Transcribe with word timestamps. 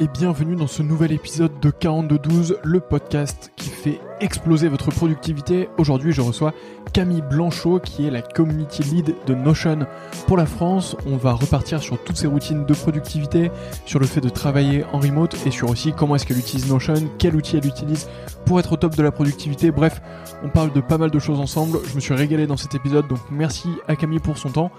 et 0.00 0.08
bienvenue 0.08 0.56
dans 0.56 0.66
ce 0.66 0.82
nouvel 0.82 1.12
épisode 1.12 1.60
de 1.60 1.70
4212, 1.70 2.56
le 2.64 2.80
podcast 2.80 3.52
qui 3.56 3.68
fait 3.68 4.00
exploser 4.20 4.68
votre 4.68 4.90
productivité. 4.90 5.68
Aujourd'hui, 5.76 6.12
je 6.12 6.22
reçois 6.22 6.54
Camille 6.94 7.20
Blanchot 7.20 7.80
qui 7.80 8.06
est 8.06 8.10
la 8.10 8.22
community 8.22 8.82
lead 8.82 9.14
de 9.26 9.34
Notion 9.34 9.80
pour 10.26 10.38
la 10.38 10.46
France. 10.46 10.96
On 11.04 11.18
va 11.18 11.34
repartir 11.34 11.82
sur 11.82 12.02
toutes 12.02 12.16
ses 12.16 12.28
routines 12.28 12.64
de 12.64 12.72
productivité, 12.72 13.50
sur 13.84 14.00
le 14.00 14.06
fait 14.06 14.22
de 14.22 14.30
travailler 14.30 14.84
en 14.94 15.00
remote 15.00 15.36
et 15.44 15.50
sur 15.50 15.68
aussi 15.68 15.92
comment 15.92 16.16
est-ce 16.16 16.24
qu'elle 16.24 16.38
utilise 16.38 16.70
Notion, 16.70 16.94
quel 17.18 17.36
outil 17.36 17.58
elle 17.58 17.66
utilise 17.66 18.08
pour 18.46 18.58
être 18.58 18.72
au 18.72 18.76
top 18.76 18.96
de 18.96 19.02
la 19.02 19.12
productivité. 19.12 19.70
Bref, 19.70 20.00
on 20.42 20.48
parle 20.48 20.72
de 20.72 20.80
pas 20.80 20.96
mal 20.96 21.10
de 21.10 21.18
choses 21.18 21.40
ensemble. 21.40 21.78
Je 21.86 21.94
me 21.94 22.00
suis 22.00 22.14
régalé 22.14 22.46
dans 22.46 22.56
cet 22.56 22.74
épisode, 22.74 23.06
donc 23.06 23.20
merci 23.30 23.68
à 23.86 23.96
Camille 23.96 24.18
pour 24.18 24.38
son 24.38 24.48
temps. 24.48 24.70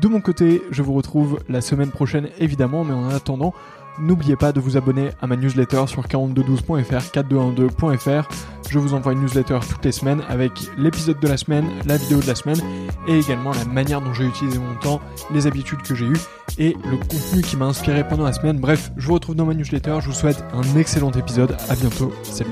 De 0.00 0.08
mon 0.08 0.22
côté, 0.22 0.62
je 0.70 0.80
vous 0.80 0.94
retrouve 0.94 1.40
la 1.50 1.60
semaine 1.60 1.90
prochaine 1.90 2.28
évidemment, 2.38 2.84
mais 2.84 2.94
en 2.94 3.10
attendant, 3.10 3.52
N'oubliez 3.98 4.36
pas 4.36 4.52
de 4.52 4.60
vous 4.60 4.76
abonner 4.76 5.10
à 5.20 5.26
ma 5.26 5.36
newsletter 5.36 5.84
sur 5.86 6.02
4212.fr, 6.06 7.12
4212.fr. 7.12 8.28
Je 8.70 8.78
vous 8.78 8.94
envoie 8.94 9.12
une 9.12 9.20
newsletter 9.20 9.58
toutes 9.68 9.84
les 9.84 9.92
semaines 9.92 10.22
avec 10.28 10.52
l'épisode 10.78 11.20
de 11.20 11.28
la 11.28 11.36
semaine, 11.36 11.68
la 11.86 11.98
vidéo 11.98 12.20
de 12.20 12.26
la 12.26 12.34
semaine 12.34 12.58
et 13.06 13.18
également 13.18 13.52
la 13.52 13.66
manière 13.66 14.00
dont 14.00 14.14
j'ai 14.14 14.24
utilisé 14.24 14.58
mon 14.58 14.74
temps, 14.76 15.00
les 15.30 15.46
habitudes 15.46 15.82
que 15.82 15.94
j'ai 15.94 16.06
eues 16.06 16.20
et 16.58 16.74
le 16.90 16.96
contenu 16.96 17.42
qui 17.42 17.56
m'a 17.56 17.66
inspiré 17.66 18.06
pendant 18.08 18.24
la 18.24 18.32
semaine. 18.32 18.58
Bref, 18.58 18.90
je 18.96 19.06
vous 19.06 19.14
retrouve 19.14 19.34
dans 19.34 19.44
ma 19.44 19.52
newsletter. 19.52 19.98
Je 20.00 20.06
vous 20.06 20.14
souhaite 20.14 20.42
un 20.54 20.78
excellent 20.78 21.12
épisode. 21.12 21.56
À 21.68 21.76
bientôt. 21.76 22.12
Salut. 22.22 22.50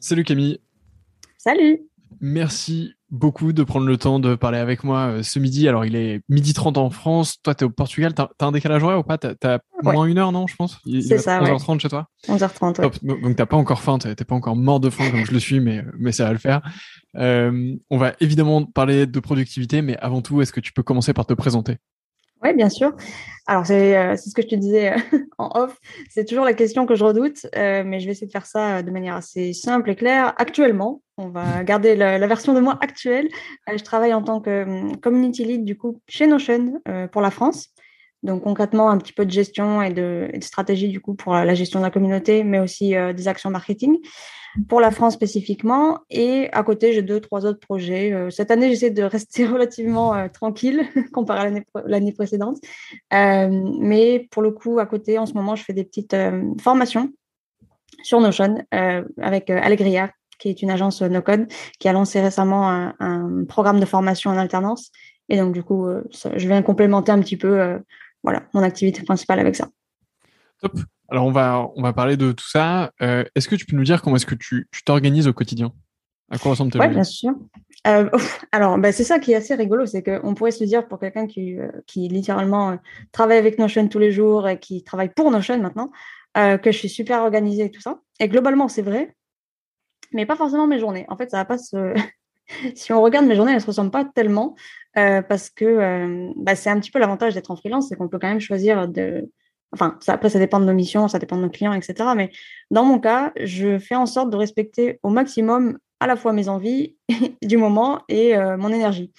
Salut 0.00 0.24
Camille. 0.24 0.58
Salut. 1.38 1.88
Merci 2.26 2.94
beaucoup 3.10 3.52
de 3.52 3.62
prendre 3.64 3.86
le 3.86 3.98
temps 3.98 4.18
de 4.18 4.34
parler 4.34 4.56
avec 4.56 4.82
moi 4.82 5.08
euh, 5.08 5.22
ce 5.22 5.38
midi. 5.38 5.68
Alors, 5.68 5.84
il 5.84 5.94
est 5.94 6.22
midi 6.30 6.54
30 6.54 6.78
en 6.78 6.88
France. 6.88 7.36
Toi, 7.42 7.54
tu 7.54 7.64
es 7.64 7.66
au 7.66 7.70
Portugal. 7.70 8.14
Tu 8.14 8.22
as, 8.22 8.30
un 8.40 8.50
décalage 8.50 8.82
horaire 8.82 8.98
ou 8.98 9.02
pas? 9.02 9.18
Tu 9.18 9.26
as, 9.42 9.60
moins 9.82 10.06
une 10.06 10.16
heure, 10.16 10.32
non, 10.32 10.46
je 10.46 10.56
pense? 10.56 10.80
C'est 10.86 11.18
ça. 11.18 11.42
11h30 11.42 11.80
chez 11.80 11.90
toi 11.90 12.08
11h30, 12.26 12.80
ouais. 12.80 13.20
Donc, 13.20 13.36
tu 13.36 13.44
pas 13.44 13.56
encore 13.58 13.82
faim. 13.82 13.98
Tu 13.98 14.24
pas 14.24 14.34
encore 14.34 14.56
mort 14.56 14.80
de 14.80 14.88
faim 14.88 15.10
comme 15.10 15.26
je 15.26 15.32
le 15.32 15.38
suis, 15.38 15.60
mais, 15.60 15.84
mais 15.98 16.12
ça 16.12 16.24
va 16.24 16.32
le 16.32 16.38
faire. 16.38 16.62
Euh, 17.18 17.76
on 17.90 17.98
va 17.98 18.14
évidemment 18.20 18.64
parler 18.64 19.06
de 19.06 19.20
productivité, 19.20 19.82
mais 19.82 19.98
avant 19.98 20.22
tout, 20.22 20.40
est-ce 20.40 20.52
que 20.54 20.60
tu 20.60 20.72
peux 20.72 20.82
commencer 20.82 21.12
par 21.12 21.26
te 21.26 21.34
présenter? 21.34 21.76
Oui, 22.42 22.54
bien 22.54 22.68
sûr. 22.68 22.94
Alors, 23.46 23.64
euh, 23.70 24.16
c'est 24.16 24.30
ce 24.30 24.34
que 24.34 24.42
je 24.42 24.48
te 24.48 24.54
disais 24.54 24.92
euh, 24.92 25.18
en 25.38 25.50
off. 25.54 25.78
C'est 26.08 26.24
toujours 26.24 26.44
la 26.44 26.54
question 26.54 26.86
que 26.86 26.94
je 26.94 27.04
redoute, 27.04 27.46
euh, 27.56 27.82
mais 27.84 28.00
je 28.00 28.06
vais 28.06 28.12
essayer 28.12 28.26
de 28.26 28.32
faire 28.32 28.46
ça 28.46 28.82
de 28.82 28.90
manière 28.90 29.16
assez 29.16 29.52
simple 29.52 29.90
et 29.90 29.96
claire. 29.96 30.32
Actuellement, 30.38 31.02
on 31.18 31.28
va 31.28 31.62
garder 31.64 31.94
la, 31.94 32.26
version 32.26 32.54
de 32.54 32.60
moi 32.60 32.78
actuelle. 32.80 33.28
je 33.68 33.82
travaille 33.82 34.14
en 34.14 34.22
tant 34.22 34.40
que 34.40 34.62
hum, 34.62 34.96
community 34.96 35.44
lead, 35.44 35.64
du 35.64 35.76
coup, 35.76 36.00
chez 36.08 36.26
Notion 36.26 36.80
pour 37.12 37.20
la 37.20 37.30
France. 37.30 37.73
Donc, 38.24 38.42
concrètement, 38.42 38.90
un 38.90 38.98
petit 38.98 39.12
peu 39.12 39.24
de 39.24 39.30
gestion 39.30 39.80
et 39.82 39.92
de, 39.92 40.28
stratégie, 40.40 40.88
du 40.88 41.00
coup, 41.00 41.14
pour 41.14 41.34
la 41.34 41.54
gestion 41.54 41.78
de 41.78 41.84
la 41.84 41.90
communauté, 41.90 42.42
mais 42.42 42.58
aussi 42.58 42.94
des 43.14 43.28
actions 43.28 43.50
marketing 43.50 43.98
pour 44.68 44.80
la 44.80 44.90
France 44.90 45.14
spécifiquement. 45.14 46.00
Et 46.10 46.48
à 46.52 46.62
côté, 46.62 46.92
j'ai 46.92 47.02
deux, 47.02 47.20
trois 47.20 47.46
autres 47.46 47.60
projets. 47.60 48.12
Euh, 48.12 48.30
cette 48.30 48.50
année, 48.50 48.68
j'essaie 48.68 48.90
de 48.90 49.02
rester 49.02 49.46
relativement 49.46 50.14
euh, 50.14 50.28
tranquille 50.28 50.82
comparé 51.12 51.48
à 51.48 51.62
l'année 51.86 52.12
précédente. 52.12 52.58
Euh, 53.12 53.48
mais 53.80 54.28
pour 54.30 54.42
le 54.42 54.50
coup, 54.52 54.78
à 54.78 54.86
côté, 54.86 55.18
en 55.18 55.26
ce 55.26 55.34
moment, 55.34 55.56
je 55.56 55.64
fais 55.64 55.72
des 55.72 55.84
petites 55.84 56.16
formations 56.60 57.10
sur 58.02 58.20
Notion 58.20 58.58
avec 58.70 59.48
Allegria, 59.48 60.10
qui 60.38 60.48
est 60.48 60.62
une 60.62 60.70
agence 60.70 61.00
no-code, 61.00 61.46
qui 61.78 61.88
a 61.88 61.92
lancé 61.92 62.20
récemment 62.20 62.92
un, 62.98 63.44
programme 63.48 63.80
de 63.80 63.86
formation 63.86 64.30
en 64.30 64.36
alternance. 64.36 64.90
Et 65.30 65.38
donc, 65.38 65.54
du 65.54 65.62
coup, 65.62 65.86
je 66.10 66.48
viens 66.48 66.60
complémenter 66.60 67.12
un 67.12 67.20
petit 67.20 67.38
peu 67.38 67.78
voilà, 68.24 68.42
mon 68.54 68.62
activité 68.62 69.02
principale 69.02 69.38
avec 69.38 69.54
ça. 69.54 69.68
Top. 70.60 70.72
Alors 71.08 71.26
on 71.26 71.30
va 71.30 71.70
on 71.76 71.82
va 71.82 71.92
parler 71.92 72.16
de 72.16 72.32
tout 72.32 72.48
ça. 72.48 72.90
Euh, 73.02 73.24
est-ce 73.34 73.46
que 73.48 73.54
tu 73.54 73.66
peux 73.66 73.76
nous 73.76 73.84
dire 73.84 74.02
comment 74.02 74.16
est-ce 74.16 74.26
que 74.26 74.34
tu 74.34 74.66
t'organises 74.84 75.28
au 75.28 75.32
quotidien? 75.32 75.72
À 76.30 76.38
quoi 76.38 76.52
ressemble 76.52 76.72
ta 76.72 76.78
Oui, 76.80 76.88
bien 76.88 77.04
sûr. 77.04 77.32
Euh, 77.86 78.08
alors, 78.50 78.78
bah, 78.78 78.92
c'est 78.92 79.04
ça 79.04 79.18
qui 79.18 79.32
est 79.32 79.34
assez 79.34 79.54
rigolo, 79.54 79.84
c'est 79.84 80.02
qu'on 80.02 80.34
pourrait 80.34 80.52
se 80.52 80.64
dire 80.64 80.88
pour 80.88 80.98
quelqu'un 80.98 81.26
qui, 81.26 81.60
euh, 81.60 81.70
qui 81.86 82.08
littéralement 82.08 82.78
travaille 83.12 83.36
avec 83.36 83.58
Notion 83.58 83.86
tous 83.88 83.98
les 83.98 84.10
jours 84.10 84.48
et 84.48 84.58
qui 84.58 84.82
travaille 84.82 85.10
pour 85.10 85.30
Notion 85.30 85.58
maintenant, 85.60 85.92
que 86.34 86.72
je 86.72 86.78
suis 86.78 86.88
super 86.88 87.22
organisée 87.22 87.66
et 87.66 87.70
tout 87.70 87.82
ça. 87.82 88.00
Et 88.20 88.28
globalement, 88.28 88.68
c'est 88.68 88.82
vrai, 88.82 89.14
mais 90.12 90.24
pas 90.24 90.36
forcément 90.36 90.66
mes 90.66 90.78
journées. 90.78 91.04
En 91.08 91.16
fait, 91.16 91.30
ça 91.30 91.36
va 91.36 91.44
pas 91.44 91.58
se... 91.58 91.94
si 92.74 92.92
on 92.92 93.02
regarde 93.02 93.26
mes 93.26 93.36
journées, 93.36 93.52
elles 93.52 93.60
se 93.60 93.66
ressemblent 93.66 93.90
pas 93.90 94.06
tellement 94.06 94.56
parce 94.94 95.50
que 95.50 96.32
bah, 96.36 96.54
c'est 96.54 96.70
un 96.70 96.78
petit 96.78 96.90
peu 96.90 96.98
l'avantage 96.98 97.34
d'être 97.34 97.50
en 97.50 97.56
freelance, 97.56 97.88
c'est 97.88 97.96
qu'on 97.96 98.08
peut 98.08 98.18
quand 98.18 98.28
même 98.28 98.40
choisir 98.40 98.88
de 98.88 99.28
Enfin, 99.74 99.98
après, 100.06 100.30
ça 100.30 100.38
dépend 100.38 100.60
de 100.60 100.64
nos 100.64 100.72
missions, 100.72 101.08
ça 101.08 101.18
dépend 101.18 101.36
de 101.36 101.42
nos 101.42 101.50
clients, 101.50 101.72
etc. 101.72 102.10
Mais 102.16 102.30
dans 102.70 102.84
mon 102.84 103.00
cas, 103.00 103.32
je 103.40 103.78
fais 103.80 103.96
en 103.96 104.06
sorte 104.06 104.30
de 104.30 104.36
respecter 104.36 105.00
au 105.02 105.08
maximum 105.08 105.78
à 105.98 106.06
la 106.06 106.14
fois 106.14 106.32
mes 106.32 106.48
envies 106.48 106.96
du 107.42 107.56
moment 107.56 108.00
et 108.08 108.36
euh, 108.36 108.56
mon 108.56 108.72
énergie. 108.72 109.12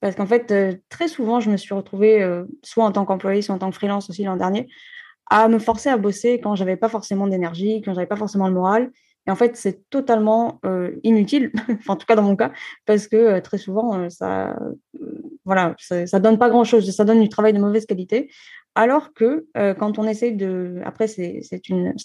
Parce 0.00 0.14
qu'en 0.14 0.26
fait, 0.26 0.50
euh, 0.50 0.74
très 0.90 1.08
souvent, 1.08 1.40
je 1.40 1.50
me 1.50 1.56
suis 1.56 1.72
retrouvée, 1.72 2.22
euh, 2.22 2.44
soit 2.62 2.84
en 2.84 2.92
tant 2.92 3.06
qu'employée, 3.06 3.40
soit 3.40 3.54
en 3.54 3.58
tant 3.58 3.70
que 3.70 3.76
freelance 3.76 4.10
aussi 4.10 4.24
l'an 4.24 4.36
dernier, 4.36 4.68
à 5.30 5.48
me 5.48 5.58
forcer 5.58 5.88
à 5.88 5.96
bosser 5.96 6.40
quand 6.40 6.56
j'avais 6.56 6.76
pas 6.76 6.90
forcément 6.90 7.26
d'énergie, 7.26 7.80
quand 7.82 7.94
j'avais 7.94 8.06
pas 8.06 8.16
forcément 8.16 8.48
le 8.48 8.54
moral. 8.54 8.90
Et 9.26 9.30
en 9.30 9.36
fait, 9.36 9.56
c'est 9.56 9.88
totalement 9.88 10.60
inutile, 11.04 11.52
enfin, 11.68 11.92
en 11.92 11.96
tout 11.96 12.06
cas 12.06 12.16
dans 12.16 12.22
mon 12.22 12.34
cas, 12.34 12.50
parce 12.86 13.06
que 13.06 13.38
très 13.38 13.58
souvent, 13.58 14.10
ça, 14.10 14.56
voilà, 15.44 15.74
ça, 15.78 16.06
ça 16.06 16.18
donne 16.18 16.38
pas 16.38 16.50
grand 16.50 16.64
chose, 16.64 16.90
ça 16.90 17.04
donne 17.04 17.22
du 17.22 17.28
travail 17.28 17.52
de 17.52 17.60
mauvaise 17.60 17.86
qualité. 17.86 18.30
Alors 18.74 19.12
que 19.12 19.46
euh, 19.56 19.74
quand 19.74 19.98
on 19.98 20.04
essaie 20.04 20.30
de, 20.30 20.80
après 20.84 21.06
c'est 21.06 21.42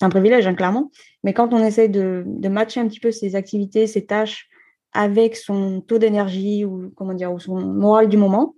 un 0.01 0.09
privilège 0.09 0.47
hein, 0.47 0.53
clairement, 0.53 0.91
mais 1.23 1.33
quand 1.33 1.53
on 1.53 1.63
essaie 1.63 1.87
de, 1.87 2.23
de, 2.25 2.49
matcher 2.49 2.81
un 2.81 2.87
petit 2.87 2.99
peu 2.99 3.11
ses 3.11 3.35
activités, 3.35 3.87
ses 3.87 4.05
tâches 4.05 4.49
avec 4.91 5.37
son 5.37 5.79
taux 5.79 5.97
d'énergie 5.97 6.65
ou 6.65 6.91
comment 6.95 7.13
dire 7.13 7.31
ou 7.31 7.39
son 7.39 7.55
moral 7.61 8.09
du 8.09 8.17
moment, 8.17 8.55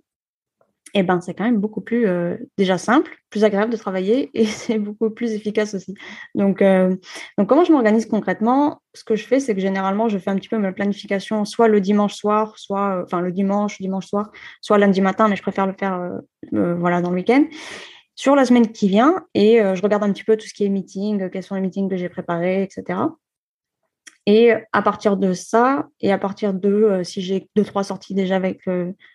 eh 0.94 1.02
ben 1.02 1.20
c'est 1.20 1.34
quand 1.34 1.44
même 1.44 1.58
beaucoup 1.58 1.80
plus 1.80 2.06
euh, 2.06 2.36
déjà 2.58 2.78
simple, 2.78 3.16
plus 3.30 3.44
agréable 3.44 3.72
de 3.72 3.76
travailler 3.76 4.30
et 4.34 4.46
c'est 4.46 4.78
beaucoup 4.78 5.10
plus 5.10 5.32
efficace 5.32 5.74
aussi. 5.74 5.94
Donc 6.34 6.62
euh, 6.62 6.96
donc 7.38 7.48
comment 7.48 7.64
je 7.64 7.72
m'organise 7.72 8.06
concrètement? 8.06 8.80
Ce 8.94 9.04
que 9.04 9.16
je 9.16 9.24
fais, 9.24 9.40
c'est 9.40 9.54
que 9.54 9.60
généralement 9.60 10.08
je 10.08 10.18
fais 10.18 10.30
un 10.30 10.36
petit 10.36 10.48
peu 10.48 10.58
ma 10.58 10.72
planification 10.72 11.44
soit 11.44 11.68
le 11.68 11.80
dimanche 11.80 12.14
soir, 12.14 12.58
soit 12.58 13.02
enfin 13.04 13.20
le 13.20 13.32
dimanche 13.32 13.80
dimanche 13.80 14.06
soir, 14.06 14.30
soit 14.60 14.78
lundi 14.78 15.00
matin, 15.00 15.28
mais 15.28 15.36
je 15.36 15.42
préfère 15.42 15.66
le 15.66 15.74
faire 15.78 16.10
voilà 16.52 17.00
dans 17.00 17.10
le 17.10 17.16
week-end 17.16 17.44
sur 18.20 18.36
la 18.36 18.44
semaine 18.44 18.70
qui 18.70 18.86
vient 18.86 19.24
et 19.32 19.62
euh, 19.62 19.74
je 19.74 19.80
regarde 19.80 20.02
un 20.02 20.12
petit 20.12 20.24
peu 20.24 20.36
tout 20.36 20.46
ce 20.46 20.52
qui 20.52 20.64
est 20.64 20.68
meeting, 20.68 21.22
euh, 21.22 21.28
quels 21.30 21.42
sont 21.42 21.54
les 21.54 21.62
meetings 21.62 21.88
que 21.88 21.96
j'ai 21.96 22.10
préparés, 22.10 22.62
etc. 22.62 22.98
Et 24.32 24.52
à 24.70 24.80
partir 24.80 25.16
de 25.16 25.32
ça, 25.32 25.88
et 26.00 26.12
à 26.12 26.18
partir 26.18 26.54
de 26.54 26.68
euh, 26.68 27.02
si 27.02 27.20
j'ai 27.20 27.48
deux, 27.56 27.64
trois 27.64 27.82
sorties 27.82 28.14
déjà 28.14 28.36
avec, 28.36 28.60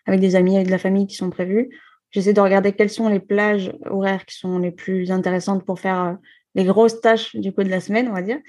avec 0.05 0.19
des 0.19 0.35
amis, 0.35 0.55
avec 0.55 0.67
de 0.67 0.71
la 0.71 0.77
famille 0.77 1.07
qui 1.07 1.15
sont 1.15 1.29
prévues, 1.29 1.69
j'essaie 2.11 2.33
de 2.33 2.41
regarder 2.41 2.73
quelles 2.73 2.89
sont 2.89 3.07
les 3.07 3.21
plages 3.21 3.71
horaires 3.89 4.25
qui 4.25 4.35
sont 4.35 4.59
les 4.59 4.71
plus 4.71 5.11
intéressantes 5.11 5.63
pour 5.63 5.79
faire 5.79 6.17
les 6.53 6.65
grosses 6.65 6.99
tâches 6.99 7.33
du 7.33 7.53
coup 7.53 7.63
de 7.63 7.69
la 7.69 7.79
semaine, 7.79 8.09
on 8.09 8.13
va 8.13 8.23
dire, 8.23 8.39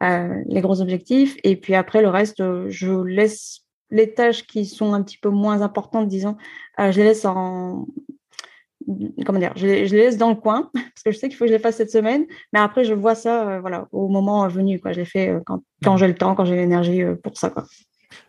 les 0.00 0.60
gros 0.60 0.80
objectifs. 0.80 1.36
Et 1.44 1.54
puis 1.54 1.76
après, 1.76 2.02
le 2.02 2.08
reste, 2.08 2.42
je 2.68 3.04
laisse 3.04 3.60
les 3.90 4.12
tâches 4.12 4.46
qui 4.46 4.64
sont 4.64 4.94
un 4.94 5.02
petit 5.02 5.18
peu 5.18 5.30
moins 5.30 5.62
importantes, 5.62 6.08
disons, 6.08 6.36
je 6.78 6.96
les 6.96 7.04
laisse 7.04 7.24
en, 7.24 7.86
comment 9.24 9.38
dire, 9.38 9.52
je, 9.56 9.66
les 9.66 9.88
laisse 9.88 10.16
dans 10.16 10.30
le 10.30 10.36
coin 10.36 10.70
parce 10.74 11.02
que 11.04 11.10
je 11.10 11.16
sais 11.16 11.28
qu'il 11.28 11.36
faut 11.36 11.44
que 11.44 11.50
je 11.50 11.54
les 11.54 11.60
fasse 11.60 11.76
cette 11.76 11.90
semaine, 11.90 12.26
mais 12.52 12.60
après 12.60 12.84
je 12.84 12.94
vois 12.94 13.14
ça, 13.14 13.48
euh, 13.48 13.60
voilà, 13.60 13.88
au 13.92 14.08
moment 14.08 14.46
venu, 14.48 14.78
quoi. 14.78 14.92
Je 14.92 15.00
les 15.00 15.04
fais 15.04 15.28
euh, 15.28 15.40
quand, 15.44 15.62
quand 15.84 15.96
j'ai 15.96 16.08
le 16.08 16.14
temps, 16.14 16.34
quand 16.34 16.44
j'ai 16.44 16.56
l'énergie 16.56 17.02
euh, 17.02 17.16
pour 17.16 17.36
ça, 17.36 17.50
quoi. 17.50 17.64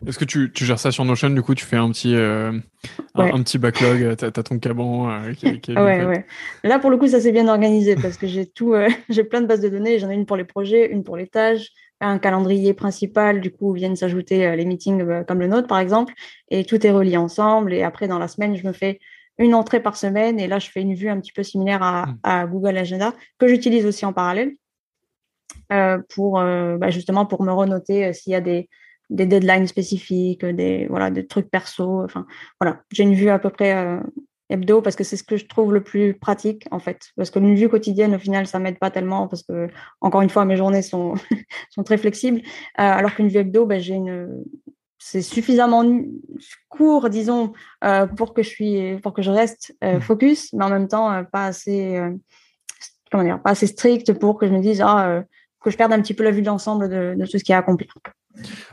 Est-ce 0.06 0.18
que 0.18 0.24
tu, 0.24 0.52
tu, 0.52 0.64
gères 0.64 0.78
ça 0.78 0.90
sur 0.90 1.04
Notion 1.04 1.30
Du 1.30 1.40
coup, 1.40 1.54
tu 1.54 1.64
fais 1.64 1.76
un 1.76 1.90
petit, 1.90 2.14
un, 2.14 3.42
petit 3.42 3.58
backlog, 3.58 4.16
tu 4.16 4.24
as, 4.24 4.30
ton 4.30 4.58
caban 4.58 5.32
qui, 5.32 5.60
qui 5.60 5.72
est 5.72 5.78
ouais, 5.80 6.04
ouais. 6.04 6.26
Là, 6.62 6.78
pour 6.78 6.90
le 6.90 6.98
coup, 6.98 7.06
ça 7.06 7.20
s'est 7.20 7.32
bien 7.32 7.48
organisé 7.48 7.96
parce 7.96 8.16
que 8.16 8.26
j'ai 8.26 8.44
tout, 8.44 8.74
j'ai 9.08 9.24
plein 9.24 9.40
de 9.40 9.46
bases 9.46 9.60
de 9.60 9.68
données. 9.68 9.98
J'en 9.98 10.10
ai 10.10 10.14
une 10.14 10.26
pour 10.26 10.36
les 10.36 10.44
projets, 10.44 10.90
une 10.90 11.04
pour 11.04 11.16
les 11.16 11.26
tâches, 11.26 11.70
un 12.00 12.18
calendrier 12.18 12.74
principal. 12.74 13.40
Du 13.40 13.50
coup, 13.50 13.72
viennent 13.72 13.96
s'ajouter 13.96 14.54
les 14.56 14.64
meetings 14.66 15.24
comme 15.24 15.38
le 15.38 15.46
nôtre, 15.46 15.68
par 15.68 15.78
exemple, 15.78 16.12
et 16.50 16.64
tout 16.64 16.84
est 16.86 16.90
relié 16.90 17.16
ensemble. 17.16 17.72
Et 17.72 17.82
après, 17.82 18.08
dans 18.08 18.18
la 18.18 18.28
semaine, 18.28 18.56
je 18.56 18.66
me 18.66 18.72
fais 18.72 18.98
une 19.38 19.54
entrée 19.54 19.80
par 19.80 19.96
semaine. 19.96 20.38
Et 20.38 20.46
là, 20.46 20.58
je 20.58 20.70
fais 20.70 20.82
une 20.82 20.94
vue 20.94 21.08
un 21.08 21.20
petit 21.20 21.32
peu 21.32 21.42
similaire 21.42 21.82
à, 21.82 22.46
hmm. 22.46 22.50
Google 22.50 22.76
Agenda, 22.76 23.14
que 23.38 23.48
j'utilise 23.48 23.86
aussi 23.86 24.04
en 24.04 24.12
parallèle 24.12 24.54
euh, 25.72 25.98
pour 26.14 26.38
euh, 26.38 26.76
bah, 26.76 26.90
justement 26.90 27.26
pour 27.26 27.42
me 27.42 27.52
renoter 27.52 28.06
euh, 28.06 28.12
s'il 28.12 28.32
y 28.32 28.36
a 28.36 28.40
des, 28.40 28.68
des 29.10 29.26
deadlines 29.26 29.66
spécifiques, 29.66 30.44
des, 30.44 30.86
voilà, 30.88 31.10
des 31.10 31.26
trucs 31.26 31.50
perso. 31.50 32.04
Enfin, 32.04 32.26
voilà, 32.60 32.82
j'ai 32.90 33.04
une 33.04 33.14
vue 33.14 33.30
à 33.30 33.38
peu 33.38 33.50
près 33.50 34.00
hebdo 34.50 34.80
parce 34.80 34.96
que 34.96 35.04
c'est 35.04 35.16
ce 35.16 35.24
que 35.24 35.36
je 35.36 35.46
trouve 35.46 35.74
le 35.74 35.82
plus 35.82 36.14
pratique 36.14 36.66
en 36.70 36.78
fait. 36.78 37.10
Parce 37.16 37.30
que 37.30 37.38
une 37.38 37.54
vue 37.54 37.68
quotidienne, 37.68 38.14
au 38.14 38.18
final, 38.18 38.46
ça 38.46 38.58
m'aide 38.58 38.78
pas 38.78 38.90
tellement 38.90 39.28
parce 39.28 39.42
que, 39.42 39.68
encore 40.00 40.22
une 40.22 40.30
fois, 40.30 40.44
mes 40.44 40.56
journées 40.56 40.82
sont, 40.82 41.14
sont 41.70 41.84
très 41.84 41.96
flexibles. 41.96 42.42
alors 42.74 43.14
qu'une 43.14 43.28
vue 43.28 43.38
hebdo, 43.38 43.66
bah, 43.66 43.78
j'ai 43.78 43.94
une 43.94 44.44
c'est 45.10 45.22
suffisamment 45.22 45.84
court, 46.68 47.08
disons, 47.10 47.52
pour 48.16 48.34
que 48.34 48.42
je 48.42 48.48
suis, 48.48 48.96
pour 49.02 49.12
que 49.12 49.22
je 49.22 49.30
reste 49.30 49.74
mmh. 49.82 50.00
focus, 50.00 50.52
mais 50.52 50.64
en 50.64 50.70
même 50.70 50.88
temps 50.88 51.24
pas 51.32 51.46
assez, 51.46 52.00
comment 53.10 53.24
dire, 53.24 53.40
pas 53.42 53.50
assez 53.50 53.66
strict 53.66 54.12
pour 54.14 54.38
que 54.38 54.46
je 54.46 54.52
me 54.52 54.60
dise 54.60 54.82
ah, 54.84 55.22
que 55.62 55.70
je 55.70 55.76
perde 55.76 55.92
un 55.92 56.00
petit 56.00 56.14
peu 56.14 56.24
la 56.24 56.30
vue 56.30 56.42
d'ensemble 56.42 56.88
de, 56.88 57.14
de 57.18 57.26
tout 57.26 57.38
ce 57.38 57.44
qui 57.44 57.52
est 57.52 57.54
à 57.54 57.58
accomplir. 57.58 57.92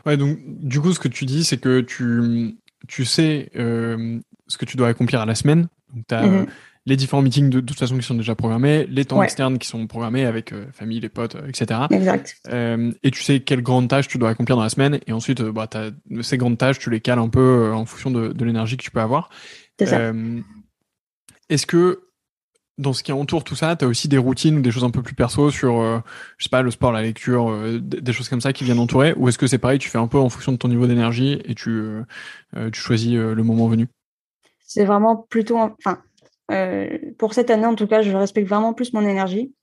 Ouais, 0.05 0.17
donc 0.17 0.37
du 0.43 0.81
coup, 0.81 0.91
ce 0.91 0.99
que 0.99 1.07
tu 1.07 1.25
dis, 1.25 1.43
c'est 1.43 1.57
que 1.57 1.81
tu, 1.81 2.57
tu 2.87 3.05
sais 3.05 3.49
ce 3.53 4.57
que 4.57 4.65
tu 4.65 4.77
dois 4.77 4.89
accomplir 4.89 5.21
à 5.21 5.25
la 5.25 5.35
semaine. 5.35 5.67
Donc, 5.93 6.05
tu 6.07 6.15
as 6.15 6.45
les 6.85 6.95
différents 6.95 7.21
meetings 7.21 7.49
de, 7.49 7.59
toute 7.61 7.79
façon 7.79 7.97
qui 7.97 8.03
sont 8.03 8.13
déjà 8.13 8.35
programmés, 8.35 8.85
les 8.85 9.05
temps 9.05 9.21
externes 9.23 9.57
qui 9.57 9.67
sont 9.67 9.87
programmés 9.87 10.25
avec 10.25 10.53
euh, 10.53 10.65
famille, 10.71 10.99
les 10.99 11.09
potes, 11.09 11.35
euh, 11.35 11.47
etc. 11.47 11.81
Exact. 11.89 12.35
Euh, 12.47 12.91
et 13.01 13.09
tu 13.09 13.23
sais 13.23 13.39
quelles 13.39 13.63
grandes 13.63 13.87
tâches 13.87 14.07
tu 14.07 14.19
dois 14.19 14.29
accomplir 14.29 14.55
dans 14.55 14.63
la 14.63 14.69
semaine. 14.69 14.99
Et 15.07 15.11
ensuite, 15.11 15.41
bah, 15.41 15.67
as, 15.73 15.89
ces 16.21 16.37
grandes 16.37 16.57
tâches, 16.57 16.77
tu 16.77 16.91
les 16.91 17.01
cales 17.01 17.19
un 17.19 17.29
peu 17.29 17.71
en 17.73 17.85
fonction 17.85 18.11
de, 18.11 18.43
l'énergie 18.43 18.77
que 18.77 18.83
tu 18.83 18.91
peux 18.91 19.01
avoir. 19.01 19.29
Est-ce 19.79 21.65
que 21.65 22.01
dans 22.77 22.91
ce 22.93 23.03
qui 23.03 23.11
entoure 23.11 23.43
tout 23.43 23.55
ça, 23.55 23.75
tu 23.75 23.85
as 23.85 23.87
aussi 23.87 24.07
des 24.07 24.17
routines 24.17 24.57
ou 24.57 24.61
des 24.61 24.69
choses 24.69 24.83
un 24.83 24.91
peu 24.91 25.01
plus 25.01 25.15
perso 25.15 25.49
sur, 25.49 25.81
je 26.37 26.43
sais 26.43 26.49
pas, 26.49 26.61
le 26.61 26.69
sport, 26.69 26.91
la 26.91 27.01
lecture, 27.01 27.51
des 27.79 28.13
choses 28.13 28.29
comme 28.29 28.41
ça 28.41 28.53
qui 28.53 28.63
viennent 28.63 28.79
entourer 28.79 29.13
Ou 29.15 29.29
est-ce 29.29 29.37
que 29.37 29.47
c'est 29.47 29.57
pareil, 29.57 29.79
tu 29.79 29.89
fais 29.89 29.97
un 29.97 30.07
peu 30.07 30.19
en 30.19 30.29
fonction 30.29 30.51
de 30.51 30.57
ton 30.57 30.67
niveau 30.67 30.85
d'énergie 30.85 31.39
et 31.45 31.55
tu, 31.55 31.83
tu 32.71 32.79
choisis 32.79 33.13
le 33.13 33.43
moment 33.43 33.67
venu? 33.67 33.87
C'est 34.59 34.85
vraiment 34.85 35.15
plutôt, 35.15 35.57
enfin, 35.57 35.99
euh, 36.51 36.97
pour 37.17 37.33
cette 37.33 37.49
année, 37.49 37.65
en 37.65 37.75
tout 37.75 37.87
cas, 37.87 38.01
je 38.01 38.15
respecte 38.15 38.47
vraiment 38.47 38.73
plus 38.73 38.93
mon 38.93 39.05
énergie. 39.05 39.53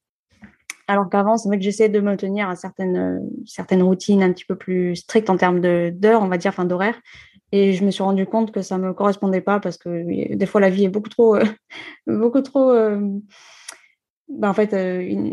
Alors 0.89 1.09
qu'avant, 1.09 1.37
c'est 1.37 1.49
vrai 1.49 1.59
que 1.59 1.65
j'essayais 1.65 1.89
de 1.89 2.01
me 2.01 2.17
tenir 2.17 2.49
à 2.49 2.57
certaines, 2.57 2.97
euh, 2.97 3.21
certaines 3.47 3.83
routines 3.83 4.23
un 4.23 4.33
petit 4.33 4.45
peu 4.45 4.57
plus 4.57 4.97
strictes 4.97 5.31
en 5.31 5.37
termes 5.37 5.61
d'heures, 5.61 6.23
on 6.23 6.29
va 6.29 6.39
dire, 6.39 6.51
enfin 6.51 6.65
d'horaire. 6.65 7.01
Et 7.53 7.73
je 7.75 7.85
me 7.85 7.91
suis 7.91 8.03
rendu 8.03 8.27
compte 8.27 8.51
que 8.51 8.63
ça 8.63 8.79
ne 8.79 8.85
me 8.85 8.93
correspondait 8.95 9.41
pas 9.41 9.61
parce 9.61 9.79
que 9.79 10.35
des 10.35 10.47
fois, 10.47 10.61
la 10.61 10.71
vie 10.71 10.85
est 10.85 10.89
beaucoup 10.89 11.11
trop, 11.11 11.37
beaucoup 12.07 12.41
trop 12.41 12.73
ben, 14.29 14.49
en 14.49 14.55
fait, 14.55 14.73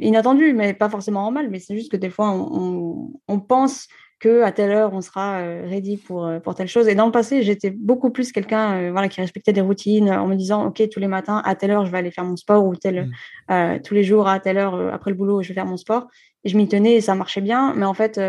inattendue, 0.02 0.54
mais 0.54 0.74
pas 0.74 0.90
forcément 0.90 1.32
mal. 1.32 1.50
Mais 1.50 1.60
c'est 1.60 1.76
juste 1.76 1.92
que 1.92 1.98
des 1.98 2.10
fois, 2.10 2.32
on, 2.32 3.14
on 3.28 3.40
pense 3.40 3.88
que 4.20 4.44
à 4.44 4.52
telle 4.52 4.72
heure 4.72 4.94
on 4.94 5.02
sera 5.02 5.40
euh, 5.40 5.66
ready 5.68 5.98
pour 5.98 6.26
euh, 6.26 6.40
pour 6.40 6.56
telle 6.56 6.68
chose. 6.68 6.88
Et 6.88 6.96
dans 6.96 7.06
le 7.06 7.12
passé, 7.12 7.42
j'étais 7.44 7.70
beaucoup 7.70 8.10
plus 8.10 8.32
quelqu'un 8.32 8.76
euh, 8.76 8.92
voilà 8.92 9.08
qui 9.08 9.22
respectait 9.22 9.54
des 9.54 9.62
routines 9.62 10.10
en 10.10 10.28
me 10.28 10.36
disant 10.36 10.66
ok 10.68 10.90
tous 10.90 11.00
les 11.00 11.08
matins 11.08 11.42
à 11.46 11.56
telle 11.56 11.72
heure 11.72 11.86
je 11.86 11.92
vais 11.92 11.98
aller 11.98 12.12
faire 12.12 12.26
mon 12.26 12.36
sport 12.36 12.66
ou 12.66 12.76
tel 12.76 13.10
mmh. 13.50 13.82
tous 13.82 13.94
les 13.94 14.04
jours 14.04 14.28
à 14.28 14.40
telle 14.40 14.58
heure 14.58 14.94
après 14.94 15.12
le 15.12 15.18
boulot 15.18 15.42
je 15.42 15.50
vais 15.50 15.54
faire 15.54 15.66
mon 15.66 15.78
sport. 15.78 16.08
Et 16.44 16.50
je 16.50 16.58
m'y 16.58 16.68
tenais 16.70 16.96
et 16.96 17.02
ça 17.02 17.16
marchait 17.16 17.42
bien, 17.42 17.74
mais 17.76 17.86
en 17.86 17.94
fait 17.94 18.20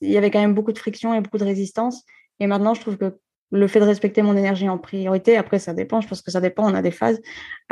il 0.00 0.10
y 0.10 0.16
avait 0.16 0.30
quand 0.30 0.40
même 0.40 0.54
beaucoup 0.54 0.72
de 0.72 0.78
friction 0.78 1.12
et 1.14 1.20
beaucoup 1.20 1.38
de 1.38 1.44
résistance. 1.44 2.04
Et 2.40 2.46
maintenant 2.46 2.74
je 2.74 2.80
trouve 2.80 2.96
que 2.96 3.18
le 3.50 3.66
fait 3.66 3.80
de 3.80 3.84
respecter 3.84 4.22
mon 4.22 4.36
énergie 4.36 4.68
en 4.68 4.78
priorité, 4.78 5.36
après 5.36 5.58
ça 5.58 5.72
dépend, 5.72 6.00
je 6.00 6.08
pense 6.08 6.22
que 6.22 6.30
ça 6.30 6.40
dépend, 6.40 6.70
on 6.70 6.74
a 6.74 6.82
des 6.82 6.90
phases. 6.90 7.20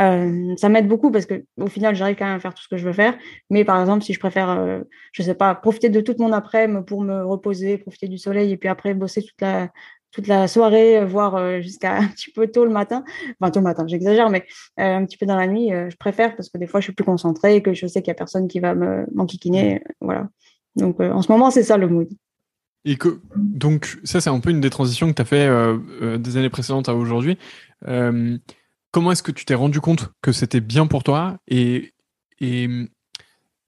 Euh, 0.01 0.55
ça 0.57 0.69
m'aide 0.69 0.89
beaucoup 0.89 1.11
parce 1.11 1.27
que 1.27 1.45
au 1.61 1.67
final 1.67 1.95
j'arrive 1.95 2.17
quand 2.17 2.25
même 2.25 2.37
à 2.37 2.41
faire 2.41 2.55
tout 2.55 2.63
ce 2.63 2.69
que 2.69 2.77
je 2.77 2.87
veux 2.87 2.93
faire. 2.93 3.17
Mais 3.51 3.65
par 3.65 3.81
exemple, 3.81 4.03
si 4.05 4.15
je 4.15 4.21
préfère, 4.21 4.51
euh, 4.51 4.81
je 5.13 5.23
sais 5.23 5.35
pas, 5.35 5.55
profiter 5.55 5.89
de 5.91 6.01
toute 6.01 6.19
mon 6.19 6.33
après-midi 6.33 6.85
pour 6.87 7.03
me 7.03 7.25
reposer, 7.25 7.79
profiter 7.79 8.09
du 8.09 8.19
soleil 8.19 8.53
et 8.53 8.57
puis 8.57 8.69
après 8.69 8.95
bosser 8.95 9.23
toute 9.23 9.41
la 9.41 9.71
toute 10.13 10.29
la 10.29 10.49
soirée, 10.49 11.05
voire 11.05 11.35
euh, 11.37 11.61
jusqu'à 11.61 11.97
un 11.99 12.07
petit 12.09 12.31
peu 12.33 12.47
tôt 12.47 12.65
le 12.65 12.71
matin, 12.71 13.05
enfin 13.39 13.51
tôt 13.51 13.61
le 13.61 13.65
matin, 13.65 13.87
j'exagère, 13.87 14.31
mais 14.31 14.47
un 14.79 15.05
petit 15.05 15.19
peu 15.19 15.27
dans 15.27 15.37
la 15.37 15.47
nuit, 15.47 15.71
je 15.71 15.97
préfère 15.97 16.37
parce 16.37 16.49
que 16.49 16.59
des 16.59 16.67
fois 16.67 16.81
je 16.81 16.85
suis 16.85 16.95
plus 16.95 17.05
concentrée 17.05 17.57
et 17.57 17.63
que 17.63 17.75
je 17.75 17.87
sais 17.87 18.01
qu'il 18.01 18.09
y 18.09 18.13
a 18.13 18.15
personne 18.15 18.49
qui 18.49 18.61
va 18.61 18.75
me 18.75 19.07
m'enquiquiner, 19.15 19.83
voilà. 20.01 20.29
Donc 20.77 21.01
en 21.01 21.23
ce 21.23 21.31
moment 21.31 21.51
c'est 21.51 21.63
ça 21.63 21.77
le 21.77 21.89
mood. 21.89 22.09
Et 22.89 22.97
que, 22.97 23.21
donc, 23.35 23.99
ça, 24.05 24.21
c'est 24.21 24.31
un 24.31 24.39
peu 24.39 24.51
une 24.51 24.61
des 24.61 24.71
transitions 24.71 25.09
que 25.09 25.15
tu 25.15 25.21
as 25.21 25.25
fait 25.25 25.49
euh, 25.49 25.77
euh, 26.03 26.19
des 26.19 26.37
années 26.37 26.49
précédentes 26.49 26.89
à 26.89 26.95
aujourd'hui. 26.95 27.37
Euh, 27.89 28.39
comment 28.93 29.11
est-ce 29.11 29.25
que 29.25 29.33
tu 29.33 29.45
t'es 29.45 29.57
rendu 29.57 29.81
compte 29.81 30.13
que 30.23 30.31
c'était 30.31 30.61
bien 30.61 30.87
pour 30.87 31.03
toi 31.03 31.37
et, 31.49 31.93
et 32.41 32.69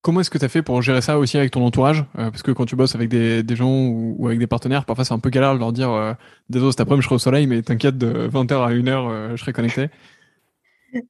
comment 0.03 0.21
est-ce 0.21 0.31
que 0.31 0.39
tu 0.39 0.45
as 0.45 0.49
fait 0.49 0.63
pour 0.63 0.81
gérer 0.83 1.01
ça 1.01 1.19
aussi 1.19 1.37
avec 1.37 1.51
ton 1.51 1.67
entourage? 1.67 2.05
Parce 2.15 2.45
que 2.45 2.53
quand 2.53 2.65
tu 2.65 2.77
bosses 2.77 2.95
avec 2.95 3.09
des, 3.09 3.43
des 3.43 3.57
gens 3.57 3.89
ou, 3.89 4.25
avec 4.29 4.39
des 4.39 4.47
partenaires, 4.47 4.85
parfois 4.85 5.05
c'est 5.05 5.15
un 5.15 5.19
peu 5.19 5.31
galère 5.31 5.53
de 5.53 5.59
leur 5.59 5.73
dire 5.73 6.17
Désolé, 6.49 6.71
cet 6.71 6.81
après-midi 6.83 7.03
je 7.03 7.07
serai 7.07 7.17
au 7.17 7.19
soleil, 7.19 7.47
mais 7.49 7.61
t'inquiète, 7.63 7.99
de 7.99 8.29
20h 8.29 8.55
à 8.55 8.71
1h, 8.71 9.37
je 9.37 9.41
serai 9.41 9.53
connecté. 9.53 9.89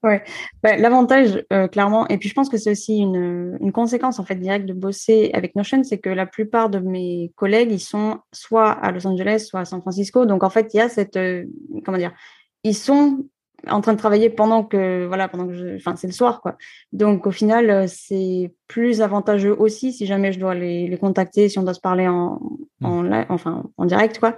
Ouais, 0.02 0.22
bah, 0.62 0.76
l'avantage 0.76 1.44
euh, 1.52 1.69
clairement, 1.69 2.06
et 2.08 2.19
puis 2.19 2.28
je 2.28 2.34
pense 2.34 2.48
que 2.48 2.56
c'est 2.56 2.72
aussi 2.72 2.98
une, 2.98 3.56
une, 3.60 3.72
conséquence 3.72 4.19
en 4.19 4.25
fait 4.25 4.34
directe 4.34 4.66
de 4.66 4.72
bosser 4.72 5.30
avec 5.34 5.54
Notion, 5.54 5.84
c'est 5.84 5.98
que 5.98 6.10
la 6.10 6.26
plupart 6.26 6.69
de 6.69 6.78
mes 6.78 7.32
collègues 7.36 7.70
ils 7.70 7.80
sont 7.80 8.19
soit 8.32 8.70
à 8.70 8.90
Los 8.90 9.06
Angeles, 9.06 9.46
soit 9.48 9.60
à 9.60 9.64
San 9.64 9.80
Francisco, 9.80 10.26
donc 10.26 10.42
en 10.42 10.50
fait 10.50 10.75
il 10.75 10.78
y 10.78 10.80
a 10.80 10.88
cette 10.88 11.16
euh, 11.16 11.44
comment 11.84 11.98
dire, 11.98 12.12
ils 12.64 12.75
sont 12.75 13.25
en 13.69 13.80
train 13.80 13.92
de 13.92 13.98
travailler 13.98 14.30
pendant 14.30 14.64
que 14.64 15.06
voilà 15.06 15.28
pendant 15.28 15.46
que 15.46 15.52
je, 15.52 15.76
enfin 15.76 15.94
c'est 15.96 16.06
le 16.06 16.12
soir 16.12 16.40
quoi. 16.40 16.56
Donc 16.92 17.26
au 17.26 17.31
final 17.31 17.70
euh, 17.70 17.86
c'est 17.86 18.52
plus 18.66 19.00
avantageux 19.00 19.54
aussi 19.56 19.92
si 19.92 20.06
jamais 20.06 20.32
je 20.32 20.40
dois 20.40 20.54
les, 20.54 20.88
les 20.88 20.98
contacter, 20.98 21.48
si 21.48 21.58
on 21.58 21.62
doit 21.62 21.74
se 21.74 21.81
parler 21.81 22.08
en, 22.08 22.40
mmh. 22.81 22.86
en 22.86 23.26
enfin 23.28 23.64
en 23.76 23.84
direct 23.84 24.19
quoi. 24.19 24.36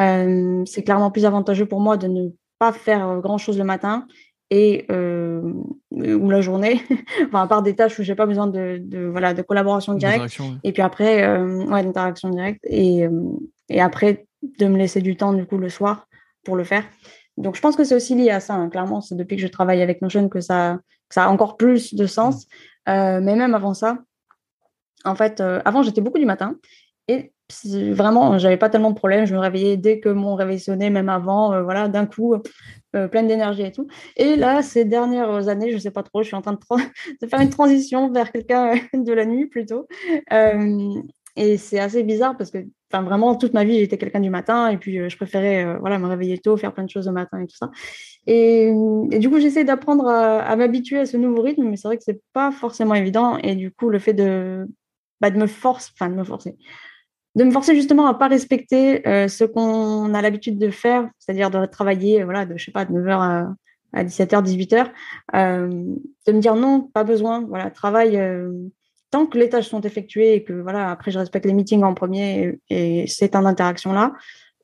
Euh, 0.00 0.62
c'est 0.66 0.82
clairement 0.82 1.10
plus 1.10 1.24
avantageux 1.24 1.66
pour 1.66 1.80
moi 1.80 1.96
de 1.96 2.08
ne 2.08 2.28
pas 2.58 2.72
faire 2.72 3.20
grand 3.20 3.38
chose 3.38 3.58
le 3.58 3.64
matin 3.64 4.06
et 4.52 4.84
euh, 4.90 5.40
ou 5.90 6.28
la 6.30 6.42
journée, 6.42 6.82
enfin 7.26 7.42
à 7.42 7.46
part 7.46 7.62
des 7.62 7.74
tâches 7.74 7.98
où 7.98 8.02
j'ai 8.02 8.14
pas 8.14 8.26
besoin 8.26 8.46
de, 8.46 8.78
de, 8.82 9.06
voilà 9.06 9.32
de 9.32 9.40
collaboration 9.40 9.94
directe. 9.94 10.38
Et 10.62 10.72
puis 10.72 10.82
après, 10.82 11.22
euh, 11.26 11.64
ouais, 11.64 11.82
d'interaction 11.82 12.28
directe 12.28 12.60
et, 12.64 13.06
euh, 13.06 13.30
et 13.70 13.80
après 13.80 14.26
de 14.58 14.66
me 14.66 14.76
laisser 14.76 15.00
du 15.00 15.16
temps 15.16 15.32
du 15.32 15.46
coup 15.46 15.56
le 15.56 15.70
soir 15.70 16.06
pour 16.44 16.54
le 16.54 16.64
faire. 16.64 16.84
Donc 17.38 17.56
je 17.56 17.62
pense 17.62 17.76
que 17.76 17.84
c'est 17.84 17.94
aussi 17.94 18.14
lié 18.14 18.28
à 18.28 18.40
ça. 18.40 18.52
Hein. 18.52 18.68
Clairement, 18.68 19.00
c'est 19.00 19.14
depuis 19.14 19.36
que 19.36 19.42
je 19.42 19.48
travaille 19.48 19.80
avec 19.80 20.02
Notion 20.02 20.28
que 20.28 20.40
ça 20.40 20.80
que 21.08 21.14
ça 21.14 21.24
a 21.24 21.28
encore 21.28 21.56
plus 21.56 21.94
de 21.94 22.04
sens. 22.04 22.44
Mmh. 22.44 22.90
Euh, 22.90 23.20
mais 23.22 23.36
même 23.36 23.54
avant 23.54 23.72
ça, 23.72 24.00
en 25.06 25.14
fait, 25.14 25.40
avant 25.40 25.82
j'étais 25.82 26.02
beaucoup 26.02 26.18
du 26.18 26.26
matin 26.26 26.56
et 27.08 27.31
vraiment, 27.92 28.38
j'avais 28.38 28.56
pas 28.56 28.68
tellement 28.68 28.90
de 28.90 28.96
problèmes. 28.96 29.26
Je 29.26 29.34
me 29.34 29.40
réveillais 29.40 29.76
dès 29.76 30.00
que 30.00 30.08
mon 30.08 30.34
réveil 30.34 30.60
sonnait, 30.60 30.90
même 30.90 31.08
avant, 31.08 31.52
euh, 31.52 31.62
voilà, 31.62 31.88
d'un 31.88 32.06
coup, 32.06 32.34
euh, 32.96 33.08
pleine 33.08 33.28
d'énergie 33.28 33.62
et 33.62 33.72
tout. 33.72 33.86
Et 34.16 34.36
là, 34.36 34.62
ces 34.62 34.84
dernières 34.84 35.48
années, 35.48 35.70
je 35.70 35.78
sais 35.78 35.90
pas 35.90 36.02
trop, 36.02 36.22
je 36.22 36.28
suis 36.28 36.36
en 36.36 36.42
train 36.42 36.52
de, 36.52 36.58
faire 37.28 37.40
une 37.40 37.50
transition 37.50 38.10
vers 38.10 38.32
quelqu'un 38.32 38.74
de 38.94 39.12
la 39.12 39.24
nuit 39.24 39.46
plutôt. 39.46 39.86
Euh, 40.32 40.94
et 41.36 41.56
c'est 41.56 41.78
assez 41.78 42.02
bizarre 42.02 42.36
parce 42.36 42.50
que, 42.50 42.58
vraiment, 42.92 43.34
toute 43.36 43.54
ma 43.54 43.64
vie, 43.64 43.78
j'étais 43.78 43.96
quelqu'un 43.96 44.20
du 44.20 44.28
matin 44.28 44.68
et 44.68 44.76
puis 44.76 45.08
je 45.08 45.16
préférais, 45.16 45.78
voilà, 45.78 45.98
me 45.98 46.06
réveiller 46.06 46.36
tôt, 46.36 46.58
faire 46.58 46.74
plein 46.74 46.84
de 46.84 46.90
choses 46.90 47.08
au 47.08 47.12
matin 47.12 47.40
et 47.40 47.46
tout 47.46 47.56
ça. 47.56 47.70
Et, 48.26 48.70
du 49.10 49.30
coup, 49.30 49.40
j'essaie 49.40 49.64
d'apprendre 49.64 50.08
à, 50.08 50.54
m'habituer 50.56 50.98
à 50.98 51.06
ce 51.06 51.16
nouveau 51.16 51.40
rythme, 51.40 51.64
mais 51.64 51.76
c'est 51.76 51.88
vrai 51.88 51.96
que 51.96 52.04
c'est 52.04 52.20
pas 52.34 52.52
forcément 52.52 52.94
évident. 52.94 53.38
Et 53.38 53.54
du 53.54 53.70
coup, 53.70 53.88
le 53.88 53.98
fait 53.98 54.12
de, 54.12 54.68
bah, 55.22 55.30
de 55.30 55.38
me 55.38 55.46
forcer, 55.46 55.90
enfin, 55.94 56.10
de 56.10 56.16
me 56.16 56.24
forcer 56.24 56.54
de 57.34 57.44
me 57.44 57.50
forcer 57.50 57.74
justement 57.74 58.06
à 58.06 58.14
pas 58.14 58.28
respecter 58.28 59.06
euh, 59.08 59.28
ce 59.28 59.44
qu'on 59.44 60.12
a 60.14 60.22
l'habitude 60.22 60.58
de 60.58 60.70
faire, 60.70 61.08
c'est-à-dire 61.18 61.50
de 61.50 61.64
travailler, 61.66 62.24
voilà, 62.24 62.44
de 62.44 62.56
je 62.56 62.70
pas, 62.70 62.84
de 62.84 62.92
9h 62.92 63.54
à, 63.94 64.04
17h, 64.04 64.42
18h, 64.42 64.90
euh, 65.34 65.68
de 66.26 66.32
me 66.32 66.40
dire 66.40 66.56
non, 66.56 66.80
pas 66.80 67.04
besoin, 67.04 67.42
voilà, 67.42 67.70
travaille 67.70 68.16
euh, 68.16 68.50
tant 69.10 69.26
que 69.26 69.38
les 69.38 69.48
tâches 69.48 69.68
sont 69.68 69.80
effectuées 69.82 70.34
et 70.34 70.44
que 70.44 70.52
voilà, 70.52 70.90
après 70.90 71.10
je 71.10 71.18
respecte 71.18 71.44
les 71.46 71.52
meetings 71.52 71.82
en 71.82 71.94
premier 71.94 72.58
et, 72.70 73.06
c'est 73.06 73.36
en 73.36 73.44
interaction 73.44 73.92
là, 73.92 74.12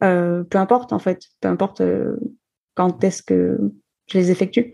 peu 0.00 0.58
importe 0.58 0.92
en 0.92 0.98
fait, 0.98 1.22
peu 1.40 1.48
importe 1.48 1.82
quand 2.74 3.04
est-ce 3.04 3.22
que 3.22 3.58
je 4.10 4.18
les 4.18 4.30
effectue. 4.30 4.72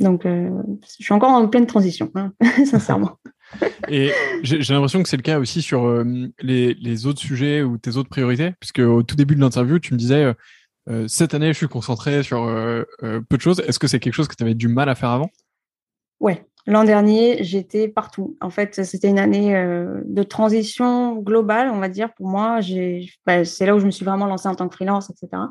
Donc, 0.00 0.24
je 0.24 1.02
suis 1.02 1.14
encore 1.14 1.30
en 1.30 1.48
pleine 1.48 1.66
transition, 1.66 2.10
hein, 2.14 2.32
sincèrement. 2.66 3.16
Et 3.88 4.12
j'ai 4.42 4.74
l'impression 4.74 5.02
que 5.02 5.08
c'est 5.08 5.16
le 5.16 5.22
cas 5.22 5.38
aussi 5.38 5.62
sur 5.62 5.86
euh, 5.86 6.04
les, 6.40 7.06
autres 7.06 7.20
sujets 7.20 7.62
ou 7.62 7.78
tes 7.78 7.96
autres 7.96 8.08
priorités, 8.08 8.52
puisque 8.60 8.80
au 8.80 9.02
tout 9.02 9.16
début 9.16 9.34
de 9.34 9.40
l'interview, 9.40 9.78
tu 9.78 9.94
me 9.94 9.98
disais 9.98 10.24
euh, 10.24 10.34
euh, 10.90 11.08
cette 11.08 11.34
année, 11.34 11.48
je 11.48 11.58
suis 11.58 11.68
concentré 11.68 12.22
sur 12.22 12.46
peu 13.00 13.36
de 13.36 13.40
choses. 13.40 13.60
Est-ce 13.60 13.78
que 13.78 13.86
c'est 13.86 14.00
quelque 14.00 14.14
chose 14.14 14.28
que 14.28 14.34
tu 14.34 14.42
avais 14.42 14.54
du 14.54 14.68
mal 14.68 14.88
à 14.88 14.94
faire 14.94 15.10
avant? 15.10 15.30
Ouais, 16.20 16.46
l'an 16.66 16.84
dernier, 16.84 17.44
j'étais 17.44 17.88
partout. 17.88 18.36
En 18.40 18.50
fait, 18.50 18.84
c'était 18.84 19.08
une 19.08 19.18
année 19.18 19.52
de 20.04 20.22
transition 20.22 21.16
globale, 21.16 21.68
on 21.68 21.78
va 21.78 21.88
dire. 21.88 22.14
Pour 22.14 22.28
moi, 22.28 22.60
bah, 23.26 23.44
c'est 23.44 23.66
là 23.66 23.76
où 23.76 23.80
je 23.80 23.86
me 23.86 23.90
suis 23.90 24.04
vraiment 24.04 24.26
lancée 24.26 24.48
en 24.48 24.54
tant 24.54 24.68
que 24.68 24.74
freelance, 24.74 25.10
etc. 25.10 25.42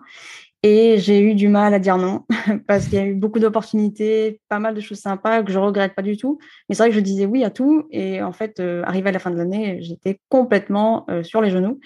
Et 0.63 0.97
j'ai 0.97 1.21
eu 1.21 1.35
du 1.35 1.49
mal 1.49 1.73
à 1.73 1.79
dire 1.79 1.97
non 1.97 2.25
parce 2.67 2.85
qu'il 2.85 2.95
y 2.95 3.01
a 3.01 3.05
eu 3.05 3.13
beaucoup 3.13 3.39
d'opportunités, 3.39 4.41
pas 4.49 4.59
mal 4.59 4.73
de 4.73 4.81
choses 4.81 4.99
sympas 4.99 5.43
que 5.43 5.51
je 5.51 5.59
regrette 5.59 5.93
pas 5.93 6.01
du 6.01 6.17
tout. 6.17 6.39
Mais 6.67 6.75
c'est 6.75 6.83
vrai 6.83 6.89
que 6.89 6.95
je 6.95 6.99
disais 6.99 7.25
oui 7.25 7.43
à 7.43 7.51
tout. 7.51 7.87
Et 7.91 8.21
en 8.23 8.31
fait, 8.31 8.59
euh, 8.59 8.81
arrivé 8.85 9.09
à 9.09 9.11
la 9.11 9.19
fin 9.19 9.29
de 9.29 9.37
l'année, 9.37 9.77
j'étais 9.81 10.19
complètement 10.29 11.05
euh, 11.09 11.21
sur 11.23 11.41
les 11.41 11.51
genoux, 11.51 11.79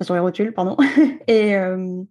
sur 0.00 0.14
les 0.14 0.20
rotules, 0.20 0.52
pardon. 0.54 0.76
et, 1.26 1.56
euh, 1.56 2.02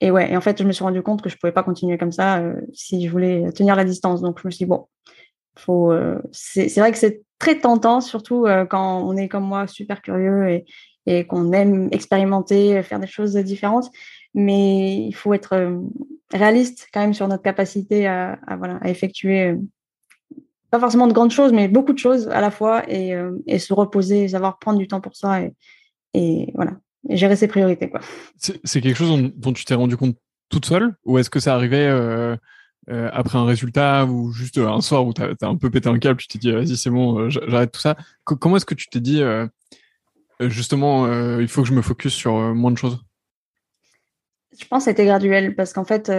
et 0.00 0.10
ouais, 0.10 0.32
et 0.32 0.36
en 0.36 0.40
fait, 0.40 0.58
je 0.58 0.66
me 0.66 0.72
suis 0.72 0.82
rendu 0.82 1.00
compte 1.02 1.22
que 1.22 1.28
je 1.28 1.36
pouvais 1.36 1.52
pas 1.52 1.62
continuer 1.62 1.96
comme 1.96 2.12
ça 2.12 2.42
si 2.72 3.06
je 3.06 3.10
voulais 3.10 3.52
tenir 3.52 3.76
la 3.76 3.84
distance. 3.84 4.22
Donc, 4.22 4.40
je 4.40 4.48
me 4.48 4.50
suis 4.50 4.64
dit, 4.64 4.68
bon, 4.68 4.88
faut, 5.56 5.92
c'est 6.32 6.74
vrai 6.78 6.90
que 6.90 6.96
c'est 6.96 7.22
très 7.38 7.58
tentant, 7.58 8.00
surtout 8.00 8.46
quand 8.70 9.02
on 9.06 9.14
est 9.16 9.28
comme 9.28 9.44
moi, 9.44 9.66
super 9.66 10.00
curieux 10.00 10.48
et, 10.48 10.64
et 11.04 11.26
qu'on 11.26 11.52
aime 11.52 11.90
expérimenter, 11.92 12.82
faire 12.82 12.98
des 12.98 13.06
choses 13.06 13.36
différentes. 13.36 13.90
Mais 14.34 14.96
il 14.96 15.12
faut 15.12 15.34
être 15.34 15.80
réaliste 16.32 16.88
quand 16.92 17.00
même 17.00 17.14
sur 17.14 17.26
notre 17.28 17.42
capacité 17.42 18.06
à, 18.06 18.38
voilà, 18.58 18.76
à 18.82 18.88
effectuer 18.88 19.56
pas 20.70 20.78
forcément 20.78 21.08
de 21.08 21.12
grandes 21.12 21.32
choses, 21.32 21.52
mais 21.52 21.66
beaucoup 21.66 21.92
de 21.92 21.98
choses 21.98 22.28
à 22.28 22.40
la 22.40 22.52
fois 22.52 22.88
et, 22.88 23.12
et 23.46 23.58
se 23.58 23.74
reposer, 23.74 24.28
savoir 24.28 24.60
prendre 24.60 24.78
du 24.78 24.86
temps 24.86 25.00
pour 25.00 25.16
ça 25.16 25.40
et, 26.14 26.52
voilà, 26.54 26.72
gérer 27.08 27.36
ses 27.36 27.48
priorités. 27.48 27.90
Quoi. 27.90 28.00
C'est 28.36 28.80
quelque 28.80 28.96
chose 28.96 29.32
dont, 29.34 29.52
tu 29.52 29.64
t'es 29.64 29.74
rendu 29.74 29.96
compte 29.96 30.16
toute 30.48 30.66
seule 30.66 30.94
ou 31.04 31.18
est-ce 31.18 31.30
que 31.30 31.40
ça 31.40 31.54
arrivait 31.54 31.86
euh, 31.86 32.36
euh, 32.90 33.08
après 33.12 33.38
un 33.38 33.44
résultat 33.44 34.04
ou 34.06 34.32
juste 34.32 34.58
un 34.58 34.80
soir 34.80 35.06
où 35.06 35.12
tu 35.12 35.22
as, 35.22 35.34
un 35.42 35.56
peu 35.56 35.70
pété 35.70 35.88
un 35.88 35.98
câble, 35.98 36.20
tu 36.20 36.28
t'es 36.28 36.38
dit 36.38 36.52
vas-y 36.52 36.76
c'est 36.76 36.90
bon, 36.90 37.18
euh, 37.18 37.30
j'arrête 37.30 37.72
tout 37.72 37.80
ça? 37.80 37.96
comment 38.24 38.56
est-ce 38.56 38.66
que 38.66 38.74
tu 38.74 38.88
t'es 38.88 39.00
dit 39.00 39.22
justement 40.40 41.06
il 41.38 41.48
faut 41.48 41.62
que 41.62 41.68
je 41.68 41.74
me 41.74 41.82
focus 41.82 42.12
sur 42.12 42.32
moins 42.54 42.70
de 42.70 42.78
choses? 42.78 42.98
Je 44.58 44.66
pense 44.66 44.84
que 44.84 44.90
c'était 44.90 45.04
graduel 45.04 45.54
parce 45.54 45.72
qu'en 45.72 45.84
fait 45.84 46.10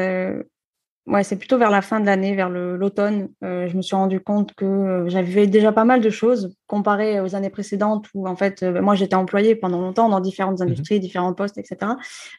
Ouais, 1.08 1.24
c'est 1.24 1.36
plutôt 1.36 1.58
vers 1.58 1.72
la 1.72 1.82
fin 1.82 2.00
de 2.00 2.06
l'année, 2.06 2.36
vers 2.36 2.50
l'automne. 2.50 3.30
Euh, 3.44 3.68
je 3.68 3.76
me 3.76 3.82
suis 3.82 3.96
rendu 3.96 4.20
compte 4.20 4.54
que 4.54 4.66
euh, 4.66 5.10
j'avais 5.10 5.48
déjà 5.48 5.72
pas 5.72 5.84
mal 5.84 6.00
de 6.00 6.10
choses 6.12 6.56
comparé 6.68 7.20
aux 7.20 7.34
années 7.36 7.50
précédentes 7.50 8.06
où, 8.14 8.28
en 8.28 8.36
fait, 8.36 8.62
euh, 8.62 8.82
moi, 8.84 8.94
j'étais 8.94 9.16
employée 9.16 9.56
pendant 9.56 9.82
longtemps 9.82 10.10
dans 10.10 10.20
différentes 10.20 10.60
mmh 10.60 10.64
industries, 10.64 11.00
différents 11.00 11.34
postes, 11.34 11.58
etc. 11.58 11.94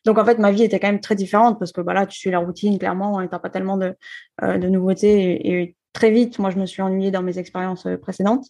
Donc, 0.04 0.16
en 0.18 0.24
fait, 0.24 0.38
ma 0.38 0.52
vie 0.52 0.62
était 0.62 0.78
quand 0.78 0.86
même 0.86 1.00
très 1.00 1.16
différente 1.16 1.58
parce 1.58 1.72
que 1.72 1.80
bah, 1.80 1.92
là, 1.92 2.06
tu 2.06 2.16
suis 2.16 2.30
la 2.30 2.38
routine, 2.38 2.78
clairement, 2.78 3.20
et 3.20 3.26
tu 3.26 3.34
n'as 3.34 3.40
pas 3.40 3.50
tellement 3.50 3.76
de, 3.76 3.96
de 4.40 4.68
nouveautés. 4.68 5.48
Et, 5.48 5.76
très 5.92 6.12
vite, 6.12 6.38
moi, 6.38 6.50
je 6.50 6.58
me 6.58 6.66
suis 6.66 6.82
ennuyée 6.82 7.10
dans 7.10 7.22
mes 7.22 7.38
expériences 7.38 7.88
précédentes. 8.00 8.46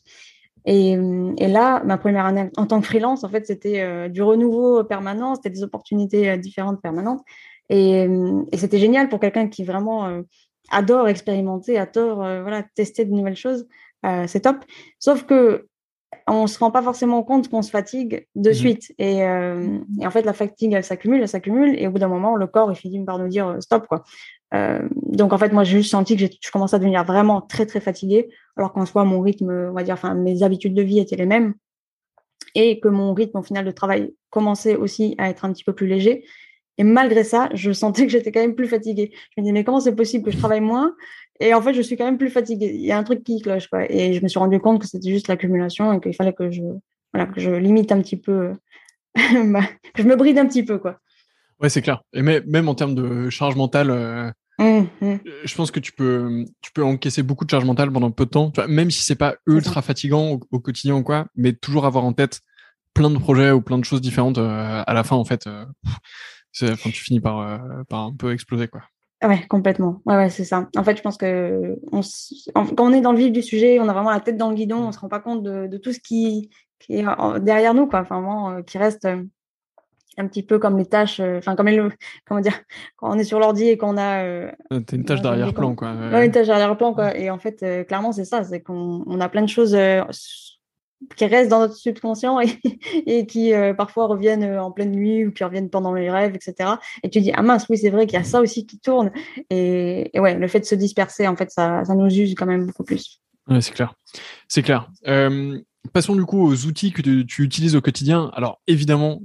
Et, 0.65 0.93
et, 0.93 1.49
là, 1.49 1.83
ma 1.85 1.99
première 1.99 2.25
année 2.25 2.51
en 2.57 2.67
tant 2.67 2.81
que 2.81 2.87
freelance, 2.87 3.25
en 3.25 3.29
fait, 3.29 3.47
c'était 3.47 4.09
du 4.09 4.23
renouveau 4.23 4.85
permanent, 4.85 5.35
c'était 5.35 5.51
des 5.51 5.63
opportunités 5.63 6.39
différentes 6.39 6.81
permanentes. 6.81 7.23
Et, 7.73 8.07
c'était 8.55 8.79
génial 8.79 9.09
pour 9.09 9.19
quelqu'un 9.19 9.49
qui 9.49 9.65
vraiment 9.65 10.07
euh, 10.07 10.23
adore 10.71 11.09
expérimenter, 11.09 11.79
adore 11.79 12.23
euh, 12.23 12.43
voilà, 12.43 12.63
tester 12.75 13.05
de 13.05 13.13
nouvelles 13.13 13.37
choses. 13.37 13.67
Euh, 14.05 14.27
c'est 14.27 14.41
top. 14.41 14.57
Sauf 14.99 15.25
que 15.25 15.67
on 16.29 16.47
se 16.47 16.59
rend 16.59 16.71
pas 16.71 16.83
forcément 16.83 17.23
compte 17.23 17.49
qu'on 17.49 17.63
se 17.63 17.71
fatigue 17.71 18.29
de 18.35 18.51
mmh 18.51 18.55
suite. 18.55 18.93
Et, 18.99 19.19
et, 19.21 20.07
en 20.07 20.11
fait, 20.11 20.23
la 20.23 20.35
fatigue, 20.35 20.75
elle 20.75 20.85
s'accumule, 20.85 21.23
elle 21.23 21.29
s'accumule. 21.29 21.75
Et 21.81 21.87
au 21.87 21.91
bout 21.91 21.99
d'un 21.99 22.09
moment, 22.09 22.37
le 22.37 22.47
corps, 22.47 22.71
il 22.71 22.77
finit 22.77 23.03
par 23.03 23.19
nous 23.19 23.29
dire 23.29 23.57
stop. 23.61 23.87
Quoi. 23.87 24.05
Donc, 24.53 25.33
en 25.33 25.39
fait, 25.39 25.53
moi, 25.53 25.65
j'ai 25.65 25.79
juste 25.79 25.91
senti 25.91 26.17
que 26.17 26.27
je 26.27 26.51
commençais 26.51 26.77
à 26.77 26.79
devenir 26.79 27.05
vraiment 27.05 27.41
très, 27.41 27.67
très 27.67 27.81
fatiguée. 27.81 28.29
Alors 28.57 28.73
qu'en 28.73 28.85
soi, 28.85 29.05
mon 29.05 29.21
rythme, 29.21 29.51
on 29.71 29.73
va 29.73 29.83
dire, 29.83 29.95
enfin, 29.95 30.15
mes 30.15 30.43
habitudes 30.43 30.75
de 30.75 30.83
vie 30.83 30.99
étaient 30.99 31.17
les 31.17 31.27
mêmes. 31.27 31.55
Et 32.55 32.81
que 32.81 32.89
mon 32.89 33.15
rythme, 33.15 33.39
au 33.39 33.43
final, 33.43 33.65
de 33.65 33.71
travail 33.71 34.13
commençait 34.31 34.77
aussi 34.77 35.15
à 35.19 35.31
être 35.31 35.45
un 35.45 35.53
petit 35.53 35.65
peu 35.65 35.75
plus 35.75 35.87
léger. 35.87 36.25
Et 36.79 36.85
malgré 36.85 37.25
ça, 37.25 37.49
je 37.55 37.73
sentais 37.73 38.03
que 38.07 38.13
j'étais 38.13 38.33
quand 38.33 38.41
même 38.41 38.55
plus 38.55 38.69
fatiguée. 38.69 39.13
Je 39.15 39.41
me 39.41 39.45
disais, 39.45 39.53
mais 39.53 39.65
comment 39.65 39.81
c'est 39.81 39.95
possible 39.95 40.25
que 40.25 40.31
je 40.31 40.39
travaille 40.39 40.61
moins? 40.61 40.95
Et 41.41 41.55
en 41.55 41.63
fait, 41.63 41.75
je 41.75 41.83
suis 41.83 41.97
quand 41.97 42.05
même 42.05 42.19
plus 42.19 42.31
fatiguée. 42.31 42.73
Il 42.75 42.83
y 42.83 42.93
a 42.93 42.99
un 42.99 43.05
truc 43.05 43.25
qui 43.25 43.41
cloche. 43.41 43.69
Quoi. 43.69 43.91
Et 43.91 44.13
je 44.13 44.23
me 44.23 44.29
suis 44.29 44.39
rendu 44.39 44.61
compte 44.61 44.81
que 44.81 44.87
c'était 44.87 45.11
juste 45.11 45.29
l'accumulation 45.29 45.93
et 45.93 46.01
qu'il 46.01 46.15
fallait 46.15 46.35
que 46.35 46.51
je, 46.51 46.63
voilà, 47.13 47.27
que 47.27 47.41
je 47.41 47.51
limite 47.51 47.91
un 47.91 48.01
petit 48.01 48.17
peu, 48.17 48.53
que 49.15 49.23
je 50.03 50.09
me 50.09 50.17
bride 50.17 50.39
un 50.39 50.47
petit 50.47 50.63
peu. 50.63 50.79
Quoi. 50.79 50.99
Ouais, 51.61 51.69
c'est 51.69 51.83
clair. 51.83 52.03
Et 52.13 52.23
même 52.23 52.69
en 52.69 52.75
termes 52.75 52.95
de 52.95 53.31
charge 53.31 53.57
mentale, 53.57 53.91
euh, 53.91 54.31
mmh, 54.59 54.87
mmh. 55.01 55.15
je 55.45 55.55
pense 55.55 55.71
que 55.71 55.81
tu 55.81 55.93
peux, 55.93 56.45
tu 56.61 56.73
peux 56.73 56.85
encaisser 56.85 57.23
beaucoup 57.23 57.45
de 57.45 57.51
charge 57.51 57.65
mentale 57.65 57.93
pendant 57.93 58.11
peu 58.11 58.25
de 58.25 58.31
temps, 58.31 58.53
même 58.69 58.91
si 58.91 59.03
c'est 59.03 59.17
pas 59.17 59.37
ultra 59.47 59.83
fatigant 59.83 60.41
au, 60.51 60.61
quotidien 60.61 60.97
ou 60.97 61.03
quoi, 61.03 61.27
mais 61.37 61.53
toujours 61.53 61.87
avoir 61.87 62.05
en 62.05 62.13
tête 62.13 62.41
plein 62.95 63.11
de 63.11 63.19
projets 63.19 63.51
ou 63.51 63.61
plein 63.61 63.79
de 63.79 63.85
choses 63.85 64.01
différentes 64.01 64.39
euh, 64.39 64.83
à 64.87 64.93
la 64.93 65.05
fin, 65.05 65.17
en 65.17 65.25
fait. 65.25 65.47
Euh, 65.47 65.65
tu 66.53 66.93
finis 66.93 67.21
par, 67.21 67.41
euh, 67.41 67.59
par 67.89 68.01
un 68.01 68.15
peu 68.15 68.33
exploser, 68.33 68.69
quoi. 68.69 68.83
Ouais, 69.23 69.47
complètement. 69.49 70.03
Ouais, 70.05 70.17
ouais, 70.17 70.31
c'est 70.31 70.45
ça. 70.45 70.69
En 70.77 70.83
fait, 70.83 70.97
je 70.97 71.03
pense 71.03 71.17
que 71.17 71.77
on 71.93 72.01
quand 72.75 72.91
on 72.91 72.93
est 72.93 73.01
dans 73.01 73.13
le 73.13 73.19
vif 73.19 73.31
du 73.31 73.43
sujet, 73.43 73.79
on 73.79 73.89
a 73.89 73.93
vraiment 73.93 74.11
la 74.11 74.21
tête 74.21 74.37
dans 74.37 74.51
le 74.51 74.57
guidon, 74.57 74.79
on 74.79 74.93
se 74.93 74.99
rend 74.99 75.09
pas 75.09 75.21
compte 75.21 75.45
de, 75.45 75.69
de 75.69 75.77
tout 75.79 75.93
ce 75.93 76.01
qui, 76.01 76.51
qui, 76.81 76.95
est 76.95 77.05
derrière 77.41 77.73
nous, 77.73 77.87
quoi. 77.87 78.01
Enfin, 78.01 78.17
vraiment, 78.17 78.51
euh, 78.51 78.63
qui 78.63 78.79
reste 78.79 79.05
euh, 79.05 79.23
un 80.19 80.27
petit 80.27 80.43
peu 80.43 80.59
comme 80.59 80.79
les 80.79 80.87
tâches, 80.87 81.21
enfin, 81.21 81.57
comme 81.57 81.69
le, 81.69 81.91
comment 82.27 82.41
dire, 82.41 82.61
quand 82.97 83.11
on 83.11 83.19
est 83.19 83.25
sur 83.25 83.39
l'ordi 83.39 83.69
et 83.69 83.79
qu'on 83.79 83.97
a. 83.97 84.51
T'as 84.71 84.97
une 84.97 85.05
tâche 85.05 85.23
d'arrière-plan, 85.23 85.75
quoi. 85.75 85.93
Ouais, 85.93 86.27
une 86.27 86.33
tâche 86.33 86.49
d'arrière-plan, 86.49 86.95
quoi. 86.95 87.17
Et 87.17 87.31
en 87.31 87.39
fait, 87.39 87.87
clairement, 87.87 88.13
c'est 88.13 88.25
ça, 88.25 88.45
c'est 88.45 88.61
qu'on 88.61 89.05
on 89.07 89.21
a 89.21 89.29
plein 89.29 89.43
de 89.43 89.49
choses 89.49 89.77
qui 91.17 91.27
restent 91.27 91.51
dans 91.51 91.61
notre 91.61 91.77
subconscient 91.77 92.41
et, 92.41 92.59
et 93.07 93.27
qui 93.27 93.53
euh, 93.53 93.75
parfois 93.75 94.07
reviennent 94.07 94.45
euh, 94.45 94.63
en 94.63 94.71
pleine 94.71 94.93
nuit 94.93 95.27
ou 95.27 95.33
qui 95.33 95.45
reviennent 95.45 95.71
pendant 95.71 95.95
les 95.95 96.11
rêves, 96.11 96.35
etc. 96.35 96.71
Et 97.03 97.11
tu 97.11 97.21
dis, 97.21 97.33
ah 97.35 97.43
mince, 97.43 97.67
oui, 97.69 97.79
c'est 97.79 97.91
vrai 97.91 98.07
qu'il 98.07 98.19
y 98.19 98.23
a 98.23 98.25
ça 98.25 98.41
aussi 98.41 98.67
qui 98.67 98.79
tourne. 98.79 99.11
Et, 99.51 100.11
ouais, 100.15 100.35
le 100.35 100.49
fait 100.49 100.61
de 100.61 100.65
se 100.65 100.75
disperser, 100.75 101.27
en 101.27 101.37
fait, 101.37 101.51
ça, 101.51 101.85
ça 101.85 101.95
nous 101.95 102.13
use 102.13 102.35
quand 102.35 102.47
même 102.47 102.67
beaucoup 102.67 102.85
plus. 102.85 103.21
Ouais, 103.49 103.61
c'est 103.61 103.73
clair. 103.73 103.95
C'est 104.49 104.63
clair. 104.63 104.89
Euh, 105.87 105.91
passons 105.93 106.15
du 106.15 106.25
coup 106.25 106.43
aux 106.47 106.67
outils 106.67 106.93
que 106.93 107.03
tu, 107.03 107.43
utilises 107.43 107.77
au 107.77 107.81
quotidien. 107.81 108.31
Alors, 108.35 108.61
évidemment, 108.67 109.23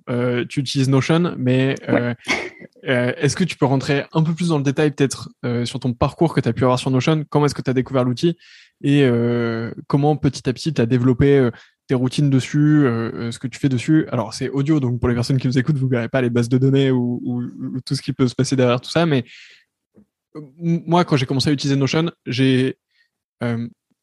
tu 0.50 0.60
utilises 0.60 0.90
Notion, 0.90 1.36
mais 1.38 1.76
est-ce 2.84 3.36
que 3.36 3.44
tu 3.44 3.58
peux 3.58 3.66
rentrer 3.66 4.06
un 4.14 4.24
peu 4.24 4.34
plus 4.34 4.50
dans 4.50 4.58
le 4.58 4.64
détail, 4.64 4.92
peut-être, 4.92 5.30
sur 5.66 5.80
ton 5.80 5.94
parcours 5.94 6.34
que 6.34 6.42
tu 6.42 6.50
as 6.50 6.54
pu 6.54 6.64
avoir 6.64 6.80
sur 6.80 6.92
Notion? 6.92 7.26
Comment 7.30 7.46
est-ce 7.46 7.56
que 7.56 7.62
tu 7.62 7.70
as 7.70 7.74
découvert 7.74 8.04
l'outil? 8.04 8.38
Et 8.82 9.04
euh, 9.04 9.72
comment 9.88 10.16
petit 10.18 10.48
à 10.48 10.54
petit 10.54 10.74
tu 10.74 10.82
as 10.82 10.86
développé 10.86 11.38
euh, 11.38 11.52
tes 11.88 11.96
routines 11.96 12.30
dessus, 12.30 12.86
euh, 12.86 13.32
ce 13.32 13.40
que 13.40 13.48
tu 13.48 13.60
fais 13.60 13.70
dessus? 13.70 14.08
Alors 14.12 14.34
c'est 14.34 14.50
audio, 14.50 14.80
donc 14.80 15.00
pour 15.00 15.10
les 15.10 15.16
personnes 15.16 15.38
qui 15.38 15.48
nous 15.48 15.58
écoutent, 15.58 15.78
vous 15.78 15.88
verrez 15.88 16.10
pas 16.10 16.22
les 16.22 16.30
bases 16.30 16.50
de 16.50 16.58
données 16.58 16.92
ou, 16.92 17.22
ou, 17.24 17.82
tout 17.82 17.96
ce 17.96 18.02
qui 18.02 18.14
peut 18.14 18.28
se 18.28 18.36
passer 18.36 18.56
derrière 18.56 18.82
tout 18.82 18.90
ça, 18.90 19.06
mais 19.06 19.26
moi 20.60 21.06
quand 21.06 21.18
j'ai 21.18 21.26
commencé 21.26 21.50
à 21.50 21.54
utiliser 21.54 21.76
Notion, 21.76 22.12
j'ai 22.26 22.78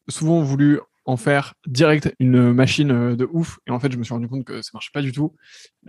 souvent 0.09 0.41
voulu 0.41 0.79
en 1.05 1.17
faire 1.17 1.53
direct 1.67 2.13
une 2.19 2.51
machine 2.51 2.91
euh, 2.91 3.15
de 3.15 3.27
ouf. 3.31 3.59
Et 3.67 3.71
en 3.71 3.79
fait, 3.79 3.91
je 3.91 3.97
me 3.97 4.03
suis 4.03 4.13
rendu 4.13 4.27
compte 4.27 4.43
que 4.43 4.61
ça 4.61 4.71
marchait 4.73 4.89
pas 4.91 5.01
du 5.01 5.11
tout. 5.11 5.35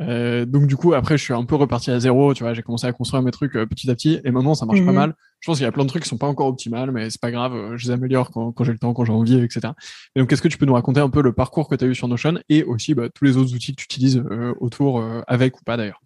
Euh, 0.00 0.44
donc 0.44 0.66
du 0.66 0.76
coup, 0.76 0.92
après, 0.92 1.16
je 1.16 1.25
suis 1.25 1.32
un 1.32 1.44
peu 1.44 1.54
reparti 1.54 1.90
à 1.90 1.99
zéro. 1.99 2.35
Tu 2.35 2.44
vois, 2.44 2.52
j'ai 2.52 2.62
commencé 2.62 2.87
à 2.87 2.92
construire 2.92 3.23
mes 3.23 3.30
trucs 3.30 3.56
euh, 3.56 3.66
petit 3.66 3.90
à 3.90 3.94
petit. 3.94 4.20
Et 4.25 4.30
maintenant, 4.30 4.54
ça 4.54 4.66
marche 4.66 4.85
pas 4.85 4.92
mhm. 4.92 4.94
mal. 4.94 5.14
Je 5.40 5.46
pense 5.46 5.56
qu'il 5.56 5.64
y 5.64 5.68
a 5.68 5.73
plein 5.73 5.85
de 5.85 5.88
trucs 5.88 6.02
qui 6.02 6.08
sont 6.08 6.18
pas 6.18 6.26
encore 6.26 6.49
optimales, 6.49 6.90
mais 6.92 7.08
c'est 7.08 7.20
pas 7.20 7.30
grave. 7.30 7.76
Je 7.76 7.87
les 7.87 7.90
améliore 7.92 8.30
quand, 8.30 8.52
quand 8.52 8.64
j'ai 8.64 8.73
le 8.73 8.78
temps, 8.78 8.92
quand 8.92 9.04
j'ai 9.04 9.12
envie, 9.12 9.38
etc. 9.38 9.73
Et 10.14 10.20
donc, 10.20 10.30
est-ce 10.32 10.42
que 10.42 10.49
tu 10.49 10.58
peux 10.58 10.66
nous 10.66 10.75
raconter 10.75 11.00
un 11.00 11.11
peu 11.11 11.23
le 11.23 11.32
parcours 11.32 11.68
que 11.68 11.75
tu 11.75 11.85
as 11.85 11.88
eu 11.88 11.94
sur 11.94 12.08
Notion 12.08 12.35
et 12.49 12.62
aussi 12.64 12.94
bah, 12.94 13.08
tous 13.14 13.25
les 13.25 13.37
autres 13.37 13.54
outils 13.54 13.75
que 13.75 13.80
tu 13.80 13.85
utilises 13.85 14.23
autour, 14.61 15.04
avec 15.26 15.58
ou 15.61 15.64
pas 15.64 15.76
d'ailleurs? 15.76 16.00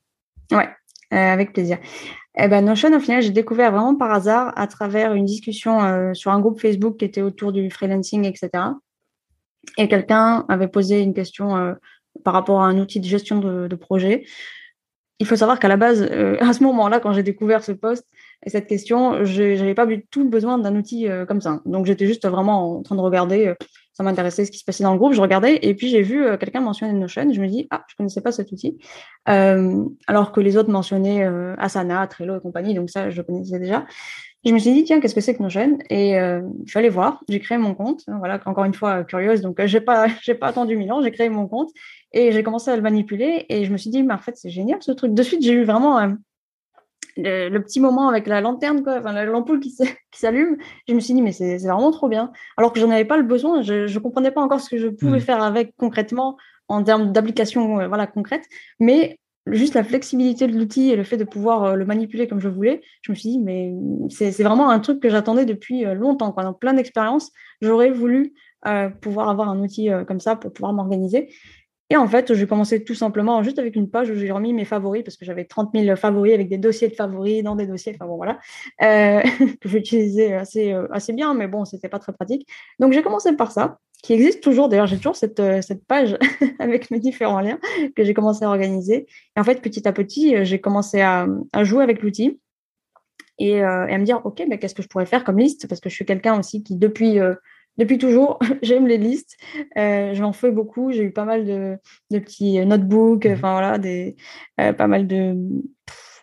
Ouais, 0.53 0.69
avec 1.11 1.53
plaisir. 1.53 1.79
Eh 2.37 2.49
ben, 2.49 2.65
Notion, 2.65 2.93
au 2.95 3.01
final, 3.01 3.23
j'ai 3.23 3.31
découvert 3.31 3.73
vraiment 3.73 3.97
par 3.97 4.13
hasard 4.13 4.53
à 4.57 4.67
travers 4.67 5.15
une 5.15 5.25
discussion 5.25 6.13
sur 6.15 6.33
un 6.33 6.41
groupe 6.41 6.61
Facebook 6.61 6.97
qui 6.99 7.05
était 7.05 7.23
autour 7.23 7.53
du 7.53 7.71
freelancing, 7.71 8.25
etc. 8.25 8.51
Et 9.79 9.89
quelqu'un 9.89 10.45
avait 10.49 10.69
posé 10.69 11.01
une 11.01 11.15
question 11.15 11.57
euh, 11.57 11.75
par 12.25 12.35
rapport 12.35 12.61
à 12.61 12.67
un 12.67 12.79
outil 12.79 13.01
de 13.01 13.07
gestion 13.07 13.39
de, 13.39 13.75
projet. 13.77 14.25
Il 15.19 15.27
faut 15.27 15.37
savoir 15.37 15.59
qu'à 15.59 15.69
la 15.69 15.77
base, 15.77 16.07
euh, 16.11 16.37
à 16.41 16.53
ce 16.53 16.63
moment-là, 16.63 17.01
quand 17.01 17.13
j'ai 17.13 17.23
découvert 17.23 17.63
ce 17.63 17.73
poste 17.73 18.07
et 18.45 18.51
cette 18.51 18.67
question, 18.67 19.25
je 19.25 19.59
n'avais 19.59 19.75
pas 19.75 19.87
du 19.87 20.07
tout 20.07 20.29
besoin 20.29 20.59
d'un 20.59 20.75
outil 20.77 21.09
euh, 21.09 21.27
comme 21.27 21.41
ça. 21.41 21.61
Donc 21.67 21.87
j'étais 21.87 22.07
juste 22.07 22.27
vraiment 22.27 22.79
en 22.79 22.83
train 22.83 22.97
de 22.97 23.01
regarder. 23.01 23.55
ça 23.93 24.03
m'intéressait 24.03 24.47
ce 24.47 24.51
qui 24.51 24.59
se 24.59 24.65
passait 24.65 24.83
dans 24.83 24.93
le 24.93 24.99
groupe. 24.99 25.13
Je 25.13 25.21
regardais 25.21 25.59
et 25.61 25.75
puis 25.75 25.89
j'ai 25.89 26.03
vu 26.03 26.25
quelqu'un 26.39 26.61
mentionner 26.61 26.95
Notion. 26.95 27.31
Je 27.33 27.41
me 27.41 27.47
dis 27.47 27.69
ah, 27.71 27.85
je 27.89 27.97
connaissais 27.97 28.23
pas 28.23 28.33
cet 28.33 28.51
outil, 28.51 28.79
alors 29.27 30.33
que 30.33 30.41
les 30.41 30.57
autres 30.57 30.71
mentionnaient 30.71 31.23
Asana, 31.59 32.07
Trello 32.07 32.39
et 32.39 32.41
compagnie. 32.41 32.73
Donc 32.73 32.89
ça, 32.89 33.11
je 33.11 33.21
connaissais 33.21 33.59
déjà. 33.59 33.85
Je 34.45 34.53
me 34.55 34.59
suis 34.59 34.73
dit, 34.73 34.85
tiens, 34.85 35.01
qu'est-ce 35.01 35.15
que 35.15 35.21
c'est 35.21 35.37
que 35.37 35.43
Notion 35.43 35.79
Et 35.91 36.19
euh, 36.19 36.41
je 36.65 36.71
suis 36.71 36.79
allée 36.79 36.89
voir, 36.89 37.23
j'ai 37.29 37.41
créé 37.41 37.59
mon 37.59 37.75
compte. 37.75 38.05
Voilà, 38.07 38.41
encore 38.47 38.65
une 38.65 38.73
fois, 38.73 39.05
curieuse, 39.05 39.43
donc 39.43 39.61
euh, 39.61 39.67
j'ai 39.67 39.83
pas, 39.83 40.07
j'ai 40.23 40.35
pas 40.35 40.49
attendu 40.49 40.77
mille 40.77 40.91
ans, 40.93 41.03
j'ai 41.03 41.13
créé 41.13 41.29
mon 41.29 41.47
compte 41.47 41.71
et 42.13 42.33
j'ai 42.33 42.43
commencé 42.43 42.71
à 42.71 42.77
le 42.77 42.83
manipuler. 42.83 43.45
Et 43.51 43.67
je 43.67 43.73
me 43.73 43.77
suis 43.77 43.91
dit, 43.91 44.03
mais 44.03 44.15
en 44.15 44.19
fait, 44.19 44.37
c'est 44.37 44.49
génial 44.49 44.83
ce 44.83 44.93
truc. 44.93 45.13
De 45.13 45.23
suite, 45.23 45.43
j'ai 45.43 45.53
eu 45.53 45.65
vraiment 45.65 45.99
euh, 45.99 46.09
le, 47.19 47.59
petit 47.59 47.81
moment 47.81 48.09
avec 48.09 48.27
la 48.27 48.41
lanterne, 48.41 48.83
quoi, 48.83 48.99
enfin, 48.99 49.13
l'ampoule 49.25 49.61
qui, 49.61 49.77
s'allume. 50.15 50.57
Je 50.89 50.95
me 50.95 51.01
suis 51.01 51.13
dit, 51.13 51.21
mais 51.21 51.33
c'est, 51.33 51.59
vraiment 51.59 51.91
trop 51.91 52.09
bien. 52.09 52.33
Alors 52.57 52.73
que 52.73 52.81
je 52.81 52.87
n'en 52.87 52.93
avais 52.93 53.05
pas 53.05 53.19
le 53.19 53.25
besoin, 53.25 53.61
je 53.61 53.93
ne 53.93 53.99
comprenais 53.99 54.31
pas 54.31 54.41
encore 54.41 54.61
ce 54.61 54.71
que 54.71 54.79
je 54.79 54.89
pouvais 54.89 55.19
mmh. 55.19 55.21
faire 55.21 55.43
avec 55.43 55.75
concrètement 55.77 56.39
en 56.69 56.83
termes 56.83 57.13
d'application 57.13 57.87
voilà, 57.89 58.07
concrète. 58.07 58.45
Mais 58.79 59.20
juste 59.47 59.75
la 59.75 59.85
flexibilité 59.85 60.47
de 60.47 60.57
l'outil 60.57 60.91
et 60.91 60.97
le 60.97 61.05
fait 61.05 61.17
de 61.17 61.25
pouvoir 61.25 61.65
euh, 61.65 61.75
le 61.75 61.85
manipuler 61.85 62.29
comme 62.29 62.41
je 62.41 62.49
voulais, 62.49 62.83
je 63.03 63.13
me 63.13 63.17
suis 63.17 63.31
dit, 63.31 63.39
mais 63.39 63.73
c'est 64.09 64.43
vraiment 64.43 64.71
un 64.71 64.81
truc 64.81 65.01
que 65.01 65.09
j'attendais 65.09 65.45
depuis 65.45 65.85
euh, 65.87 65.95
longtemps. 65.95 66.33
Quoi. 66.33 66.45
Dans 66.45 66.53
plein 66.53 66.75
d'expériences, 66.75 67.31
j'aurais 67.61 67.91
voulu 67.91 68.35
euh, 68.67 68.91
pouvoir 68.91 69.29
avoir 69.29 69.49
un 69.49 69.61
outil 69.61 69.89
comme 70.07 70.21
ça 70.21 70.37
pour 70.37 70.53
pouvoir 70.53 70.73
m'organiser. 70.73 71.33
Et 71.93 71.97
en 71.97 72.07
fait, 72.07 72.35
j'ai 72.35 72.47
commencé 72.47 72.85
tout 72.85 72.95
simplement 72.95 73.43
juste 73.43 73.59
avec 73.59 73.75
une 73.75 73.91
page 73.91 74.11
où 74.11 74.15
j'ai 74.15 74.31
remis 74.31 74.53
mes 74.53 74.65
favoris 74.65 75.03
parce 75.03 75.17
que 75.17 75.25
j'avais 75.25 75.45
30 75.45 75.71
000 75.75 75.97
favoris 75.97 76.33
avec 76.33 76.49
des 76.49 76.59
dossiers 76.59 76.89
de 76.89 76.95
favoris 76.95 77.43
dans 77.43 77.57
des 77.57 77.67
dossiers. 77.67 77.97
Enfin 77.97 78.07
bon, 78.07 78.17
voilà, 78.17 78.39
que 78.79 79.69
j'utilisais 79.69 80.35
assez, 80.35 80.73
assez 80.93 81.13
bien, 81.13 81.35
mais 81.35 81.49
bon, 81.49 81.65
c'était 81.65 81.89
pas 81.89 81.99
très 81.99 82.13
pratique. 82.13 82.47
Donc 82.79 82.93
j'ai 82.93 83.03
commencé 83.03 83.35
par 83.35 83.51
ça. 83.51 83.79
Qui 84.03 84.13
existe 84.13 84.43
toujours. 84.43 84.69
D'ailleurs, 84.69 84.87
j'ai 84.87 84.97
toujours 84.97 85.17
cette, 85.17 85.43
cette 85.63 85.85
page 85.87 86.17
avec 86.59 86.91
mes 86.91 86.99
différents 86.99 87.41
liens 87.41 87.59
que 87.97 88.05
j'ai 88.05 88.15
commencé 88.15 88.45
à 88.45 88.49
organiser. 88.49 89.07
Et 89.37 89.41
en 89.41 89.45
fait, 89.45 89.61
petit 89.63 89.87
à 89.87 89.93
petit, 89.93 90.45
j'ai 90.45 90.61
commencé 90.61 91.01
à, 91.01 91.27
à, 91.53 91.65
jouer 91.65 91.83
avec 91.83 92.03
l'outil 92.03 92.41
et, 93.39 93.57
et, 93.57 93.63
à 93.63 93.99
me 93.99 94.05
dire, 94.05 94.21
OK, 94.25 94.43
mais 94.49 94.59
qu'est-ce 94.59 94.75
que 94.75 94.83
je 94.83 94.89
pourrais 94.89 95.07
faire 95.07 95.25
comme 95.25 95.39
liste? 95.39 95.69
Parce 95.69 95.81
que 95.81 95.89
je 95.89 95.95
suis 95.95 96.05
quelqu'un 96.05 96.39
aussi 96.39 96.63
qui, 96.63 96.77
depuis 96.77 97.19
depuis 97.81 97.99
toujours, 97.99 98.39
j'aime 98.63 98.87
les 98.87 98.99
listes. 98.99 99.37
Euh, 99.77 100.15
J'en 100.15 100.33
fais 100.33 100.51
beaucoup. 100.51 100.93
J'ai 100.93 101.05
eu 101.05 101.13
pas 101.13 101.25
mal 101.25 101.45
de, 101.45 101.77
de 102.11 102.19
petits 102.19 102.65
notebooks, 102.65 103.25
mmh 103.25 103.33
enfin 103.33 103.53
voilà, 103.53 103.79
des, 103.79 104.17
euh, 104.61 104.73
pas 104.73 104.87
mal 104.87 105.07
de, 105.07 105.35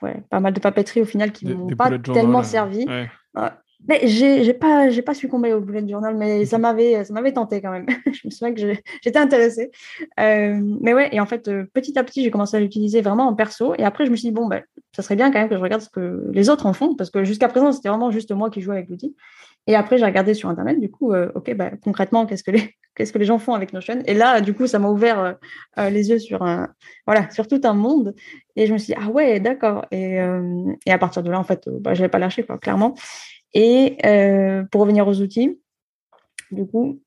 ouais, 0.01 0.21
pas 0.29 0.39
mal 0.39 0.53
de 0.53 0.59
papeterie 0.59 1.01
au 1.01 1.05
final 1.05 1.31
qui 1.31 1.45
m'ont 1.47 1.75
pas 1.75 1.97
tellement 1.99 2.43
servi. 2.43 2.85
Ouais. 2.85 3.09
Mais 3.87 4.07
j'ai 4.07 4.53
pas, 4.53 4.89
j'ai 4.89 5.01
pas 5.01 5.13
succombé 5.13 5.53
au 5.53 5.61
bullet 5.61 5.87
journal, 5.87 6.15
mais 6.17 6.45
ça 6.45 6.57
m'avait, 6.57 7.05
ça 7.05 7.13
m'avait 7.13 7.31
tenté 7.31 7.61
quand 7.61 7.71
même. 7.71 7.85
je 8.11 8.21
me 8.25 8.31
souviens 8.31 8.53
que 8.53 8.59
j'étais 9.03 9.19
intéressée. 9.19 9.71
Euh, 10.19 10.59
mais 10.81 10.93
ouais, 10.93 11.09
et 11.11 11.19
en 11.19 11.25
fait, 11.25 11.47
euh, 11.47 11.65
petit 11.73 11.97
à 11.97 12.03
petit, 12.03 12.23
j'ai 12.23 12.31
commencé 12.31 12.57
à 12.57 12.59
l'utiliser 12.59 13.01
vraiment 13.01 13.27
en 13.27 13.35
perso. 13.35 13.75
Et 13.77 13.83
après, 13.83 14.05
je 14.05 14.11
me 14.11 14.15
suis 14.15 14.29
dit 14.29 14.33
bon, 14.33 14.47
ben, 14.47 14.63
ça 14.93 15.03
serait 15.03 15.15
bien 15.15 15.31
quand 15.31 15.39
même 15.39 15.47
que 15.47 15.55
je 15.55 15.61
regarde 15.61 15.81
ce 15.81 15.89
que 15.89 16.29
les 16.33 16.49
autres 16.49 16.65
en 16.65 16.73
font, 16.73 16.95
parce 16.95 17.11
que 17.11 17.23
jusqu'à 17.23 17.47
présent, 17.47 17.71
c'était 17.71 17.89
vraiment 17.89 18.09
juste 18.09 18.31
moi 18.31 18.49
qui 18.49 18.61
jouais 18.61 18.77
avec 18.77 18.89
l'outil. 18.89 19.15
Et 19.67 19.75
après, 19.75 19.97
j'ai 19.97 20.05
regardé 20.05 20.33
sur 20.33 20.49
Internet, 20.49 20.79
du 20.79 20.89
coup, 20.89 21.13
euh, 21.13 21.29
OK, 21.35 21.53
bah, 21.53 21.71
concrètement, 21.81 22.25
qu'est-ce 22.25 22.43
que, 22.43 22.51
les, 22.51 22.75
qu'est-ce 22.95 23.13
que 23.13 23.19
les 23.19 23.25
gens 23.25 23.37
font 23.37 23.53
avec 23.53 23.73
Notion? 23.73 24.01
Et 24.05 24.15
là, 24.15 24.41
du 24.41 24.53
coup, 24.53 24.65
ça 24.65 24.79
m'a 24.79 24.89
ouvert 24.89 25.37
euh, 25.77 25.89
les 25.89 26.09
yeux 26.09 26.19
sur, 26.19 26.41
un, 26.41 26.69
voilà, 27.05 27.29
sur 27.31 27.47
tout 27.47 27.61
un 27.63 27.73
monde. 27.73 28.15
Et 28.55 28.65
je 28.65 28.73
me 28.73 28.77
suis 28.77 28.93
dit, 28.93 28.99
ah 29.01 29.09
ouais, 29.09 29.39
d'accord. 29.39 29.85
Et, 29.91 30.17
et 30.85 30.91
à 30.91 30.97
partir 30.97 31.21
de 31.21 31.29
là, 31.29 31.39
en 31.39 31.43
fait, 31.43 31.69
bah, 31.69 31.93
je 31.93 32.01
n'avais 32.01 32.09
pas 32.09 32.17
lâché, 32.17 32.43
quoi, 32.43 32.57
clairement. 32.57 32.95
Et 33.53 33.97
pour 34.71 34.81
revenir 34.81 35.07
aux 35.07 35.21
outils, 35.21 35.59
du 36.51 36.65
coup, 36.65 37.01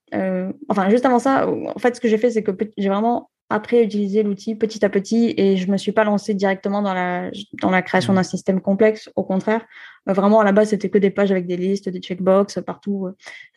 enfin, 0.69 0.89
juste 0.91 1.07
avant 1.07 1.19
ça, 1.19 1.49
en 1.49 1.79
fait, 1.79 1.97
ce 1.97 2.01
que 2.01 2.09
j'ai 2.09 2.19
fait, 2.19 2.31
c'est 2.31 2.43
que 2.43 2.53
j'ai 2.77 2.89
vraiment 2.89 3.31
après 3.51 3.83
utiliser 3.85 4.23
l'outil 4.23 4.55
petit 4.55 4.85
à 4.85 4.89
petit 4.89 5.35
et 5.37 5.57
je 5.57 5.71
me 5.71 5.77
suis 5.77 5.91
pas 5.91 6.05
lancée 6.05 6.35
directement 6.35 6.83
dans 6.83 6.95
la, 6.95 7.31
dans 7.61 7.71
la 7.71 7.83
création 7.83 8.13
mmh. 8.13 8.17
d'un 8.17 8.23
système 8.23 8.61
complexe. 8.61 9.11
Au 9.17 9.25
contraire, 9.25 9.67
euh, 10.09 10.13
vraiment 10.13 10.41
à 10.41 10.45
la 10.45 10.53
base, 10.53 10.71
c'était 10.71 10.89
que 10.89 10.99
des 10.99 11.11
pages 11.11 11.33
avec 11.33 11.47
des 11.47 11.57
listes, 11.57 11.89
des 11.89 11.99
checkbox 11.99 12.61
partout. 12.65 13.09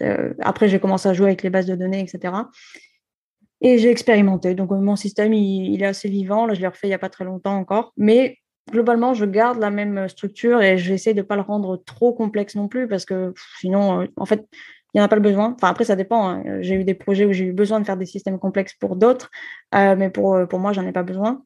Euh, 0.02 0.34
après, 0.40 0.68
j'ai 0.68 0.80
commencé 0.80 1.08
à 1.08 1.14
jouer 1.14 1.28
avec 1.28 1.44
les 1.44 1.52
bases 1.52 1.68
de 1.68 1.76
données, 1.76 2.02
etc. 2.02 2.34
Et 3.62 3.78
j'ai 3.78 3.92
expérimenté. 3.92 4.56
Donc, 4.56 4.72
mon 4.72 4.96
système, 4.96 5.32
il, 5.32 5.82
est 5.82 5.86
assez 5.86 6.10
vivant. 6.10 6.48
Là, 6.48 6.56
je 6.56 6.60
l'ai 6.60 6.68
refait 6.68 6.88
il 6.88 6.90
n'y 6.90 6.96
a 6.96 7.00
pas 7.00 7.10
très 7.10 7.24
longtemps 7.24 7.56
encore. 7.56 7.94
Mais 7.96 8.40
globalement, 8.72 9.14
je 9.14 9.26
garde 9.26 9.60
la 9.60 9.70
même 9.70 10.08
structure 10.08 10.62
et 10.62 10.78
j'essaie 10.78 11.14
de 11.14 11.22
ne 11.22 11.26
pas 11.26 11.36
le 11.36 11.42
rendre 11.42 11.78
trop 11.78 12.14
complexe 12.14 12.56
non 12.56 12.68
plus 12.68 12.88
parce 12.88 13.06
que 13.06 13.34
sinon, 13.60 14.02
euh, 14.02 14.06
en 14.18 14.26
fait, 14.26 14.48
il 14.94 14.98
n'y 15.00 15.02
en 15.02 15.06
a 15.06 15.08
pas 15.08 15.16
le 15.16 15.22
besoin. 15.22 15.54
Enfin, 15.56 15.70
après, 15.70 15.86
ça 15.86 15.96
dépend. 15.96 16.30
Hein. 16.30 16.44
J'ai 16.62 16.76
eu 16.76 16.84
des 16.84 16.94
projets 16.94 17.26
où 17.26 17.34
j'ai 17.34 17.46
eu 17.46 17.54
besoin 17.54 17.80
de 17.80 17.86
faire 17.86 17.98
des 17.98 18.06
systèmes 18.06 18.38
complexes 18.38 18.76
pour 18.76 18.96
d'autres, 18.96 19.32
euh, 19.74 19.96
mais 19.96 20.10
pour, 20.10 20.36
euh, 20.36 20.46
pour 20.46 20.60
moi, 20.60 20.72
j'en 20.72 20.86
ai 20.86 20.92
pas 20.92 21.04
besoin. 21.04 21.44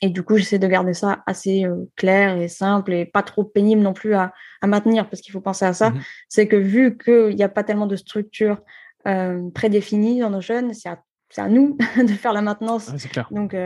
Et 0.00 0.10
du 0.10 0.22
coup, 0.22 0.36
j'essaie 0.36 0.58
de 0.58 0.66
garder 0.68 0.94
ça 0.94 1.24
assez 1.26 1.64
euh, 1.64 1.88
clair 1.96 2.36
et 2.36 2.48
simple 2.48 2.92
et 2.92 3.04
pas 3.04 3.22
trop 3.22 3.44
pénible 3.44 3.82
non 3.82 3.94
plus 3.94 4.14
à, 4.14 4.32
à 4.60 4.66
maintenir, 4.68 5.08
parce 5.08 5.22
qu'il 5.22 5.32
faut 5.32 5.40
penser 5.40 5.64
à 5.64 5.72
ça. 5.72 5.90
Mmh 5.90 6.00
c'est 6.28 6.48
que 6.48 6.56
vu 6.56 6.96
qu'il 6.98 7.34
n'y 7.34 7.42
a 7.42 7.48
pas 7.48 7.64
tellement 7.64 7.86
de 7.86 7.96
structure 7.96 8.60
prédéfinie 9.54 10.18
dans 10.18 10.30
nos 10.30 10.40
jeunes, 10.40 10.74
c'est 10.74 10.88
à, 10.88 11.00
à, 11.36 11.48
nous 11.48 11.76
de 11.96 12.12
faire 12.12 12.32
la 12.32 12.42
maintenance. 12.42 12.90
clair. 13.10 13.28
Donc, 13.30 13.56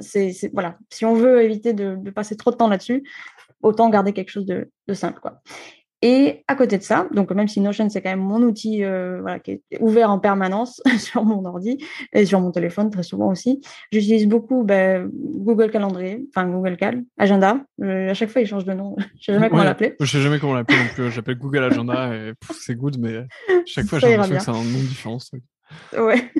c'est 0.00 0.32
voilà. 0.52 0.76
Si 0.90 1.04
on 1.04 1.14
veut 1.14 1.42
éviter 1.42 1.72
de, 1.72 1.96
de 1.96 2.10
passer 2.10 2.36
trop 2.36 2.50
de 2.50 2.56
temps 2.56 2.68
là-dessus, 2.68 3.04
autant 3.62 3.88
garder 3.90 4.12
quelque 4.12 4.30
chose 4.30 4.46
de, 4.46 4.70
de 4.88 4.94
simple. 4.94 5.20
Quoi. 5.20 5.40
Et 6.04 6.42
à 6.48 6.56
côté 6.56 6.78
de 6.78 6.82
ça, 6.82 7.06
donc 7.12 7.30
même 7.30 7.46
si 7.46 7.60
Notion 7.60 7.88
c'est 7.88 8.02
quand 8.02 8.10
même 8.10 8.18
mon 8.18 8.42
outil 8.42 8.82
euh, 8.82 9.20
voilà, 9.20 9.38
qui 9.38 9.52
est 9.52 9.62
ouvert 9.78 10.10
en 10.10 10.18
permanence 10.18 10.82
sur 10.98 11.24
mon 11.24 11.44
ordi 11.44 11.78
et 12.12 12.26
sur 12.26 12.40
mon 12.40 12.50
téléphone 12.50 12.90
très 12.90 13.04
souvent 13.04 13.30
aussi, 13.30 13.60
j'utilise 13.92 14.26
beaucoup 14.26 14.64
ben, 14.64 15.08
Google 15.12 15.70
Calendrier, 15.70 16.26
enfin 16.34 16.48
Google 16.48 16.76
Cal, 16.76 17.04
Agenda. 17.18 17.60
Euh, 17.82 18.10
à 18.10 18.14
chaque 18.14 18.30
fois 18.30 18.42
il 18.42 18.48
change 18.48 18.64
de 18.64 18.72
nom, 18.72 18.96
je 19.20 19.26
sais 19.26 19.32
jamais 19.32 19.48
comment 19.48 19.62
l'appeler. 19.62 19.94
Je 20.00 20.06
sais 20.06 20.20
jamais 20.20 20.40
comment 20.40 20.54
l'appeler 20.54 20.78
non 20.78 20.88
plus. 20.92 21.12
J'appelle 21.12 21.38
Google 21.38 21.62
Agenda 21.62 22.12
et 22.12 22.32
c'est 22.50 22.74
good, 22.74 22.98
mais 22.98 23.24
chaque 23.64 23.86
fois 23.86 24.00
j'ai 24.00 24.16
l'impression 24.16 24.36
que 24.38 24.42
c'est 24.42 24.50
un 24.50 24.54
nom 24.54 24.80
différent. 24.80 25.18
Ouais, 25.98 26.30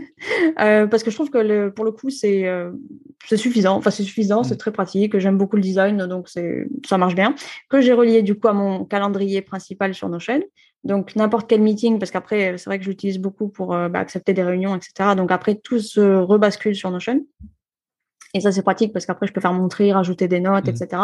euh, 0.61 0.87
parce 0.87 1.03
que 1.03 1.11
je 1.11 1.17
trouve 1.17 1.31
que 1.31 1.39
le, 1.39 1.73
pour 1.73 1.85
le 1.85 1.93
coup, 1.93 2.11
c'est 2.11 2.47
euh, 2.47 2.73
suffisant. 3.27 3.77
Enfin, 3.77 3.91
c'est 3.91 4.03
suffisant, 4.03 4.43
c'est 4.43 4.55
mm. 4.55 4.59
très 4.59 4.73
pratique. 4.73 5.19
J'aime 5.19 5.37
beaucoup 5.37 5.57
le 5.57 5.63
design, 5.63 6.07
donc 6.07 6.29
ça 6.29 6.99
marche 6.99 7.15
bien. 7.15 7.35
Que 7.69 7.81
j'ai 7.81 7.93
relié 7.93 8.23
du 8.23 8.39
coup 8.39 8.49
à 8.49 8.53
mon 8.53 8.85
calendrier 8.85 9.43
principal 9.43 9.95
sur 9.95 10.09
Notion. 10.09 10.43
Donc, 10.85 11.15
n'importe 11.15 11.49
quel 11.49 11.61
meeting, 11.61 11.99
parce 11.99 12.11
qu'après, 12.11 12.59
c'est 12.59 12.65
vrai 12.65 12.79
que 12.79 12.85
j'utilise 12.85 13.19
beaucoup 13.19 13.49
pour 13.49 13.75
euh, 13.75 13.89
bah, 13.89 14.01
accepter 14.01 14.33
des 14.33 14.43
réunions, 14.43 14.75
etc. 14.75 15.11
Donc, 15.17 15.31
après, 15.31 15.55
tout 15.55 15.79
se 15.79 16.01
rebascule 16.01 16.75
sur 16.75 16.91
Notion. 16.91 17.25
Et 18.35 18.41
ça, 18.41 18.51
c'est 18.51 18.63
pratique 18.63 18.93
parce 18.93 19.07
qu'après, 19.07 19.27
je 19.27 19.33
peux 19.33 19.41
faire 19.41 19.53
montrer, 19.53 19.93
rajouter 19.93 20.27
des 20.27 20.41
notes, 20.41 20.67
mm. 20.67 20.71
etc. 20.71 21.03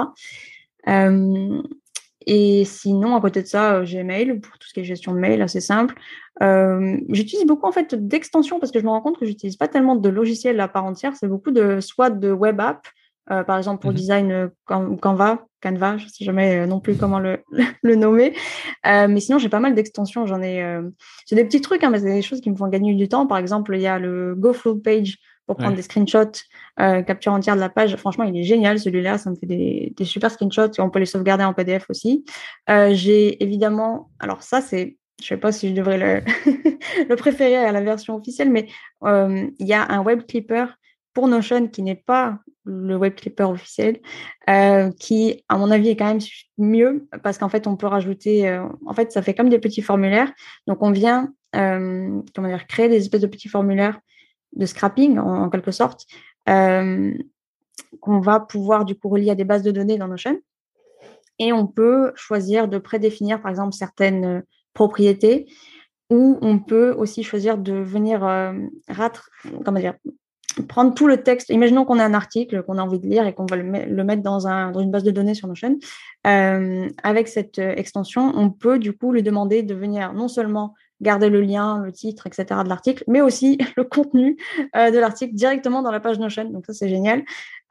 Et 2.30 2.66
sinon, 2.66 3.16
à 3.16 3.22
côté 3.22 3.40
de 3.40 3.46
ça, 3.46 3.82
Gmail 3.84 4.38
pour 4.40 4.58
tout 4.58 4.68
ce 4.68 4.74
qui 4.74 4.80
est 4.80 4.84
gestion 4.84 5.14
de 5.14 5.18
mail, 5.18 5.40
assez 5.40 5.62
simple. 5.62 5.94
Euh, 6.42 6.98
j'utilise 7.08 7.46
beaucoup 7.46 7.66
en 7.66 7.72
fait 7.72 7.94
d'extensions 7.94 8.60
parce 8.60 8.70
que 8.70 8.78
je 8.78 8.84
me 8.84 8.90
rends 8.90 9.00
compte 9.00 9.18
que 9.18 9.24
j'utilise 9.24 9.56
pas 9.56 9.66
tellement 9.66 9.96
de 9.96 10.08
logiciels 10.10 10.60
à 10.60 10.68
part 10.68 10.84
entière. 10.84 11.14
C'est 11.16 11.26
beaucoup 11.26 11.50
de 11.50 11.80
soit 11.80 12.10
de 12.10 12.30
web 12.30 12.60
app, 12.60 12.86
euh, 13.30 13.44
par 13.44 13.56
exemple 13.56 13.80
pour 13.80 13.92
mmh 13.92 13.94
design 13.94 14.30
euh, 14.30 14.48
Canva, 14.66 15.46
Canva, 15.62 15.96
je 15.96 16.06
sais 16.06 16.26
jamais 16.26 16.66
non 16.66 16.80
plus 16.80 16.98
comment 16.98 17.18
le, 17.18 17.38
le 17.82 17.94
nommer. 17.94 18.34
mais 18.84 19.20
sinon, 19.20 19.38
j'ai 19.38 19.48
pas 19.48 19.60
mal 19.60 19.74
d'extensions. 19.74 20.26
J'en 20.26 20.42
ai, 20.42 20.62
c'est 21.24 21.34
des 21.34 21.46
petits 21.46 21.62
trucs, 21.62 21.82
hein, 21.82 21.88
mais 21.88 22.00
c'est 22.00 22.12
des 22.12 22.20
choses 22.20 22.42
qui 22.42 22.50
me 22.50 22.56
font 22.56 22.68
gagner 22.68 22.92
du 22.92 23.08
temps. 23.08 23.26
Par 23.26 23.38
exemple, 23.38 23.74
il 23.74 23.80
y 23.80 23.86
a 23.86 23.98
le 23.98 24.34
GoFlow 24.34 24.76
Page 24.76 25.16
pour 25.48 25.56
prendre 25.56 25.74
des 25.74 25.82
screenshots, 25.82 26.44
euh, 26.78 27.00
capture 27.00 27.32
entière 27.32 27.54
de 27.54 27.61
la 27.61 27.70
page. 27.70 27.96
Franchement, 27.96 28.24
il 28.24 28.37
est 28.37 28.42
génial 28.42 28.78
celui-là. 28.78 29.16
Ça 29.16 29.30
me 29.30 29.34
fait 29.34 29.46
des, 29.46 29.94
des, 29.96 30.04
super 30.04 30.30
screenshots 30.30 30.72
et 30.76 30.80
on 30.80 30.90
peut 30.90 30.98
les 30.98 31.06
sauvegarder 31.06 31.42
en 31.42 31.54
PDF 31.54 31.87
aussi. 31.88 32.26
Euh, 32.68 32.90
J'ai 32.92 33.42
évidemment, 33.42 34.11
alors 34.20 34.42
ça 34.42 34.61
c'est, 34.61 34.98
je 35.20 35.26
sais 35.26 35.38
pas 35.38 35.50
si 35.50 35.70
je 35.70 35.74
devrais 35.74 35.96
le, 35.96 36.22
le 37.08 37.16
préférer 37.16 37.56
à 37.56 37.72
la 37.72 37.80
version 37.80 38.16
officielle, 38.16 38.50
mais 38.50 38.68
euh, 39.04 39.48
il 39.58 39.66
y 39.66 39.72
a 39.72 39.90
un 39.90 40.02
web 40.02 40.26
clipper 40.26 40.66
pour 41.14 41.28
Notion 41.28 41.66
qui 41.68 41.82
n'est 41.82 41.96
pas 41.96 42.40
le 42.64 42.96
web 42.96 43.14
clipper 43.14 43.44
officiel, 43.44 44.00
qui, 45.00 45.42
à 45.48 45.56
mon 45.56 45.70
avis, 45.70 45.88
est 45.88 45.96
quand 45.96 46.08
même 46.08 46.20
mieux 46.58 47.08
parce 47.22 47.38
qu'en 47.38 47.48
fait, 47.48 47.66
on 47.66 47.76
peut 47.76 47.87
rajouter, 47.87 48.61
en 48.87 48.92
fait, 48.92 49.11
ça 49.11 49.22
fait 49.22 49.32
comme 49.32 49.48
des 49.48 49.58
petits 49.58 49.80
formulaires. 49.80 50.30
Donc, 50.66 50.82
on 50.82 50.90
vient, 50.90 51.32
comment 51.54 52.48
dire, 52.48 52.66
créer 52.66 52.90
des 52.90 52.98
espèces 52.98 53.22
de 53.22 53.26
petits 53.26 53.48
formulaires 53.48 53.98
de 54.54 54.66
scrapping 54.66 55.18
en, 55.18 55.48
quelque 55.50 55.70
sorte, 55.70 56.06
euh, 56.48 57.12
qu'on 58.00 58.20
va 58.20 58.40
pouvoir 58.40 58.84
du 58.84 58.94
coup 58.94 59.08
relier 59.08 59.30
à 59.30 59.34
des 59.34 59.44
bases 59.44 59.62
de 59.62 59.70
données 59.70 59.98
dans 59.98 60.08
Notion. 60.08 60.38
Et 61.38 61.52
on 61.52 61.66
peut 61.66 62.12
choisir 62.16 62.68
de 62.68 62.78
prédéfinir 62.78 63.40
par 63.40 63.50
exemple 63.50 63.72
certaines 63.72 64.24
euh, 64.24 64.40
propriétés 64.74 65.46
ou 66.11 66.38
on 66.40 66.58
peut 66.58 66.92
aussi 66.92 67.22
choisir 67.22 67.58
de 67.58 67.74
venir 67.74 68.24
euh, 68.24 68.52
comment 69.64 69.78
dire, 69.78 69.94
prendre 70.68 70.94
tout 70.94 71.06
le 71.06 71.22
texte. 71.22 71.50
Imaginons 71.50 71.84
qu'on 71.84 71.98
a 71.98 72.04
un 72.04 72.14
article 72.14 72.62
qu'on 72.62 72.78
a 72.78 72.82
envie 72.82 72.98
de 72.98 73.06
lire 73.06 73.26
et 73.26 73.34
qu'on 73.34 73.46
va 73.46 73.56
le, 73.56 74.04
mettre 74.04 74.22
dans, 74.22 74.48
un, 74.48 74.72
dans, 74.72 74.80
une 74.80 74.90
base 74.90 75.04
de 75.04 75.11
données 75.11 75.34
sur 75.34 75.48
Notion. 75.48 75.78
Euh, 76.26 76.88
avec 77.02 77.28
cette 77.28 77.58
extension, 77.58 78.32
on 78.34 78.50
peut 78.50 78.78
du 78.78 78.96
coup 78.96 79.12
lui 79.12 79.22
demander 79.22 79.62
de 79.62 79.74
venir 79.74 80.14
non 80.14 80.28
seulement 80.28 80.74
garder 81.00 81.28
le 81.28 81.40
lien, 81.40 81.82
le 81.84 81.92
titre, 81.92 82.26
etc. 82.26 82.61
de 82.64 82.68
l'article, 82.68 83.04
mais 83.06 83.20
aussi 83.20 83.58
le 83.76 83.84
contenu 83.84 84.37
euh, 84.76 84.90
de 84.90 84.98
l'article 84.98 85.34
directement 85.34 85.82
dans 85.82 85.90
la 85.90 86.00
page 86.00 86.18
Notion. 86.18 86.44
Donc 86.50 86.66
ça, 86.66 86.72
c'est 86.72 86.88
génial. 86.88 87.22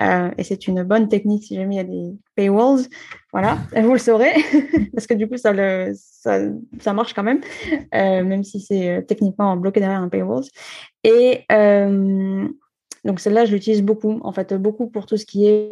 Euh, 0.01 0.29
et 0.37 0.43
c'est 0.43 0.67
une 0.67 0.83
bonne 0.83 1.09
technique 1.09 1.43
si 1.43 1.55
jamais 1.55 1.75
il 1.75 1.77
y 1.77 1.81
a 1.81 1.83
des 1.83 2.13
paywalls. 2.35 2.85
Voilà, 3.33 3.57
vous 3.75 3.93
le 3.93 3.99
saurez, 3.99 4.33
parce 4.93 5.07
que 5.07 5.13
du 5.13 5.27
coup, 5.27 5.37
ça, 5.37 5.51
le, 5.51 5.91
ça, 5.95 6.39
ça 6.79 6.93
marche 6.93 7.13
quand 7.13 7.23
même, 7.23 7.41
euh, 7.93 8.23
même 8.23 8.43
si 8.43 8.59
c'est 8.59 9.05
techniquement 9.07 9.57
bloqué 9.57 9.79
derrière 9.79 10.01
un 10.01 10.09
paywall. 10.09 10.43
Et 11.03 11.45
donc 13.05 13.21
celle-là, 13.21 13.45
je 13.45 13.53
l'utilise 13.53 13.83
beaucoup, 13.83 14.19
en 14.21 14.31
fait, 14.33 14.53
beaucoup 14.53 14.87
pour 14.87 15.05
tout 15.05 15.17
ce 15.17 15.25
qui 15.25 15.47
est 15.47 15.69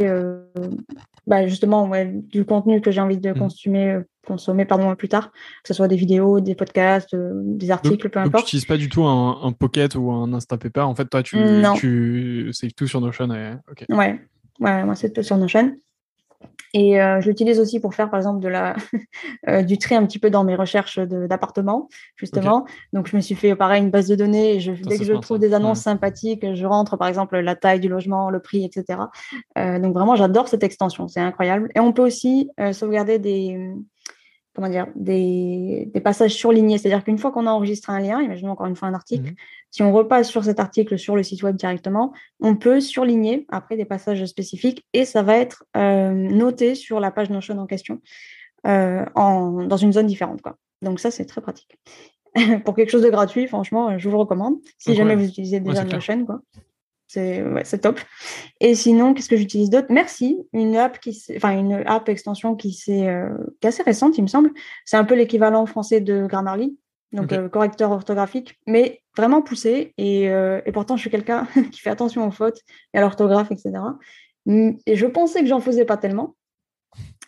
bah, 1.28 1.48
justement 1.48 1.88
ouais, 1.88 2.06
du 2.06 2.46
contenu 2.46 2.82
que 2.82 2.92
j'ai 2.92 3.02
envie 3.02 3.18
de 3.18 3.32
mmh. 3.32 3.40
consommer 3.40 4.00
consommer 4.26 4.66
pardon 4.66 4.94
plus 4.96 5.10
tard, 5.10 5.32
que 5.32 5.68
ce 5.68 5.74
soit 5.74 5.88
des 5.88 5.96
vidéos, 5.96 6.40
des 6.40 6.56
podcasts, 6.56 7.14
euh, 7.14 7.32
des 7.36 7.72
articles, 7.72 8.10
peu 8.10 8.20
importe. 8.20 8.46
Tu 8.46 8.56
n'utilises 8.56 8.66
pas 8.66 8.78
du 8.78 8.90
tout 8.90 9.04
un, 9.04 9.40
un, 9.44 9.52
Pocket 9.52 9.96
ou 9.96 10.12
un 10.12 10.34
Instapaper. 10.34 10.82
En 10.82 10.96
fait, 10.96 11.06
toi, 11.06 11.24
tu, 11.24 11.38
tu 11.78 12.50
c'est 12.52 12.72
tout 12.76 12.88
sur 12.88 13.02
Notion. 13.02 13.34
Et... 13.34 13.54
Okay. 13.72 13.86
Ouais, 13.90 14.20
ouais, 14.60 14.84
moi 14.84 14.96
c'est 14.96 15.12
tout 15.12 15.24
sur 15.24 15.38
Notion. 15.38 15.74
Et 16.74 17.02
euh, 17.02 17.22
je 17.22 17.30
l'utilise 17.30 17.60
aussi 17.60 17.80
pour 17.80 17.96
faire, 17.96 18.10
par 18.10 18.20
exemple, 18.20 18.42
de 18.42 18.50
la, 18.50 18.76
euh, 19.48 19.64
du 19.64 19.78
tri 19.78 19.96
un 19.96 20.06
petit 20.06 20.20
peu 20.20 20.30
dans 20.30 20.44
mes 20.44 20.56
recherches 20.56 21.00
d'appartements, 21.00 21.88
justement. 22.18 22.66
Donc, 22.92 23.08
je 23.08 23.16
me 23.16 23.22
suis 23.22 23.36
fait, 23.36 23.56
pareil, 23.56 23.82
une 23.82 23.92
base 23.92 24.08
de 24.08 24.16
données. 24.16 24.56
Et 24.56 24.60
je, 24.60 24.74
dès 24.74 24.98
que 24.98 25.06
je 25.06 25.14
trouve 25.14 25.40
des 25.40 25.54
annonces 25.54 25.80
sympathiques, 25.80 26.46
je 26.54 26.66
rentre, 26.66 26.98
par 26.98 27.08
exemple, 27.08 27.38
la 27.40 27.56
taille 27.56 27.80
du 27.80 27.88
logement, 27.88 28.30
le 28.30 28.42
prix, 28.42 28.66
etc. 28.66 29.00
Euh, 29.58 29.80
donc, 29.80 29.94
vraiment, 29.94 30.16
j'adore 30.16 30.48
cette 30.50 30.64
extension. 30.64 31.08
C'est 31.08 31.22
incroyable. 31.22 31.70
Et 31.76 31.80
on 31.80 31.94
peut 31.94 32.06
aussi 32.06 32.50
sauvegarder 32.74 33.20
des, 33.20 33.72
comment 34.56 34.70
dire, 34.70 34.88
des, 34.96 35.92
passages 36.04 36.34
surlignés. 36.34 36.78
C'est-à-dire 36.78 37.04
qu'une 37.04 37.18
fois 37.18 37.32
qu'on 37.32 37.46
a 37.46 37.52
enregistré 37.52 37.92
un 37.92 38.00
lien, 38.00 38.22
imaginons 38.22 38.52
encore 38.52 38.68
une 38.68 38.76
fois 38.76 38.88
un 38.88 38.94
article, 38.94 39.30
mhm. 39.30 39.36
si 39.72 39.84
on 39.84 39.92
repasse 39.92 40.30
sur 40.30 40.44
cet 40.44 40.60
article 40.60 40.98
sur 40.98 41.16
le 41.16 41.24
site 41.24 41.44
web 41.44 41.56
directement, 41.56 42.14
on 42.40 42.56
peut 42.56 42.80
surligner 42.80 43.46
après 43.50 43.76
des 43.76 43.86
passages 43.86 44.26
spécifiques 44.26 44.86
et 44.94 45.06
ça 45.06 45.24
va 45.24 45.38
être 45.38 45.66
euh, 45.76 46.12
noté 46.12 46.76
sur 46.76 47.00
la 47.00 47.12
page 47.12 47.30
Notion 47.30 47.58
en 47.60 47.66
question 47.66 48.00
euh, 48.66 49.06
en, 49.16 49.66
dans 49.66 49.78
une 49.78 49.94
zone 49.94 50.08
différente. 50.08 50.42
Quoi. 50.42 50.58
Donc 50.82 51.00
ça, 51.00 51.12
c'est 51.12 51.26
très 51.26 51.42
pratique. 51.42 51.78
Pour 52.66 52.76
quelque 52.76 52.90
chose 52.90 53.04
de 53.04 53.10
gratuit, 53.10 53.48
franchement, 53.48 53.98
je 53.98 54.08
vous 54.08 54.16
le 54.16 54.20
recommande. 54.20 54.56
Si 54.78 54.96
jamais 54.96 55.16
vous 55.16 55.26
utilisez 55.26 55.60
déjà 55.60 55.84
Notion, 55.84 56.26
quoi. 56.26 56.42
C'est 57.16 57.80
top. 57.82 58.00
Et 58.60 58.76
sinon, 58.76 59.14
qu'est-ce 59.14 59.30
que 59.30 59.38
j'utilise 59.38 59.70
d'autre? 59.70 59.88
Merci, 59.90 60.38
une 60.54 60.76
app 60.76 61.00
qui 61.00 61.22
enfin 61.36 61.58
une 61.58 61.84
app 61.86 62.10
extension 62.10 62.56
qui, 62.56 62.78
est, 62.88 63.08
euh, 63.08 63.30
assez 63.64 63.84
récente, 63.84 64.18
il 64.18 64.24
me 64.24 64.28
semble. 64.28 64.52
C'est 64.86 64.98
un 64.98 65.06
peu 65.06 65.16
l'équivalent 65.16 65.66
français 65.66 66.02
de 66.02 66.26
Grammarly, 66.28 66.78
donc 67.12 67.32
euh, 67.32 67.50
correcteur 67.50 67.92
orthographique, 67.92 68.60
mais 68.68 69.02
vraiment 69.16 69.42
poussé. 69.42 69.94
Et, 69.98 70.30
euh, 70.30 70.62
et 70.66 70.72
pourtant, 70.72 70.96
je 70.96 71.02
suis 71.02 71.10
quelqu'un 71.10 71.48
qui 71.72 71.80
fait 71.80 71.90
attention 71.90 72.28
aux 72.28 72.32
fautes 72.32 72.60
et 72.94 72.98
à 72.98 73.02
l'orthographe, 73.02 73.52
etc. 73.52 73.74
Et 74.48 74.96
je 74.96 75.06
pensais 75.06 75.42
que 75.42 75.48
j'en 75.48 75.60
faisais 75.60 75.86
pas 75.86 75.98
tellement. 75.98 76.36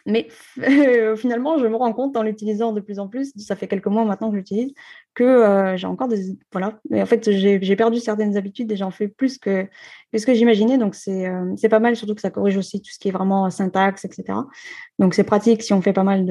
Mais 0.05 0.27
finalement, 1.17 1.57
je 1.57 1.67
me 1.67 1.75
rends 1.75 1.93
compte 1.93 2.15
en 2.15 2.23
l'utilisant 2.23 2.71
de 2.71 2.79
plus 2.79 2.99
en 2.99 3.07
plus, 3.07 3.33
ça 3.37 3.55
fait 3.55 3.67
quelques 3.67 3.87
mois 3.87 4.05
maintenant 4.05 4.29
que 4.29 4.35
je 4.35 4.39
l'utilise, 4.39 4.73
que 5.17 5.23
euh, 5.23 5.77
j'ai 5.77 5.87
encore 5.87 6.07
des. 6.07 6.37
Voilà. 6.51 6.79
Et 6.93 7.01
en 7.01 7.07
fait, 7.07 7.31
j'ai 7.31 7.75
perdu 7.75 7.99
certaines 7.99 8.37
habitudes 8.37 8.71
et 8.71 8.75
j'en 8.75 8.91
fais 8.91 9.07
plus 9.07 9.39
que, 9.39 9.67
ce 10.15 10.27
que 10.27 10.35
j'imaginais. 10.35 10.77
Donc, 10.77 10.95
euh, 11.07 11.53
c'est 11.57 11.69
pas 11.69 11.79
mal, 11.79 11.95
surtout 11.95 12.13
que 12.13 12.21
ça 12.21 12.29
corrige 12.29 12.55
aussi 12.55 12.83
tout 12.83 12.91
ce 12.91 12.99
qui 12.99 13.07
est 13.07 13.11
vraiment 13.11 13.49
syntaxe, 13.49 14.05
etc. 14.05 14.37
Donc, 14.99 15.15
c'est 15.15 15.23
pratique 15.23 15.63
si 15.63 15.73
on 15.73 15.81
fait 15.81 15.91
pas 15.91 16.03
mal 16.03 16.23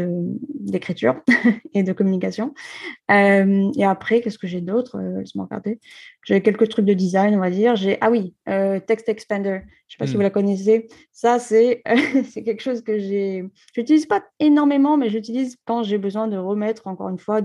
d'écriture 0.54 1.16
et 1.74 1.82
de 1.82 1.92
communication. 1.92 2.54
Euh, 3.10 3.72
et 3.76 3.84
après, 3.84 4.20
qu'est-ce 4.20 4.38
que 4.38 4.46
j'ai 4.46 4.60
d'autre? 4.60 5.00
Laisse-moi 5.18 5.46
regarder. 5.46 5.80
J'ai 6.24 6.40
quelques 6.40 6.68
trucs 6.68 6.86
de 6.86 6.94
design, 6.94 7.34
on 7.34 7.40
va 7.40 7.50
dire. 7.50 7.74
J'ai 7.74 7.98
Ah 8.00 8.12
oui, 8.12 8.34
Text 8.86 9.08
Expander. 9.08 9.62
Je 9.88 9.94
sais 9.94 9.98
pas 9.98 10.06
si 10.06 10.14
hmm. 10.14 10.16
vous 10.16 10.22
la 10.22 10.30
connaissez. 10.30 10.88
Ça, 11.12 11.38
c'est 11.40 11.82
quelque 11.84 12.60
chose 12.60 12.82
que 12.82 12.98
j'ai. 12.98 13.44
J'utilise 13.74 14.06
pas 14.06 14.24
énormément, 14.40 14.96
mais 14.96 15.10
j'utilise 15.10 15.56
quand 15.64 15.82
j'ai 15.82 15.98
besoin 15.98 16.26
de 16.28 16.36
remettre, 16.36 16.86
encore 16.86 17.08
une 17.08 17.18
fois, 17.18 17.40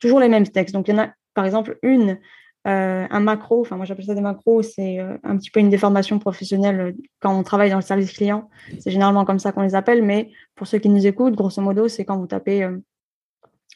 toujours 0.00 0.20
les 0.20 0.28
mêmes 0.28 0.48
textes. 0.48 0.74
Donc, 0.74 0.83
il 0.88 0.94
y 0.94 0.94
en 0.94 1.02
a, 1.02 1.12
par 1.34 1.44
exemple, 1.44 1.78
une, 1.82 2.18
euh, 2.66 3.06
un 3.10 3.20
macro, 3.20 3.60
enfin, 3.60 3.76
moi 3.76 3.84
j'appelle 3.84 4.06
ça 4.06 4.14
des 4.14 4.22
macros, 4.22 4.62
c'est 4.62 4.98
euh, 4.98 5.18
un 5.22 5.36
petit 5.36 5.50
peu 5.50 5.60
une 5.60 5.68
déformation 5.68 6.18
professionnelle 6.18 6.80
euh, 6.80 6.92
quand 7.20 7.38
on 7.38 7.42
travaille 7.42 7.68
dans 7.68 7.76
le 7.76 7.82
service 7.82 8.12
client. 8.12 8.48
C'est 8.80 8.90
généralement 8.90 9.26
comme 9.26 9.38
ça 9.38 9.52
qu'on 9.52 9.60
les 9.60 9.74
appelle, 9.74 10.02
mais 10.02 10.30
pour 10.54 10.66
ceux 10.66 10.78
qui 10.78 10.88
nous 10.88 11.06
écoutent, 11.06 11.34
grosso 11.34 11.60
modo, 11.60 11.88
c'est 11.88 12.06
quand 12.06 12.16
vous 12.16 12.26
tapez 12.26 12.66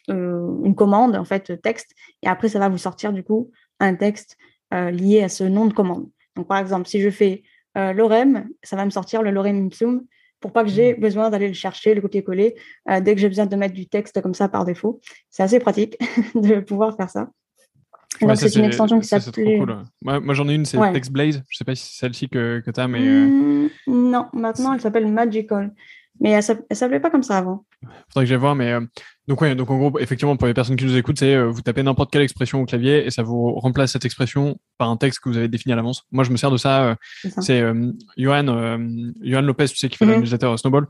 une 0.09 0.75
commande, 0.75 1.17
en 1.17 1.25
fait, 1.27 1.61
texte, 1.61 1.95
et 2.23 2.29
après, 2.29 2.49
ça 2.49 2.59
va 2.59 2.71
vous 2.71 2.79
sortir, 2.79 3.13
du 3.13 3.23
coup, 3.23 3.51
un 3.79 3.95
texte 3.95 4.39
lié 4.73 5.23
à 5.23 5.29
ce 5.29 5.45
nom 5.45 5.67
de 5.67 5.75
commande. 5.75 6.09
Donc, 6.35 6.49
par 6.49 6.57
exemple, 6.57 6.89
si 6.89 7.03
je 7.03 7.11
fais 7.11 7.43
lorem, 7.75 8.49
ça 8.63 8.77
va 8.77 8.87
me 8.87 8.91
sortir 8.91 9.23
le 9.23 9.31
lorem 9.31 9.67
ipsum 9.67 10.03
pour 10.41 10.53
pas 10.53 10.65
que 10.65 10.71
j'ai 10.71 10.95
mmh. 10.95 11.01
besoin 11.01 11.31
d'aller 11.31 11.49
le 11.49 11.55
chercher, 11.55 11.95
le 11.95 12.01
copier-coller, 12.01 12.55
euh, 12.91 13.01
dès 13.01 13.15
que 13.15 13.21
j'ai 13.21 13.29
besoin 13.29 13.47
de 13.47 13.57
mettre 13.57 13.75
du 13.75 13.87
texte 13.89 14.21
comme 14.21 14.35
ça 14.35 14.49
par 14.49 14.65
défaut. 14.65 15.01
C'est 15.31 15.43
assez 15.43 15.59
pratique 15.59 15.97
de 16.35 16.61
pouvoir 16.61 16.97
faire 16.97 17.11
ça. 17.11 17.29
c'est 18.35 18.55
une 18.57 18.65
extension 18.65 19.01
qui 19.01 19.09
s'appelle. 19.09 19.59
Cool. 19.59 19.85
Moi, 20.03 20.35
j'en 20.35 20.49
ai 20.49 20.55
une, 20.55 20.65
c'est 20.65 20.79
TextBlaze. 20.93 21.43
Je 21.49 21.57
sais 21.57 21.65
pas 21.65 21.75
si 21.75 21.85
c'est 21.87 22.01
celle-ci 22.01 22.29
que, 22.29 22.63
que 22.65 22.71
tu 22.71 22.81
as, 22.81 22.89
mais. 22.89 23.01
Euh, 23.01 23.27
mmh, 23.27 23.71
non, 23.87 24.27
maintenant, 24.33 24.75
elle 24.75 24.81
s'appelle 24.81 25.07
Magical. 25.07 25.75
Mais 26.21 26.31
elle 26.31 26.45
ne 26.71 26.75
s'appelait 26.75 27.01
pas 27.01 27.11
comme 27.11 27.23
ça 27.23 27.39
avant. 27.39 27.65
Faudrait 27.83 28.25
que 28.25 28.29
j'aille 28.29 28.39
voir, 28.39 28.57
mais 28.57 28.73
euh, 28.73 28.81
donc 29.29 29.41
ouais, 29.41 29.55
donc 29.55 29.71
en 29.71 29.79
gros, 29.79 29.99
effectivement, 30.01 30.37
pour 30.37 30.49
les 30.49 30.55
personnes 30.55 30.77
qui 30.77 30.85
nous 30.85 30.97
écoutent, 30.97 31.19
c'est 31.19 31.35
euh, 31.35 31.49
vous 31.49 31.63
tapez 31.63 31.83
n'importe 31.83 32.13
quelle 32.13 32.23
expression 32.23 32.61
au 32.61 32.65
clavier 32.65 33.07
et 33.07 33.11
ça 33.11 33.23
vous 33.23 33.53
remplace 33.53 33.93
cette 33.93 34.05
expression 34.05 34.59
par 34.79 34.91
un 34.91 34.97
texte 34.97 35.21
que 35.21 35.29
vous 35.29 35.37
avez 35.37 35.49
défini 35.49 35.73
à 35.73 35.77
l'avance. 35.77 36.05
Moi, 36.11 36.25
je 36.25 36.31
me 36.31 36.37
sers 36.37 36.51
de 36.51 36.57
ça. 36.57 36.83
Euh, 36.85 36.95
c'est 37.41 37.63
Johan, 38.17 38.79
Johan 39.23 39.43
Lopez, 39.43 39.69
tu 39.69 39.77
sais, 39.77 39.89
qui 39.89 39.97
fait 39.97 40.07
mm 40.07 40.25
-hmm. 40.25 40.57
Snowball, 40.57 40.89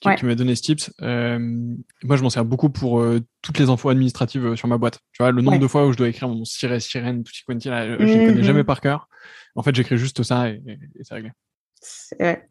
qui, 0.00 0.24
m'a 0.24 0.34
donné 0.34 0.54
ce 0.54 0.62
tips. 0.62 0.92
moi, 0.98 2.16
je 2.16 2.22
m'en 2.22 2.30
sers 2.30 2.44
beaucoup 2.44 2.70
pour 2.70 3.04
toutes 3.42 3.58
les 3.58 3.68
infos 3.68 3.90
administratives 3.90 4.54
sur 4.56 4.68
ma 4.68 4.78
boîte. 4.78 5.00
Tu 5.12 5.22
vois, 5.22 5.30
le 5.32 5.42
nombre 5.42 5.58
de 5.58 5.68
fois 5.68 5.86
où 5.86 5.92
je 5.92 5.98
dois 5.98 6.08
écrire 6.08 6.28
mon 6.28 6.44
sirène, 6.44 6.80
sirène, 6.80 7.22
tout 7.22 7.32
quanti, 7.46 7.68
là, 7.68 7.98
je 7.98 8.04
ne 8.04 8.26
connais 8.26 8.42
jamais 8.42 8.64
par 8.64 8.80
cœur. 8.80 9.08
En 9.56 9.62
fait, 9.62 9.74
j'écris 9.74 9.98
juste 9.98 10.22
ça 10.22 10.48
et, 10.48 10.62
et 10.98 11.04
c'est 11.04 11.14
réglé. 11.14 11.32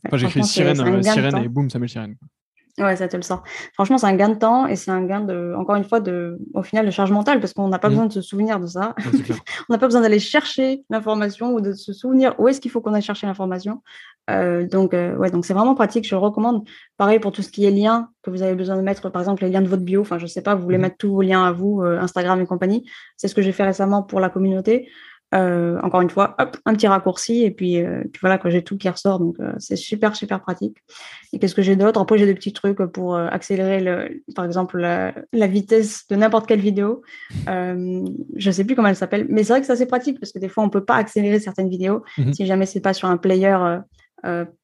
Enfin, 0.06 0.17
j'écris 0.17 0.43
sirène, 0.43 1.04
sirène 1.04 1.38
et 1.38 1.47
boum, 1.47 1.69
ça 1.69 1.80
met 1.80 1.86
le 1.86 1.89
sirène. 1.89 2.15
Ouais, 2.80 2.96
ça 2.96 3.08
te 3.08 3.18
le 3.18 3.24
sort. 3.24 3.44
Franchement, 3.74 3.98
c'est 3.98 4.08
un 4.08 4.15
gain 4.15 4.30
de 4.30 4.36
temps 4.36 4.65
et 4.65 4.76
c'est 4.76 4.92
un 4.92 5.04
gain 5.04 5.22
de, 5.22 5.54
encore 5.58 5.76
une 5.76 5.84
fois, 5.84 6.00
de, 6.00 6.39
au 6.54 6.63
final, 6.63 6.86
de 6.86 6.92
charge 6.92 7.12
mentale 7.12 7.39
parce 7.39 7.54
qu'on 7.54 7.68
n'a 7.68 7.80
pas 7.80 7.89
mmh. 7.89 7.92
besoin 7.92 8.06
de 8.06 8.13
se 8.13 8.22
souvenir 8.22 8.60
de 8.60 8.68
ça. 8.68 8.96
on 9.70 9.74
n'a 9.74 9.78
pas 9.78 9.88
besoin 9.88 10.02
d'aller 10.02 10.20
chercher 10.20 10.84
l'information 10.89 11.54
ou 11.54 11.62
de 11.62 11.74
se 11.74 11.92
souvenir 11.92 12.36
où 12.39 12.48
est-ce 12.48 12.62
qu'il 12.62 12.72
faut 12.72 12.80
qu'on 12.80 12.94
aille 12.94 13.02
chercher 13.02 13.28
l'information. 13.28 13.82
Euh, 14.30 14.65
donc, 14.65 14.94
euh, 14.94 15.15
ouais, 15.18 15.30
donc 15.30 15.46
c'est 15.46 15.54
vraiment 15.54 15.76
pratique. 15.76 16.08
Je 16.08 16.15
le 16.15 16.20
recommande. 16.20 16.63
Pareil 16.98 17.20
pour 17.20 17.32
tout 17.32 17.42
ce 17.42 17.50
qui 17.50 17.65
est 17.65 17.72
liens 17.72 18.10
que 18.24 18.30
vous 18.30 18.44
avez 18.44 18.56
besoin 18.56 18.78
de 18.78 18.82
mettre, 18.82 19.10
par 19.10 19.22
exemple, 19.22 19.44
les 19.44 19.50
liens 19.50 19.62
de 19.62 19.68
votre 19.68 19.84
bio. 19.84 20.02
Enfin, 20.02 20.18
je 20.18 20.26
sais 20.26 20.42
pas, 20.42 20.56
vous 20.56 20.63
voulez 20.63 20.78
mmh. 20.78 20.82
mettre 20.82 20.98
tous 20.98 21.12
vos 21.12 21.22
liens 21.22 21.44
à 21.44 21.52
vous, 21.52 21.82
euh, 21.82 22.00
Instagram 22.00 22.39
et 22.39 22.46
compagnie. 22.46 22.89
C'est 23.18 23.28
ce 23.28 23.36
que 23.36 23.42
j'ai 23.42 23.52
fait 23.52 23.63
récemment 23.63 24.04
pour 24.04 24.20
la 24.20 24.30
communauté. 24.30 24.89
Euh, 25.36 25.80
encore 25.82 26.02
une 26.02 26.10
fois, 26.10 26.36
hop, 26.39 26.58
un 26.65 26.74
petit 26.74 26.88
raccourci 26.88 27.44
et 27.44 27.52
puis, 27.52 27.84
euh, 27.84 28.02
puis 28.12 28.20
voilà, 28.20 28.39
j'ai 28.46 28.63
tout 28.63 28.78
qui 28.78 28.89
ressort. 28.89 29.20
Donc, 29.20 29.36
euh, 29.39 29.54
c'est 29.60 29.76
super, 29.76 30.15
super 30.15 30.42
pratique. 30.42 30.78
Et 31.34 31.39
qu'est-ce 31.39 31.54
que 31.54 31.62
j'ai 31.62 31.76
d'autre? 31.76 32.02
Après, 32.02 32.18
j'ai 32.18 32.26
des 32.26 32.34
petits 32.34 32.54
trucs 32.54 32.78
pour 32.78 33.15
accélérer, 33.15 33.80
le, 33.80 34.24
par 34.36 34.46
exemple, 34.46 34.80
la, 34.80 35.48
vitesse 35.48 36.08
de 36.08 36.15
n'importe 36.15 36.48
quelle 36.48 36.62
vidéo. 36.62 37.04
je 37.48 38.52
sais 38.52 38.63
plus 38.63 38.76
comment 38.76 38.88
elle 38.88 38.96
s'appelle, 38.96 39.28
mais 39.30 39.44
c'est 39.44 39.54
vrai 39.54 39.60
que 39.60 39.68
c'est 39.68 39.74
assez 39.74 39.86
pratique 39.86 40.20
parce 40.20 40.32
que 40.32 40.39
des 40.39 40.50
fois, 40.50 40.63
on 40.63 40.70
peut 40.70 40.86
pas 40.86 40.96
accélérer 40.96 41.39
certaines 41.39 41.70
vidéos 41.70 42.04
mhm. 42.18 42.34
si 42.34 42.46
jamais 42.46 42.65
c'est 42.65 42.82
pas 42.82 42.94
sur 42.94 43.08
un 43.08 43.18
player 43.18 43.58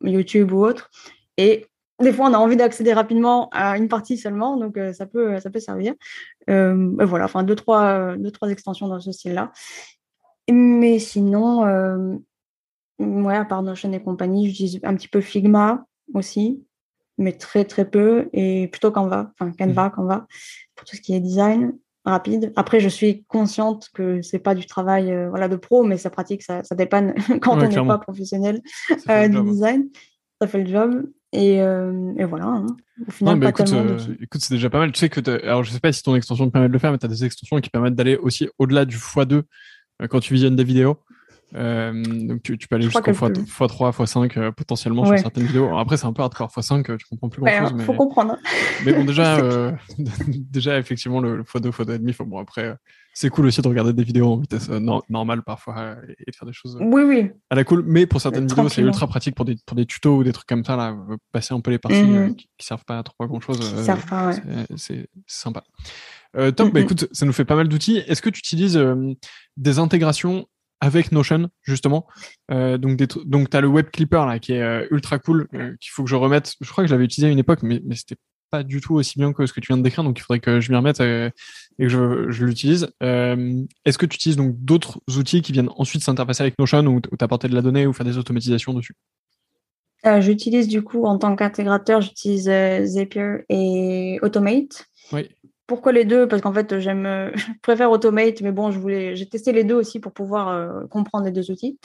YouTube 0.01 0.51
ou 0.51 0.65
autre. 0.65 0.89
Et 1.37 1.67
des 2.01 2.11
fois, 2.11 2.27
on 2.29 2.33
a 2.33 2.37
envie 2.37 2.57
d'accéder 2.57 2.93
rapidement 2.93 3.49
à 3.53 3.77
une 3.77 3.87
partie 3.87 4.17
seulement, 4.17 4.57
donc 4.57 4.79
ça 4.93 5.05
peut, 5.05 5.39
ça 5.39 5.49
peut 5.49 5.59
servir. 5.59 5.93
voilà, 6.47 7.25
enfin 7.25 7.43
deux 7.43 7.55
trois, 7.55 8.15
deux 8.17 8.31
trois 8.31 8.49
extensions 8.49 8.87
dans 8.87 8.99
ce 8.99 9.11
style-là. 9.11 9.51
Mais 10.51 10.99
sinon, 10.99 11.65
euh, 11.65 12.15
ouais, 12.99 13.35
à 13.35 13.45
part 13.45 13.63
Notion 13.63 13.91
et 13.93 14.01
compagnie, 14.01 14.47
j'utilise 14.47 14.79
un 14.83 14.95
petit 14.95 15.07
peu 15.07 15.21
Figma 15.21 15.85
aussi, 16.13 16.63
mais 17.17 17.33
très 17.33 17.65
très 17.65 17.89
peu, 17.89 18.29
et 18.33 18.67
plutôt 18.67 18.91
Canva, 18.91 19.31
enfin 19.33 19.51
Canva, 19.51 19.87
mmh. 19.87 19.91
Canva, 19.91 20.27
pour 20.75 20.85
tout 20.85 20.95
ce 20.95 21.01
qui 21.01 21.15
est 21.15 21.19
design 21.19 21.73
rapide. 22.05 22.53
Après, 22.55 22.79
je 22.79 22.89
suis 22.89 23.23
consciente 23.27 23.89
que 23.93 24.21
c'est 24.21 24.39
pas 24.39 24.55
du 24.55 24.65
travail 24.65 25.11
euh, 25.11 25.29
voilà, 25.29 25.47
de 25.47 25.55
pro, 25.55 25.83
mais 25.83 25.97
ça 25.97 26.09
pratique, 26.09 26.43
ça, 26.43 26.63
ça 26.63 26.75
dépanne 26.75 27.15
quand 27.41 27.57
on 27.57 27.67
n'est 27.67 27.87
pas 27.87 27.97
professionnel 27.97 28.61
euh, 29.09 29.27
du 29.27 29.41
design. 29.41 29.89
Ça 30.41 30.47
fait 30.47 30.63
le 30.63 30.69
job. 30.69 31.05
Et, 31.31 31.61
euh, 31.61 32.13
et 32.17 32.23
voilà. 32.23 32.45
Hein. 32.45 32.67
Au 33.07 33.11
final, 33.11 33.39
pas 33.39 33.49
écoute, 33.49 33.73
écoute 34.21 34.41
c'est 34.41 34.53
déjà 34.53 34.69
pas 34.69 34.79
mal. 34.79 34.91
Tu 34.91 34.99
sais 34.99 35.09
que, 35.09 35.19
alors 35.43 35.63
je 35.63 35.71
sais 35.71 35.79
pas 35.81 35.91
si 35.91 36.01
ton 36.01 36.15
extension 36.15 36.45
te 36.47 36.51
permet 36.51 36.67
de 36.67 36.73
le 36.73 36.79
faire, 36.79 36.91
mais 36.91 36.97
tu 36.97 37.05
as 37.05 37.09
des 37.09 37.25
extensions 37.25 37.59
qui 37.59 37.69
permettent 37.69 37.95
d'aller 37.95 38.15
aussi 38.15 38.47
au-delà 38.57 38.85
du 38.85 38.97
x2 38.97 39.33
euh, 39.33 39.41
quand 40.09 40.19
tu 40.19 40.33
visionnes 40.33 40.55
des 40.55 40.63
vidéos. 40.63 40.97
Euh, 41.53 42.03
donc 42.03 42.41
tu, 42.43 42.57
tu, 42.57 42.67
peux 42.67 42.75
aller 42.75 42.85
jusqu'au 42.85 43.11
x3, 43.11 43.91
x5 43.93 44.39
euh, 44.39 44.51
potentiellement 44.51 45.05
sur 45.05 45.17
certaines 45.17 45.45
vidéos. 45.45 45.77
après 45.77 45.95
c'est 45.95 46.07
un 46.07 46.11
peu 46.11 46.21
hardcore 46.21 46.49
x5, 46.49 46.97
tu 46.97 47.05
comprends 47.05 47.29
plus 47.29 47.41
grand 47.41 47.69
chose. 47.69 47.75
Il 47.77 47.85
faut 47.85 47.93
comprendre. 47.93 48.37
Mais 48.83 48.93
bon 48.93 49.05
déjà, 49.05 49.71
déjà 50.27 50.77
effectivement 50.77 51.21
le, 51.21 51.43
x2, 51.43 51.69
x2,5, 51.69 52.23
bon 52.25 52.39
après 52.39 52.75
c'est 53.15 53.29
cool 53.29 53.45
aussi 53.45 53.61
de 53.61 53.67
regarder 53.67 53.93
des 53.93 54.03
vidéos 54.03 54.33
en 54.33 54.37
vitesse 54.37 54.69
normale 54.69 55.41
parfois 55.41 55.95
et 56.19 56.31
de 56.31 56.35
faire 56.35 56.45
des 56.45 56.53
choses 56.53 56.77
oui, 56.81 57.01
oui. 57.03 57.31
à 57.49 57.55
la 57.55 57.63
cool. 57.63 57.81
Mais 57.87 58.05
pour 58.05 58.19
certaines 58.19 58.45
vidéos 58.45 58.67
c'est 58.67 58.81
ultra 58.81 59.07
pratique 59.07 59.35
pour 59.35 59.45
des, 59.45 59.55
pour 59.65 59.77
des 59.77 59.85
tutos 59.85 60.17
ou 60.17 60.23
des 60.25 60.33
trucs 60.33 60.47
comme 60.47 60.65
ça, 60.65 60.75
là, 60.75 60.95
passer 61.31 61.53
un 61.53 61.61
peu 61.61 61.71
les 61.71 61.79
parties 61.79 62.03
mhm. 62.03 62.35
qui, 62.35 62.47
servent 62.59 62.83
pas 62.83 62.99
à 62.99 63.03
trop 63.03 63.25
grand 63.25 63.39
chose. 63.39 63.59
C'est 64.75 65.07
sympa. 65.27 65.63
Euh, 66.37 66.51
top, 66.51 66.73
bah, 66.73 66.81
écoute, 66.81 67.07
ça 67.13 67.25
nous 67.25 67.31
fait 67.31 67.45
pas 67.45 67.55
mal 67.55 67.69
d'outils. 67.69 67.97
Est-ce 68.05 68.21
que 68.21 68.29
tu 68.29 68.39
utilises 68.39 68.75
euh, 68.75 69.13
des 69.55 69.79
intégrations 69.79 70.45
avec 70.81 71.13
Notion, 71.13 71.49
justement? 71.61 72.07
Euh, 72.51 72.77
Donc, 72.77 73.01
donc 73.25 73.49
tu 73.49 73.55
as 73.55 73.61
le 73.61 73.67
Web 73.67 73.91
Clipper 73.91 74.25
là, 74.27 74.39
qui 74.39 74.51
est 74.51 74.87
ultra 74.91 75.19
cool, 75.19 75.47
qu'il 75.79 75.91
faut 75.91 76.03
que 76.03 76.09
je 76.09 76.15
remette. 76.17 76.55
Je 76.59 76.69
crois 76.69 76.83
que 76.83 76.89
je 76.89 76.93
l'avais 76.93 77.05
utilisé 77.05 77.27
à 77.27 77.31
une 77.31 77.39
époque, 77.39 77.63
mais, 77.63 77.81
mais 77.85 77.95
c'était 77.95 78.17
pas 78.49 78.63
du 78.63 78.81
tout 78.81 78.95
aussi 78.95 79.17
bien 79.17 79.33
que 79.33 79.45
ce 79.45 79.53
que 79.53 79.59
tu 79.59 79.67
viens 79.67 79.77
de 79.77 79.83
décrire, 79.83 80.03
donc 80.03 80.17
il 80.17 80.21
faudrait 80.21 80.39
que 80.39 80.59
je 80.59 80.71
m'y 80.71 80.77
remette 80.77 80.99
et 80.99 81.31
que 81.79 81.89
je, 81.89 82.29
je 82.29 82.45
l'utilise. 82.45 82.87
Est-ce 83.01 83.97
que 83.97 84.05
tu 84.05 84.15
utilises 84.15 84.37
donc 84.37 84.55
d'autres 84.57 84.99
outils 85.17 85.41
qui 85.41 85.51
viennent 85.51 85.69
ensuite 85.77 86.03
s'interfacer 86.03 86.43
avec 86.43 86.57
Notion 86.59 86.85
ou 86.85 86.99
t'apporter 87.01 87.47
de 87.47 87.55
la 87.55 87.61
donnée 87.61 87.87
ou 87.87 87.93
faire 87.93 88.05
des 88.05 88.17
automatisations 88.17 88.73
dessus? 88.73 88.93
J'utilise 90.19 90.67
du 90.67 90.83
coup 90.83 91.05
en 91.05 91.17
tant 91.17 91.35
qu'intégrateur, 91.35 92.01
j'utilise 92.01 92.49
Zapier 92.83 93.45
et 93.49 94.19
Automate. 94.21 94.85
Oui. 95.11 95.29
Pourquoi 95.67 95.91
les 95.91 96.05
deux? 96.05 96.27
Parce 96.27 96.41
qu'en 96.41 96.53
fait, 96.53 96.79
j'aime, 96.79 97.31
je 97.35 97.45
préfère 97.61 97.89
Automate, 97.91 98.41
mais 98.41 98.51
bon, 98.51 98.71
je 98.71 98.79
voulais, 98.79 99.15
j'ai 99.15 99.27
testé 99.27 99.51
les 99.51 99.63
deux 99.63 99.75
aussi 99.75 99.99
pour 99.99 100.13
pouvoir 100.13 100.49
euh, 100.49 100.85
comprendre 100.89 101.25
les 101.25 101.31
deux 101.31 101.49
outils. 101.51 101.79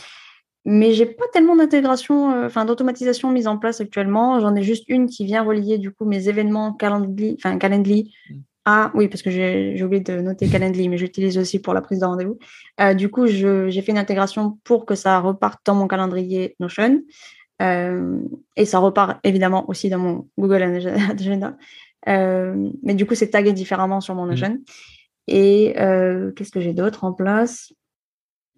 Mais 0.67 0.93
j'ai 0.93 1.07
pas 1.07 1.25
tellement 1.33 1.57
d'intégration, 1.57 2.33
euh, 2.33 2.47
enfin 2.47 2.65
d'automatisation 2.67 3.31
mise 3.31 3.47
en 3.47 3.57
place 3.57 3.81
actuellement. 3.81 4.41
J'en 4.41 4.55
ai 4.55 4.63
juste 4.63 4.85
une 4.89 5.07
qui 5.07 5.25
vient 5.25 5.43
relier 5.43 5.79
du 5.79 5.91
coup 5.91 6.05
mes 6.05 6.29
événements 6.29 6.75
Calendly, 6.75 7.37
enfin 7.39 7.57
Calendly, 7.59 8.13
mm. 8.29 8.35
Ah 8.67 8.93
oui, 8.95 9.09
parce 9.09 9.23
que 9.23 9.31
j'ai 9.31 9.83
oublié 9.83 10.03
de 10.03 10.21
noter 10.21 10.47
Calendly, 10.47 10.91
mais 10.91 10.99
j'utilise 10.99 11.39
aussi 11.39 11.61
pour 11.61 11.73
la 11.73 11.81
prise 11.81 12.01
de 12.01 12.05
rendez-vous. 12.05 12.39
Euh, 12.79 12.93
du 12.93 13.09
coup, 13.09 13.27
j'ai 13.27 13.83
fait 13.83 13.91
une 13.91 13.99
intégration 13.99 14.59
pour 14.65 14.85
que 14.85 14.95
ça 14.95 15.19
reparte 15.19 15.61
dans 15.65 15.75
mon 15.75 15.89
calendrier 15.89 16.57
Notion. 16.61 17.01
Euh, 17.63 18.19
et 18.57 18.67
ça 18.67 18.79
repart 18.79 19.19
évidemment 19.25 19.69
aussi 19.71 19.89
dans 19.89 19.99
mon 19.99 20.29
Google 20.39 20.63
Agenda. 20.63 21.57
Mais 22.07 22.95
du 22.95 23.07
coup, 23.07 23.15
c'est 23.15 23.31
tagué 23.31 23.55
différemment 23.55 24.03
sur 24.03 24.15
mon 24.15 24.27
mmh. 24.27 24.31
Notion. 24.31 24.59
Et 25.27 25.73
qu'est-ce 26.37 26.53
que 26.53 26.61
j'ai 26.61 26.75
d'autre 26.75 27.05
en 27.05 27.15
place? 27.15 27.73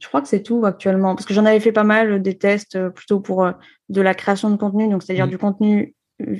Je 0.03 0.09
crois 0.09 0.21
que 0.21 0.29
c'est 0.29 0.43
tout 0.43 0.67
actuellement, 0.67 1.15
parce 1.15 1.27
que 1.27 1.33
j'en 1.33 1.47
avais 1.47 1.61
fait 1.61 1.73
pas 1.73 1.85
mal 1.85 2.21
des 2.21 2.37
tests 2.37 2.89
plutôt 2.89 3.21
pour 3.21 3.47
de 3.89 4.01
la 4.01 4.15
création 4.15 4.51
de 4.51 4.57
contenu, 4.57 4.89
donc 4.89 5.03
c'est-à-dire 5.03 5.27
mmh. 5.27 5.31
du 5.31 5.39
contenu 5.39 5.95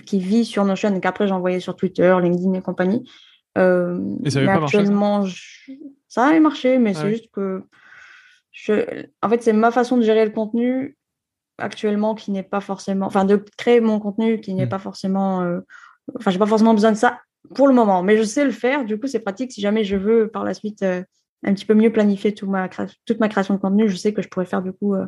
qui 0.05 0.19
vit 0.19 0.45
sur 0.45 0.65
Notion 0.65 0.95
et 0.95 1.01
qu'après 1.01 1.29
j'envoyais 1.29 1.61
sur 1.61 1.77
Twitter, 1.77 2.15
LinkedIn 2.21 2.55
et 2.55 2.63
compagnie. 2.63 3.09
Euh, 3.59 4.01
et 4.25 4.31
ça 4.31 4.45
pas 4.45 4.55
actuellement, 4.55 5.27
ça, 6.09 6.27
avait 6.27 6.41
marché, 6.41 6.79
mais 6.79 6.95
c'est 6.95 7.11
juste 7.11 7.31
que 7.33 7.63
je... 8.51 9.07
en 9.23 9.29
fait, 9.29 9.43
c'est 9.43 9.53
ma 9.53 9.71
façon 9.71 9.97
de 9.97 10.03
gérer 10.03 10.25
le 10.25 10.31
contenu 10.31 10.97
actuellement 11.59 12.15
qui 12.15 12.31
n'est 12.31 12.43
pas 12.43 12.61
forcément, 12.61 13.07
enfin, 13.07 13.25
de 13.25 13.45
créer 13.59 13.81
mon 13.81 14.01
contenu 14.01 14.41
qui 14.41 14.55
n'est 14.55 14.67
mmh. 14.67 14.71
pas 14.71 14.79
forcément, 14.79 15.43
euh... 15.43 15.61
enfin, 16.19 16.31
j'ai 16.31 16.39
pas 16.39 16.47
forcément 16.47 16.75
besoin 16.75 16.93
de 16.93 16.97
ça 16.97 17.21
pour 17.55 17.69
le 17.69 17.75
moment, 17.75 18.03
mais 18.03 18.17
je 18.17 18.23
sais 18.23 18.45
le 18.45 18.51
faire. 18.53 18.85
Du 18.85 18.99
coup, 18.99 19.07
c'est 19.07 19.21
pratique 19.21 19.53
si 19.53 19.61
jamais 19.61 19.85
je 19.85 19.97
veux 19.97 20.29
par 20.29 20.45
la 20.45 20.55
suite 20.55 20.83
euh, 20.83 21.03
un 21.45 21.55
petit 21.55 21.65
peu 21.65 21.75
mieux 21.75 21.93
planifier 21.93 22.35
toute 22.35 22.49
ma, 22.49 22.69
toute 22.69 23.21
ma 23.21 23.29
création 23.29 23.55
de 23.55 23.61
contenu. 23.61 23.89
Je 23.89 23.97
sais 23.97 24.13
que 24.13 24.23
je 24.23 24.29
pourrais 24.29 24.47
faire 24.47 24.63
du 24.63 24.73
coup 24.73 24.95
euh, 24.95 25.07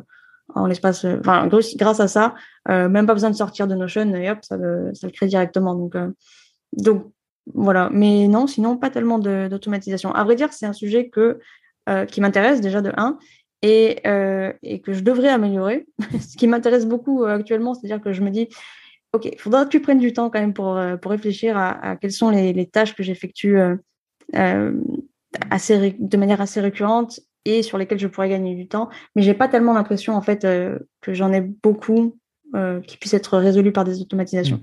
en 0.53 0.67
l'espace, 0.67 1.05
enfin, 1.05 1.49
grâce 1.75 1.99
à 1.99 2.07
ça, 2.07 2.35
même 2.67 3.07
pas 3.07 3.13
besoin 3.13 3.31
de 3.31 3.35
sortir 3.35 3.67
de 3.67 3.73
Notion 3.73 4.13
et 4.13 4.29
hop, 4.29 4.39
ça 4.43 4.57
le, 4.57 4.91
ça 4.93 5.07
le 5.07 5.11
crée 5.11 5.25
directement. 5.25 5.73
Donc, 5.73 5.95
donc 6.73 7.11
voilà, 7.53 7.89
mais 7.91 8.27
non, 8.27 8.47
sinon 8.47 8.77
pas 8.77 8.89
tellement 8.89 9.19
d'automatisation. 9.19 10.11
À 10.13 10.23
vrai 10.23 10.35
dire, 10.35 10.51
c'est 10.51 10.65
un 10.65 10.73
sujet 10.73 11.09
que, 11.09 11.39
euh, 11.89 12.05
qui 12.05 12.21
m'intéresse 12.21 12.61
déjà 12.61 12.81
de 12.81 12.91
1 12.97 13.17
et, 13.61 13.99
euh, 14.07 14.51
et, 14.63 14.81
que 14.81 14.93
je 14.93 15.01
devrais 15.01 15.29
améliorer. 15.29 15.85
Ce 16.19 16.35
qui 16.37 16.47
m'intéresse 16.47 16.85
beaucoup 16.85 17.23
euh, 17.23 17.35
actuellement, 17.35 17.73
c'est-à-dire 17.73 18.01
que 18.01 18.13
je 18.13 18.21
me 18.21 18.31
dis, 18.31 18.47
OK, 19.13 19.25
il 19.25 19.39
faudra 19.39 19.65
que 19.65 19.69
tu 19.69 19.79
prennes 19.79 19.99
du 19.99 20.11
temps 20.11 20.29
quand 20.29 20.39
même 20.39 20.53
pour, 20.53 20.79
pour 21.01 21.11
réfléchir 21.11 21.57
à, 21.57 21.95
quelles 21.95 22.11
sont 22.11 22.29
les, 22.29 22.51
les 22.51 22.65
tâches 22.65 22.95
que 22.95 23.03
j'effectue 23.03 23.57
assez, 25.49 25.95
de 25.99 26.17
manière 26.17 26.41
assez 26.41 26.61
récurrente 26.61 27.19
et 27.45 27.63
sur 27.63 27.77
lesquelles 27.77 27.99
je 27.99 28.07
pourrais 28.07 28.29
gagner 28.29 28.55
du 28.55 28.67
temps. 28.67 28.89
Mais 29.15 29.21
j'ai 29.21 29.33
pas 29.33 29.47
tellement 29.47 29.73
l'impression 29.73 30.15
en 30.15 30.21
fait 30.21 30.41
que 30.41 31.13
j'en 31.13 31.31
ai 31.31 31.41
beaucoup 31.41 32.17
qui 32.87 32.97
puissent 32.97 33.13
être 33.13 33.37
résolus 33.37 33.73
par 33.73 33.83
des 33.83 34.01
automatisations 34.01 34.61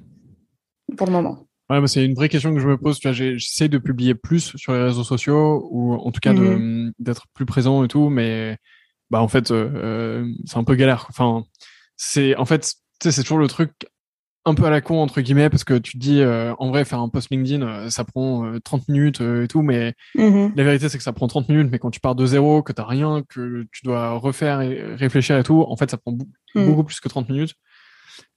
mmh. 0.89 0.97
pour 0.97 1.07
le 1.07 1.13
moment. 1.13 1.47
Ouais, 1.71 1.87
c'est 1.87 2.05
une 2.05 2.15
vraie 2.15 2.29
question 2.29 2.55
que 2.55 2.61
je 2.61 2.67
me 2.67 2.77
pose. 2.77 3.01
J'essaie 3.01 3.69
de 3.69 3.79
publier 3.79 4.15
plus 4.15 4.57
sur 4.57 4.73
les 4.73 4.83
réseaux 4.83 5.05
sociaux 5.05 5.69
ou 5.71 5.95
en 5.95 6.11
tout 6.11 6.21
cas 6.21 6.33
mmh 6.33 6.93
d'être 6.99 7.27
plus 7.35 7.47
présent 7.47 7.85
et 7.85 7.89
tout, 7.89 8.11
mais 8.11 8.59
bah 9.13 9.21
en 9.21 9.29
fait, 9.29 9.51
euh, 9.51 9.71
euh, 9.75 10.33
c'est 10.47 10.57
un 10.57 10.65
peu 10.65 10.75
galère. 10.75 11.07
Enfin, 11.11 11.45
c'est 11.97 12.35
en 12.37 12.47
fait, 12.47 12.75
c'est 13.03 13.23
toujours 13.23 13.39
le 13.39 13.47
truc 13.47 13.71
un 14.45 14.55
peu 14.55 14.65
à 14.65 14.71
la 14.71 14.81
con 14.81 15.01
entre 15.01 15.21
guillemets 15.21 15.51
parce 15.51 15.63
que 15.63 15.75
tu 15.79 15.93
te 15.93 15.99
dis 15.99 16.21
euh, 16.21 16.53
en 16.59 16.71
vrai 16.71 16.85
faire 16.85 16.99
un 16.99 17.09
post 17.09 17.31
LinkedIn 17.31 17.91
ça 17.91 18.03
prend 18.03 18.59
30 18.65 18.89
minutes 18.89 19.21
et 19.21 19.47
tout 19.47 19.63
mais 19.63 19.95
mmh 20.17 20.49
la 20.57 20.65
vérité 20.65 20.89
c'est 20.89 20.99
que 20.99 21.05
ça 21.05 21.13
prend 21.13 21.29
30 21.29 21.49
minutes 21.49 21.69
mais 21.71 21.79
quand 21.79 21.91
tu 21.91 22.01
pars 22.01 22.17
de 22.17 22.27
zéro 22.27 22.63
que 22.63 22.73
t'as 22.73 22.85
rien 22.85 23.23
que 23.29 23.65
tu 23.71 23.83
dois 23.85 24.13
refaire 24.19 24.61
et 24.61 24.95
réfléchir 24.97 25.39
et 25.39 25.45
tout 25.45 25.65
en 25.69 25.77
fait 25.77 25.91
ça 25.91 25.97
prend 25.97 26.13
mmh. 26.13 26.67
beaucoup 26.67 26.83
plus 26.85 26.99
que 26.99 27.09
30 27.09 27.29
minutes 27.29 27.55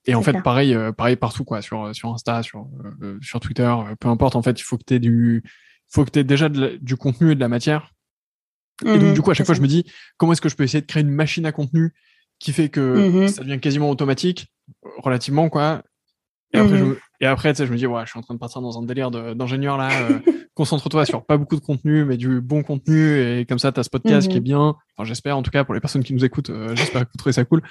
et 0.08 0.16
en 0.16 0.22
fait, 0.22 0.42
pareil, 0.42 0.74
euh, 0.74 0.92
pareil 0.92 1.16
partout, 1.16 1.44
quoi, 1.44 1.62
sur, 1.62 1.94
sur 1.96 2.14
Insta, 2.14 2.44
sur, 2.44 2.68
euh, 3.02 3.18
sur 3.22 3.40
Twitter, 3.40 3.64
euh, 3.64 3.96
peu 4.00 4.08
importe. 4.08 4.36
En 4.36 4.42
fait, 4.42 4.60
il 4.60 4.64
faut 4.64 4.78
que 4.78 4.84
tu 4.86 4.96
aies 4.96 5.00
du, 5.00 5.44
faut 5.90 6.06
que 6.06 6.12
tu 6.12 6.24
déjà 6.24 6.48
du 6.50 6.96
contenu 6.96 7.32
et 7.32 7.36
de 7.36 7.40
la 7.40 7.48
matière. 7.48 7.92
et 8.84 8.98
donc, 8.98 9.02
mmh 9.02 9.14
du 9.14 9.22
coup, 9.22 9.32
à 9.32 9.34
chaque 9.34 9.46
fois, 9.46 9.56
je 9.56 9.62
me 9.62 9.68
dis, 9.68 9.86
comment 10.18 10.34
est-ce 10.34 10.42
que 10.42 10.50
je 10.50 10.56
peux 10.56 10.64
essayer 10.64 10.82
de 10.82 10.86
créer 10.86 11.02
une 11.02 11.10
machine 11.10 11.46
à 11.46 11.52
contenu 11.52 11.94
qui 12.38 12.52
fait 12.52 12.70
que 12.70 13.28
ça 13.28 13.44
devient 13.44 13.60
quasiment 13.60 13.90
automatique, 13.90 14.48
relativement, 14.98 15.50
quoi. 15.50 15.84
Et 16.56 16.60
après, 16.60 16.78
je, 16.78 16.84
mmh 16.84 16.96
et 17.22 17.26
après, 17.28 17.54
tu 17.54 17.58
sais, 17.60 17.66
je 17.66 17.72
me 17.72 17.78
dis, 17.78 17.88
ouais, 17.88 18.02
je 18.04 18.10
suis 18.10 18.20
en 18.20 18.22
train 18.22 18.34
de 18.34 18.40
partir 18.40 18.62
dans 18.62 18.78
un 18.78 18.84
délire 18.84 19.10
d'ingénieur 19.10 19.78
là. 19.78 19.90
Concentre-toi 20.54 21.06
sur 21.06 21.26
pas 21.26 21.38
beaucoup 21.38 21.56
de 21.56 21.62
contenu, 21.62 22.06
mais 22.06 22.18
du 22.18 22.42
bon 22.42 22.62
contenu. 22.62 23.20
Et 23.22 23.46
comme 23.46 23.60
ça, 23.60 23.72
tu 23.72 23.80
as 23.80 23.84
ce 23.84 23.90
podcast 23.90 24.30
qui 24.30 24.38
est 24.38 24.42
bien. 24.42 24.76
Enfin, 24.98 25.06
j'espère, 25.06 25.38
en 25.38 25.42
tout 25.42 25.52
cas, 25.52 25.64
pour 25.64 25.74
les 25.74 25.80
personnes 25.80 26.04
qui 26.04 26.14
nous 26.14 26.24
écoutent, 26.24 26.52
j'espère 26.76 27.02
que 27.04 27.12
vous 27.14 27.18
trouvez 27.18 27.34
ça 27.34 27.44
cool. 27.46 27.62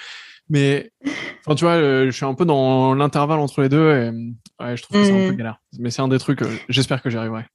Mais 0.49 0.90
enfin, 1.47 1.55
tu 1.55 1.64
vois, 1.64 1.75
euh, 1.75 2.07
je 2.07 2.11
suis 2.11 2.27
un 2.27 2.35
peu 2.35 2.44
dans 2.44 2.94
l'intervalle 2.94 3.40
entre 3.40 3.62
les 3.62 3.68
deux 3.68 3.90
et 3.90 4.11
ouais, 4.62 4.77
je 4.77 4.83
trouve 4.83 4.99
que 4.99 5.05
c'est 5.05 5.12
un 5.12 5.29
peu 5.29 5.33
mmh. 5.33 5.37
galère. 5.37 5.61
Mais 5.79 5.90
c'est 5.90 6.03
un 6.03 6.09
des 6.09 6.18
trucs, 6.18 6.42
euh, 6.42 6.57
j'espère 6.68 7.03
que 7.03 7.11
j'y 7.11 7.16
arriverai. 7.16 7.47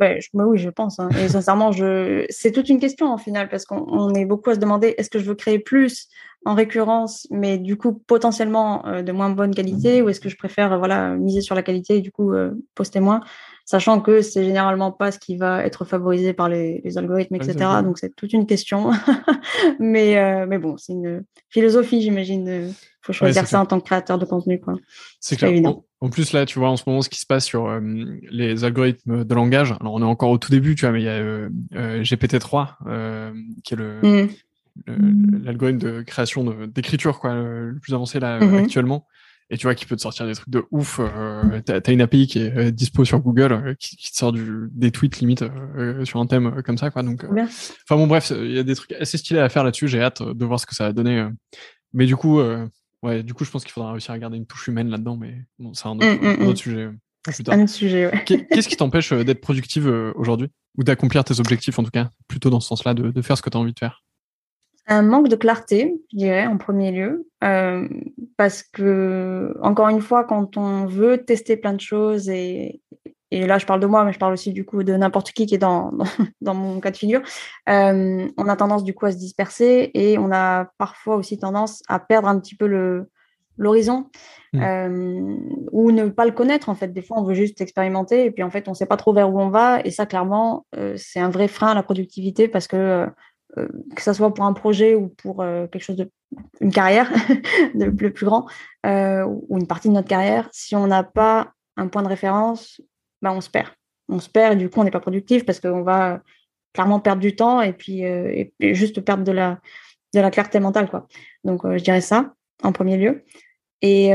Ouais, 0.00 0.20
je, 0.20 0.28
bah 0.34 0.44
oui, 0.46 0.58
je 0.58 0.70
pense. 0.70 0.98
Hein. 0.98 1.08
Et 1.20 1.28
sincèrement, 1.28 1.72
je... 1.72 2.26
c'est 2.28 2.52
toute 2.52 2.68
une 2.68 2.78
question 2.78 3.06
en 3.06 3.18
final 3.18 3.48
parce 3.48 3.64
qu'on 3.64 4.14
est 4.14 4.24
beaucoup 4.24 4.50
à 4.50 4.54
se 4.54 4.60
demander 4.60 4.94
est-ce 4.98 5.10
que 5.10 5.18
je 5.18 5.24
veux 5.24 5.34
créer 5.34 5.58
plus 5.58 6.08
en 6.44 6.54
récurrence, 6.54 7.26
mais 7.30 7.58
du 7.58 7.76
coup 7.76 7.92
potentiellement 8.06 8.86
euh, 8.86 9.02
de 9.02 9.10
moins 9.10 9.30
bonne 9.30 9.54
qualité, 9.54 10.00
ou 10.02 10.08
est-ce 10.08 10.20
que 10.20 10.28
je 10.28 10.36
préfère 10.36 10.78
voilà 10.78 11.16
miser 11.16 11.40
sur 11.40 11.56
la 11.56 11.62
qualité 11.62 11.96
et 11.96 12.00
du 12.00 12.12
coup 12.12 12.32
poster 12.76 13.00
moins 13.00 13.20
sachant 13.66 14.00
que 14.00 14.22
c'est 14.22 14.44
généralement 14.44 14.92
pas 14.92 15.12
ce 15.12 15.18
qui 15.18 15.36
va 15.36 15.64
être 15.66 15.84
favorisé 15.84 16.32
par 16.32 16.48
les, 16.48 16.80
algorithmes, 16.96 17.34
etc. 17.34 17.56
Donc 17.82 17.98
c'est 17.98 18.14
toute 18.14 18.32
une 18.32 18.46
question. 18.46 18.92
mais, 19.80 20.16
euh, 20.16 20.46
mais 20.46 20.58
bon, 20.58 20.76
c'est 20.78 20.92
une 20.92 21.24
philosophie, 21.50 22.00
j'imagine. 22.00 22.46
Il 22.46 22.74
faut 23.02 23.12
choisir 23.12 23.46
ça 23.46 23.60
en 23.60 23.66
tant 23.66 23.80
que 23.80 23.84
créateur 23.84 24.18
de 24.18 24.24
contenu. 24.24 24.62
C'est 25.20 25.36
clair. 25.36 25.50
Évident. 25.50 25.84
En, 26.00 26.10
plus, 26.10 26.32
là, 26.32 26.46
tu 26.46 26.58
vois 26.58 26.68
en 26.68 26.76
ce 26.76 26.84
moment 26.86 27.00
ce 27.02 27.08
qui 27.08 27.18
se 27.18 27.26
passe 27.26 27.46
sur 27.46 27.66
euh, 27.66 27.80
les 28.30 28.64
algorithmes 28.64 29.24
de 29.24 29.34
langage. 29.34 29.74
Alors, 29.80 29.94
on 29.94 30.02
est 30.02 30.04
encore 30.04 30.30
au 30.30 30.38
tout 30.38 30.50
début, 30.50 30.74
tu 30.74 30.82
vois, 30.82 30.92
mais 30.92 31.00
il 31.00 31.04
y 31.04 31.08
a 31.08 31.12
euh, 31.12 31.48
GPT-3, 31.72 33.32
qui 33.64 33.74
est 33.74 33.76
le. 33.76 34.28
Mmh. 34.86 35.44
l'algorithme 35.44 35.78
de 35.78 36.02
création 36.02 36.44
d'écriture 36.66 37.18
quoi 37.18 37.34
le, 37.34 37.78
plus 37.80 37.94
avancé 37.94 38.20
là 38.20 38.38
mmh 38.38 38.56
actuellement 38.56 39.06
et 39.48 39.56
tu 39.56 39.66
vois 39.66 39.74
qu'il 39.74 39.86
peut 39.86 39.96
te 39.96 40.00
sortir 40.00 40.26
des 40.26 40.34
trucs 40.34 40.48
de 40.48 40.64
ouf. 40.70 40.98
Euh, 41.00 41.60
t'as 41.64 41.80
as 41.84 41.92
une 41.92 42.00
API 42.00 42.26
qui 42.26 42.40
est 42.40 42.56
euh, 42.56 42.70
dispo 42.70 43.04
sur 43.04 43.20
Google 43.20 43.52
euh, 43.52 43.74
qui, 43.78 43.96
qui, 43.96 44.10
te 44.10 44.16
sort 44.16 44.32
du, 44.32 44.68
des 44.72 44.90
tweets 44.90 45.18
limite 45.20 45.42
euh, 45.42 46.04
sur 46.04 46.20
un 46.20 46.26
thème 46.26 46.62
comme 46.64 46.78
ça 46.78 46.90
quoi. 46.90 47.02
Donc, 47.02 47.24
enfin 47.24 47.96
bon 47.96 48.06
bref, 48.06 48.32
il 48.34 48.52
y 48.52 48.58
a 48.58 48.64
des 48.64 48.74
trucs 48.74 48.92
assez 48.92 49.18
stylés 49.18 49.40
à 49.40 49.48
faire 49.48 49.62
là-dessus. 49.62 49.88
J'ai 49.88 50.02
hâte 50.02 50.22
de 50.22 50.44
voir 50.44 50.58
ce 50.58 50.66
que 50.66 50.74
ça 50.74 50.84
va 50.84 50.92
donner. 50.92 51.28
Mais 51.92 52.06
du 52.06 52.16
coup, 52.16 52.40
ouais, 53.02 53.22
du 53.22 53.34
coup, 53.34 53.44
je 53.44 53.50
pense 53.50 53.64
qu'il 53.64 53.72
faudra 53.72 53.92
réussir 53.92 54.12
à 54.12 54.18
garder 54.18 54.36
une 54.36 54.46
touche 54.46 54.68
humaine 54.68 54.88
là-dedans. 54.88 55.16
Mais 55.16 55.34
bon, 55.58 55.74
c'est 55.74 55.86
un, 55.86 55.96
autre, 55.96 56.06
mmh, 56.06 56.24
mmh, 56.24 56.42
un 56.42 56.46
autre 56.46 56.58
sujet. 56.58 56.88
Un 57.48 57.62
autre 57.62 57.70
sujet, 57.70 58.06
ouais. 58.06 58.24
Qu'est-ce 58.24 58.68
qui 58.68 58.76
t'empêche 58.76 59.12
d'être 59.12 59.40
productive 59.40 59.86
aujourd'hui? 60.16 60.48
Ou 60.78 60.84
d'accomplir 60.84 61.24
tes 61.24 61.40
objectifs 61.40 61.78
en 61.78 61.82
tout 61.82 61.90
cas, 61.90 62.10
plutôt 62.28 62.50
dans 62.50 62.60
ce 62.60 62.68
sens-là, 62.68 62.94
de, 62.94 63.10
de 63.10 63.22
faire 63.22 63.36
ce 63.36 63.42
que 63.42 63.50
tu 63.50 63.56
as 63.56 63.60
envie 63.60 63.72
de 63.72 63.78
faire? 63.78 64.04
Un 64.88 65.02
manque 65.02 65.28
de 65.28 65.34
clarté, 65.34 65.94
je 66.12 66.16
dirais, 66.16 66.46
en 66.46 66.58
premier 66.58 66.92
lieu, 66.92 67.28
euh, 67.42 67.88
parce 68.36 68.62
que, 68.62 69.56
encore 69.60 69.88
une 69.88 70.00
fois, 70.00 70.22
quand 70.22 70.56
on 70.56 70.86
veut 70.86 71.24
tester 71.24 71.56
plein 71.56 71.72
de 71.72 71.80
choses, 71.80 72.28
et, 72.28 72.80
et 73.30 73.46
là 73.46 73.58
je 73.58 73.66
parle 73.66 73.80
de 73.80 73.86
moi, 73.86 74.04
mais 74.04 74.12
je 74.12 74.18
parle 74.18 74.32
aussi 74.32 74.52
du 74.52 74.64
coup 74.64 74.82
de 74.82 74.94
n'importe 74.94 75.32
qui 75.32 75.46
qui 75.46 75.54
est 75.54 75.58
dans, 75.58 75.92
dans, 76.40 76.54
mon 76.54 76.80
cas 76.80 76.90
de 76.90 76.96
figure, 76.96 77.22
euh, 77.68 78.28
on 78.36 78.48
a 78.48 78.56
tendance 78.56 78.84
du 78.84 78.94
coup 78.94 79.06
à 79.06 79.12
se 79.12 79.16
disperser 79.16 79.90
et 79.94 80.18
on 80.18 80.30
a 80.32 80.70
parfois 80.78 81.16
aussi 81.16 81.38
tendance 81.38 81.82
à 81.88 81.98
perdre 81.98 82.28
un 82.28 82.38
petit 82.38 82.56
peu 82.56 82.66
le 82.66 83.10
l'horizon 83.58 84.10
mmh. 84.52 84.62
euh, 84.62 85.36
ou 85.72 85.90
ne 85.90 86.10
pas 86.10 86.26
le 86.26 86.32
connaître 86.32 86.68
en 86.68 86.74
fait 86.74 86.88
des 86.88 87.00
fois 87.00 87.18
on 87.18 87.24
veut 87.24 87.32
juste 87.32 87.62
expérimenter 87.62 88.26
et 88.26 88.30
puis 88.30 88.42
en 88.42 88.50
fait 88.50 88.68
on 88.68 88.74
sait 88.74 88.84
pas 88.84 88.98
trop 88.98 89.14
vers 89.14 89.32
où 89.32 89.40
on 89.40 89.48
va 89.48 89.80
et 89.82 89.90
ça 89.90 90.04
clairement 90.04 90.66
euh, 90.76 90.92
c'est 90.98 91.20
un 91.20 91.30
vrai 91.30 91.48
frein 91.48 91.68
à 91.68 91.74
la 91.74 91.82
productivité 91.82 92.48
parce 92.48 92.68
que 92.68 93.06
que 93.54 94.02
ce 94.02 94.12
soit 94.12 94.34
pour 94.34 94.44
un 94.44 94.52
projet 94.52 94.94
ou 94.94 95.08
pour 95.08 95.40
euh, 95.40 95.66
quelque 95.66 95.82
chose 95.82 95.96
de 95.96 96.10
une 96.60 96.72
carrière 96.72 97.10
de 97.74 97.90
plus, 97.90 98.12
plus 98.12 98.26
grand 98.26 98.46
euh, 98.84 99.24
ou 99.24 99.58
une 99.58 99.66
partie 99.66 99.88
de 99.88 99.94
notre 99.94 100.08
carrière, 100.08 100.48
si 100.52 100.76
on 100.76 100.86
n'a 100.86 101.02
pas 101.02 101.52
un 101.76 101.88
point 101.88 102.02
de 102.02 102.08
référence, 102.08 102.80
ben 103.30 103.36
on 103.36 103.40
se 103.40 103.50
perd. 103.50 103.68
On 104.08 104.20
se 104.20 104.28
perd 104.28 104.54
et 104.54 104.56
du 104.56 104.70
coup 104.70 104.80
on 104.80 104.84
n'est 104.84 104.90
pas 104.90 105.00
productif 105.00 105.44
parce 105.44 105.60
qu'on 105.60 105.82
va 105.82 106.22
clairement 106.72 107.00
perdre 107.00 107.20
du 107.20 107.34
temps 107.34 107.60
et 107.60 107.72
puis 107.72 108.02
et, 108.02 108.52
juste 108.60 109.00
perdre 109.00 109.24
de 109.24 109.32
la 109.32 110.30
clarté 110.30 110.60
mentale 110.60 110.88
quoi. 110.88 111.06
Donc 111.44 111.62
je 111.64 111.82
dirais 111.82 112.00
ça 112.00 112.34
en 112.62 112.72
premier 112.72 112.96
lieu. 112.96 113.24
Et 113.82 114.10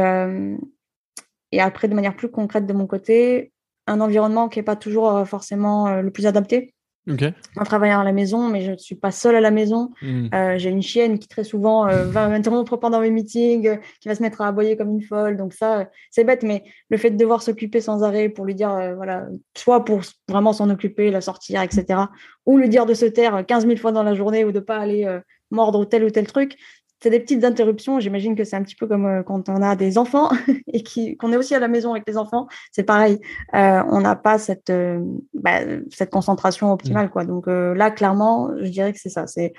et 1.53 1.59
après 1.61 1.87
de 1.87 1.93
manière 1.93 2.15
plus 2.15 2.31
concrète 2.31 2.65
de 2.65 2.73
mon 2.73 2.87
côté, 2.87 3.51
un 3.87 3.99
environnement 3.99 4.47
qui 4.47 4.59
n'est 4.59 4.63
pas 4.63 4.75
toujours 4.77 5.27
forcément 5.27 6.01
le 6.01 6.11
plus 6.11 6.25
adapté 6.25 6.73
en 7.07 7.63
travaillant 7.63 7.99
à 7.99 8.03
la 8.03 8.11
maison, 8.11 8.47
mais 8.47 8.61
je 8.61 8.71
ne 8.71 8.77
suis 8.77 8.95
pas 8.95 9.11
seule 9.11 9.35
à 9.35 9.41
la 9.41 9.49
maison. 9.49 9.91
Hmm. 10.01 10.27
Euh, 10.33 10.57
j'ai 10.57 10.69
une 10.69 10.83
chienne 10.83 11.17
qui 11.17 11.27
très 11.27 11.43
souvent 11.43 11.87
euh, 11.87 12.05
va 12.05 12.27
m'interrompre 12.27 12.77
pendant 12.77 13.01
mes 13.01 13.09
meetings, 13.09 13.67
euh, 13.67 13.77
qui 13.99 14.07
va 14.07 14.15
se 14.15 14.21
mettre 14.21 14.41
à 14.41 14.47
aboyer 14.47 14.77
comme 14.77 14.91
une 14.91 15.01
folle. 15.01 15.35
Donc 15.35 15.53
ça, 15.53 15.89
c'est 16.11 16.23
bête, 16.23 16.43
mais 16.43 16.63
le 16.89 16.97
fait 16.97 17.09
de 17.09 17.17
devoir 17.17 17.41
s'occuper 17.41 17.81
sans 17.81 18.03
arrêt 18.03 18.29
pour 18.29 18.45
lui 18.45 18.53
dire, 18.53 18.93
voilà, 18.95 19.27
soit 19.57 19.83
pour 19.83 20.01
vraiment 20.29 20.53
s'en 20.53 20.69
occuper, 20.69 21.09
la 21.09 21.21
sortir, 21.21 21.61
etc., 21.61 22.01
ou 22.45 22.57
lui 22.57 22.69
dire 22.69 22.85
de 22.85 22.93
se 22.93 23.05
taire 23.05 23.45
15 23.45 23.65
000 23.65 23.77
fois 23.77 23.91
dans 23.91 24.03
la 24.03 24.13
journée 24.13 24.45
ou 24.45 24.51
de 24.51 24.59
pas 24.59 24.77
aller 24.77 25.19
mordre 25.51 25.85
tel 25.85 26.03
ou 26.03 26.09
tel 26.09 26.25
truc, 26.25 26.57
c'est 27.01 27.09
des 27.09 27.19
petites 27.19 27.43
interruptions. 27.43 27.99
J'imagine 27.99 28.35
que 28.35 28.43
c'est 28.43 28.55
un 28.55 28.61
petit 28.61 28.75
peu 28.75 28.87
comme 28.87 29.05
euh, 29.05 29.23
quand 29.23 29.49
on 29.49 29.61
a 29.61 29.75
des 29.75 29.97
enfants 29.97 30.29
et 30.71 30.83
qu'on 31.15 31.33
est 31.33 31.37
aussi 31.37 31.55
à 31.55 31.59
la 31.59 31.67
maison 31.67 31.91
avec 31.91 32.03
les 32.07 32.17
enfants. 32.17 32.47
C'est 32.71 32.83
pareil. 32.83 33.19
Euh, 33.55 33.83
on 33.89 34.01
n'a 34.01 34.15
pas 34.15 34.37
cette, 34.37 34.69
euh, 34.69 34.99
bah, 35.33 35.59
cette 35.89 36.11
concentration 36.11 36.71
optimale. 36.71 37.09
Quoi. 37.09 37.25
Donc 37.25 37.47
là, 37.47 37.89
clairement, 37.91 38.51
je 38.61 38.69
dirais 38.69 38.93
que 38.93 38.99
c'est 38.99 39.09
ça. 39.09 39.27
C'est 39.27 39.53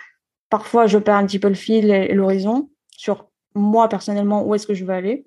Parfois, 0.50 0.87
je 0.87 0.98
perds 0.98 1.16
un 1.16 1.24
petit 1.24 1.38
peu 1.38 1.48
le 1.48 1.55
fil 1.55 1.90
et, 1.90 2.12
l'horizon 2.12 2.68
sur 2.90 3.31
moi 3.55 3.88
personnellement, 3.88 4.46
où 4.46 4.55
est-ce 4.55 4.66
que 4.66 4.74
je 4.74 4.85
veux 4.85 4.92
aller. 4.92 5.26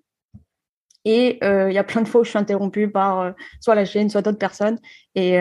Et 1.04 1.40
il 1.42 1.74
y 1.74 1.78
a 1.80 1.84
plein 1.84 2.02
de 2.02 2.08
fois 2.08 2.22
où 2.22 2.24
je 2.24 2.30
suis 2.30 2.38
interrompue 2.38 2.90
par 2.92 3.34
soit 3.60 3.74
la 3.74 3.86
chaîne, 3.86 4.10
soit 4.10 4.22
d'autres 4.22 4.38
personnes. 4.38 4.78
Et, 5.16 5.40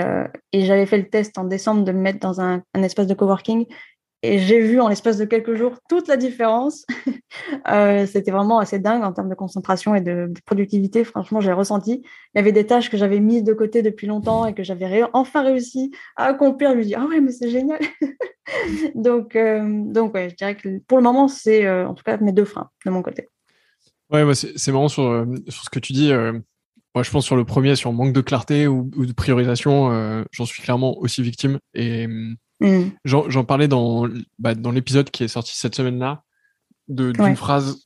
et 0.53 0.65
j'avais 0.65 0.87
fait 0.87 0.97
le 0.97 1.09
test 1.11 1.37
en 1.37 1.45
décembre 1.45 1.85
de 1.85 1.93
me 1.93 2.01
mettre 2.01 2.19
dans 2.19 2.41
un, 2.41 2.63
un 2.73 2.83
espace 2.83 3.07
de 3.07 3.15
coworking 3.15 3.67
et 4.25 4.39
j'ai 4.39 4.61
vu 4.61 4.81
en 4.81 4.89
l'espace 4.89 5.19
de 5.19 5.27
quelques 5.27 5.55
jours 5.55 5.75
toute 5.87 6.09
la 6.09 6.17
différence. 6.17 6.87
euh, 7.69 8.07
C'était 8.07 8.31
vraiment 8.31 8.59
assez 8.59 8.79
dingue 8.79 9.05
en 9.05 9.13
termes 9.13 9.29
de 9.29 9.35
concentration 9.35 9.95
et 9.95 10.01
de, 10.01 10.33
productivité. 10.47 11.05
Franchement, 11.05 11.41
j'ai 11.41 11.53
ressenti. 11.53 12.03
Il 12.35 12.39
y 12.39 12.41
avait 12.41 12.53
des 12.53 12.67
tâches 12.67 12.91
que 12.91 12.97
j'avais 12.97 13.21
mises 13.21 13.45
de 13.45 13.53
côté 13.53 13.83
depuis 13.83 14.07
longtemps 14.07 14.47
et 14.47 14.55
que 14.55 14.63
j'avais 14.63 15.03
enfin 15.13 15.43
réussi 15.43 15.91
à 16.17 16.25
accomplir. 16.25 16.71
Je 16.71 16.77
me 16.77 16.83
dis, 16.85 16.95
ah 16.95 17.05
ouais, 17.05 17.21
mais 17.21 17.33
c'est 17.33 17.51
génial. 17.51 17.81
donc, 18.95 19.37
euh, 19.37 19.63
donc 19.85 20.17
je 20.17 20.35
dirais 20.35 20.57
que 20.57 20.79
pour 20.89 20.97
le 20.97 21.05
moment, 21.05 21.29
c'est 21.29 21.67
euh, 21.67 21.87
en 21.87 21.93
tout 21.93 22.05
cas 22.05 22.17
mes 22.17 22.33
deux 22.33 22.47
freins 22.47 22.71
de 22.87 22.91
mon 22.91 23.03
côté. 23.03 23.29
Ouais, 24.11 24.23
ouais 24.23 24.35
c'est 24.35 24.73
marrant 24.73 24.89
sur, 24.89 25.27
ce 25.49 25.71
que 25.71 25.79
tu 25.79 25.93
dis. 25.93 26.13
Moi, 26.95 27.03
je 27.03 27.11
pense 27.11 27.27
sur 27.27 27.37
le 27.37 27.45
premier, 27.45 27.77
sur 27.77 27.93
manque 27.93 28.13
de 28.13 28.21
clarté 28.23 28.69
ou, 28.69 28.91
ou 28.97 29.05
de 29.05 29.13
priorisation, 29.13 30.25
j'en 30.31 30.47
suis 30.47 30.63
clairement 30.63 30.97
aussi 30.99 31.21
victime. 31.23 31.59
Et 31.75 32.07
Mm. 32.61 32.91
J'en 33.05 33.45
parlais 33.45 33.69
dans, 33.69 34.09
bah, 34.39 34.55
dans 34.55 34.71
l'épisode 34.71 35.11
qui 35.11 35.25
est 35.25 35.29
sorti 35.29 35.57
cette 35.57 35.75
semaine-là, 35.75 36.23
d'une 36.89 37.37
phrase 37.37 37.85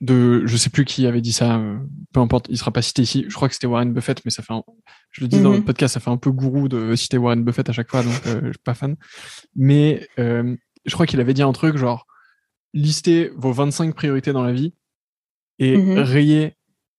de, 0.00 0.46
je 0.46 0.56
sais 0.56 0.70
plus 0.70 0.84
qui 0.84 1.06
avait 1.06 1.20
dit 1.20 1.32
ça, 1.32 1.56
euh, 1.56 1.78
peu 2.12 2.20
importe, 2.20 2.46
il 2.50 2.58
sera 2.58 2.70
pas 2.70 2.82
cité 2.82 3.02
ici. 3.02 3.24
Je 3.28 3.34
crois 3.34 3.48
que 3.48 3.54
c'était 3.54 3.66
Warren 3.66 3.92
Buffett, 3.92 4.22
mais 4.24 4.30
ça 4.30 4.42
fait, 4.42 4.52
un, 4.52 4.62
je 5.10 5.22
le 5.22 5.28
dis 5.28 5.40
dans 5.40 5.50
le 5.50 5.58
mm-hmm. 5.58 5.64
podcast, 5.64 5.94
ça 5.94 6.00
fait 6.00 6.10
un 6.10 6.16
peu 6.16 6.30
gourou 6.30 6.68
de 6.68 6.94
citer 6.94 7.16
Warren 7.16 7.42
Buffett 7.42 7.68
à 7.68 7.72
chaque 7.72 7.90
fois, 7.90 8.02
donc 8.02 8.20
euh, 8.26 8.40
je 8.42 8.50
suis 8.50 8.58
pas 8.64 8.74
fan. 8.74 8.96
Mais 9.56 10.06
euh, 10.18 10.54
je 10.84 10.92
crois 10.92 11.06
qu'il 11.06 11.20
avait 11.20 11.32
dit 11.32 11.42
un 11.42 11.52
truc 11.52 11.76
genre, 11.76 12.06
listez 12.74 13.30
vos 13.36 13.52
25 13.52 13.94
priorités 13.94 14.32
dans 14.32 14.42
la 14.42 14.52
vie 14.52 14.74
et 15.58 15.76
mm-hmm. 15.76 16.00
rayez 16.00 16.56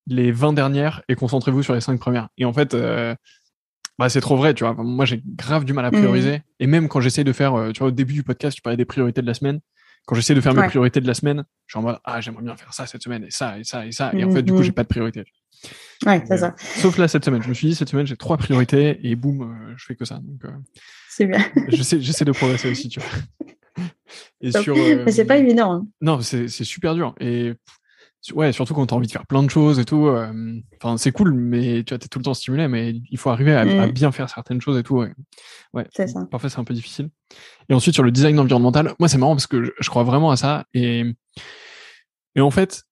les 0.08 0.32
20 0.32 0.54
dernières 0.54 1.04
et 1.08 1.16
concentrez-vous 1.16 1.64
sur 1.64 1.76
les 1.76 1.82
5 1.82 2.00
premières. 2.00 2.30
Et 2.38 2.46
en 2.46 2.54
fait, 2.54 2.76
bah, 3.98 4.10
c'est 4.10 4.22
trop 4.22 4.36
vrai, 4.36 4.54
tu 4.54 4.64
vois. 4.64 4.74
Moi, 4.74 5.06
j'ai 5.06 5.22
grave 5.26 5.66
du 5.66 5.74
mal 5.74 5.86
à 5.86 5.92
prioriser. 5.92 6.38
Mmh. 6.38 6.42
Et 6.60 6.68
même 6.68 6.88
quand 6.90 7.00
j'essaye 7.00 7.24
de 7.24 7.34
faire, 7.34 7.56
euh, 7.56 7.72
tu 7.72 7.80
vois, 7.80 7.88
au 7.88 7.92
début 7.92 8.14
du 8.14 8.24
podcast, 8.24 8.56
tu 8.56 8.62
parlais 8.62 8.78
des 8.78 8.86
priorités 8.86 9.22
de 9.22 9.28
la 9.28 9.34
semaine. 9.34 9.60
Quand 10.06 10.16
j'essaie 10.16 10.36
de 10.36 10.42
faire 10.42 10.54
mes 10.54 10.68
priorités 10.68 11.02
de 11.02 11.08
la 11.08 11.16
semaine, 11.16 11.46
je 11.66 11.74
suis 11.74 11.80
en 11.80 11.82
mode, 11.82 11.98
ah, 12.04 12.22
j'aimerais 12.22 12.44
bien 12.44 12.56
faire 12.56 12.74
ça 12.74 12.86
cette 12.86 13.02
semaine, 13.02 13.24
et 13.24 13.32
ça, 13.32 13.58
et 13.58 13.64
ça, 13.64 13.88
et 13.88 13.92
ça. 13.92 14.12
Et 14.14 14.24
en 14.24 14.30
fait, 14.30 14.44
du 14.44 14.52
coup, 14.52 14.60
mmh. 14.60 14.64
j'ai 14.64 14.72
pas 14.72 14.84
de 14.84 14.88
priorité. 14.88 15.24
Ouais, 16.06 16.24
c'est 16.28 16.38
ça. 16.38 16.54
Sauf 16.58 16.98
là, 16.98 17.08
cette 17.08 17.26
semaine. 17.26 17.42
Je 17.42 17.50
me 17.50 17.54
suis 17.54 17.70
dit, 17.70 17.76
cette 17.76 17.90
semaine, 17.90 18.06
j'ai 18.06 18.18
trois 18.18 18.38
priorités, 18.38 19.00
et 19.02 19.16
boum, 19.16 19.42
euh, 19.42 19.74
je 19.78 19.86
fais 19.86 19.96
que 19.96 20.06
ça. 20.06 20.16
Donc, 20.16 20.46
euh, 20.46 20.52
c'est 21.10 21.26
bien. 21.26 21.40
j'essaie, 21.70 22.00
j'essaie 22.02 22.26
de 22.26 22.34
progresser 22.34 22.70
aussi, 22.70 22.90
tu 22.90 23.00
vois. 23.00 23.10
Et 24.42 24.52
sur, 24.52 24.76
Mais 24.76 25.12
c'est 25.12 25.26
pas 25.26 25.38
évident. 25.38 25.74
Hein. 25.74 25.88
Non, 26.00 26.22
c'est, 26.22 26.48
c'est 26.48 26.64
super 26.64 26.94
dur. 26.94 27.16
Et 27.20 27.54
ouais, 28.34 28.52
surtout 28.52 28.74
quand 28.74 28.86
tu 28.88 28.94
as 28.94 28.98
envie 28.98 29.08
de 29.08 29.12
faire 29.12 29.26
plein 29.26 29.44
de 29.44 29.50
choses 29.50 29.80
et 29.80 29.86
tout. 29.86 30.08
Euh, 30.08 30.60
enfin, 30.82 30.98
c'est 30.98 31.12
cool, 31.12 31.34
mais 31.34 31.84
tu 31.84 31.94
vois, 31.94 32.04
es 32.04 32.08
tout 32.08 32.20
le 32.20 32.24
temps 32.26 32.34
stimulé, 32.34 32.68
mais 32.68 32.96
il 33.10 33.18
faut 33.18 33.30
arriver 33.30 33.54
à, 33.54 33.66
mm. 33.66 33.92
bien 33.92 34.12
faire 34.12 34.30
certaines 34.30 34.62
choses 34.62 34.78
et 34.78 34.84
tout. 34.84 34.98
Ouais, 34.98 35.14
ouais. 35.74 35.88
C'est 35.92 36.08
ça. 36.08 36.26
Parfois, 36.30 36.50
c'est 36.50 36.60
un 36.60 36.64
peu 36.64 36.74
difficile. 36.74 37.10
Et 37.70 37.74
ensuite, 37.74 37.94
sur 37.94 38.04
le 38.04 38.12
design 38.12 38.40
environnemental, 38.40 38.94
moi, 39.00 39.08
c'est 39.08 39.18
marrant 39.18 39.36
parce 39.36 39.48
que 39.48 39.74
je, 39.80 39.90
crois 39.90 40.04
vraiment 40.04 40.32
à 40.32 40.38
ça. 40.38 40.66
Et, 40.74 41.04
et 42.36 42.42
en 42.42 42.52
fait, 42.52 42.84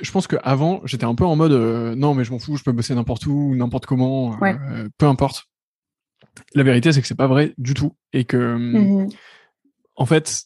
je 0.00 0.10
pense 0.10 0.26
qu'avant, 0.26 0.80
j'étais 0.84 1.04
un 1.04 1.14
peu 1.14 1.24
en 1.24 1.36
mode 1.36 1.52
euh, 1.52 1.94
non, 1.94 2.14
mais 2.14 2.24
je 2.24 2.32
m'en 2.32 2.38
fous, 2.38 2.56
je 2.56 2.62
peux 2.62 2.72
bosser 2.72 2.94
n'importe 2.94 3.26
où, 3.26 3.54
n'importe 3.54 3.86
comment, 3.86 4.36
euh, 4.42 4.88
peu 4.98 5.06
importe. 5.06 5.46
La 6.54 6.62
vérité, 6.62 6.92
c'est 6.92 7.00
que 7.00 7.06
c'est 7.06 7.14
pas 7.14 7.26
vrai 7.26 7.54
du 7.58 7.74
tout. 7.74 7.96
Et 8.12 8.24
que, 8.24 8.36
mm-hmm. 8.36 9.14
en 9.96 10.06
fait, 10.06 10.44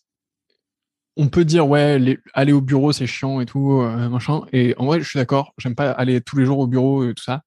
on 1.16 1.29
peut 1.29 1.44
dire 1.44 1.68
ouais 1.68 2.18
aller 2.33 2.53
au 2.53 2.61
bureau 2.61 2.92
c'est 2.92 3.07
chiant 3.07 3.40
et 3.40 3.46
tout 3.46 3.81
euh, 3.81 4.09
machin. 4.09 4.42
Et 4.53 4.74
en 4.79 4.87
vrai 4.87 5.00
je 5.00 5.09
suis 5.09 5.18
d'accord 5.18 5.55
j'aime 5.59 5.74
pas 5.74 5.90
aller 5.90 6.20
tous 6.20 6.37
les 6.37 6.44
jours 6.44 6.59
au 6.59 6.66
bureau 6.66 7.09
et 7.09 7.14
tout 7.14 7.22
ça. 7.22 7.42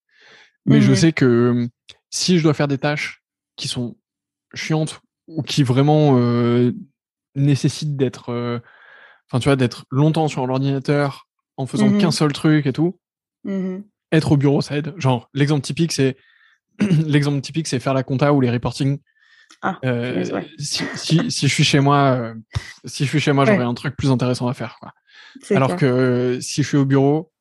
Mais 0.66 0.82
je 0.82 0.94
sais 0.94 1.14
que 1.14 1.68
si 2.10 2.38
je 2.38 2.44
dois 2.44 2.54
faire 2.54 2.68
des 2.68 2.78
tâches 2.78 3.24
qui 3.56 3.70
sont 3.70 3.96
chiantes 4.54 5.00
ou 5.28 5.42
qui 5.42 5.64
vraiment 5.64 6.18
euh, 6.18 6.74
nécessitent 7.36 7.96
d'être 7.96 8.30
euh, 8.34 8.60
enfin 9.30 9.40
tu 9.40 9.48
vois 9.48 9.56
d'être 9.56 9.86
longtemps 9.92 10.28
sur 10.28 10.46
l'ordinateur 10.46 11.28
en 11.56 11.66
faisant 11.66 11.90
mmh 11.90 11.98
qu'un 12.00 12.12
seul 12.12 12.34
truc 12.34 12.66
et 12.66 12.74
tout 12.74 13.00
mmh 13.44 13.78
être 14.14 14.32
au 14.32 14.38
bureau 14.38 14.62
ça 14.62 14.78
aide. 14.78 14.94
Genre 14.98 15.30
l'exemple 15.34 15.62
typique 15.62 15.92
c'est 15.92 16.18
l'exemple 16.80 17.42
typique 17.42 17.68
c'est 17.68 17.80
faire 17.80 17.94
la 17.94 18.04
compta 18.04 18.34
ou 18.34 18.42
les 18.42 18.50
reporting 18.50 19.00
ah, 19.62 19.80
euh, 19.86 20.24
si, 20.60 20.84
si, 20.96 21.32
si, 21.32 21.48
je 21.48 21.54
suis 21.54 21.64
chez 21.64 21.80
moi, 21.80 21.98
euh, 21.98 22.36
si 22.86 23.06
je 23.06 23.10
suis 23.10 23.20
chez 23.20 23.32
moi, 23.32 23.46
j'aurais 23.46 23.64
un 23.64 23.74
truc 23.74 23.96
plus 23.96 24.12
intéressant 24.12 24.48
à 24.48 24.54
faire. 24.54 24.78
Quoi. 24.80 24.94
Alors 25.56 25.76
que 25.76 25.86
euh, 25.86 26.42
si 26.42 26.62
je 26.62 26.68
suis 26.68 26.78
au 26.78 26.86
bureau, 26.86 27.32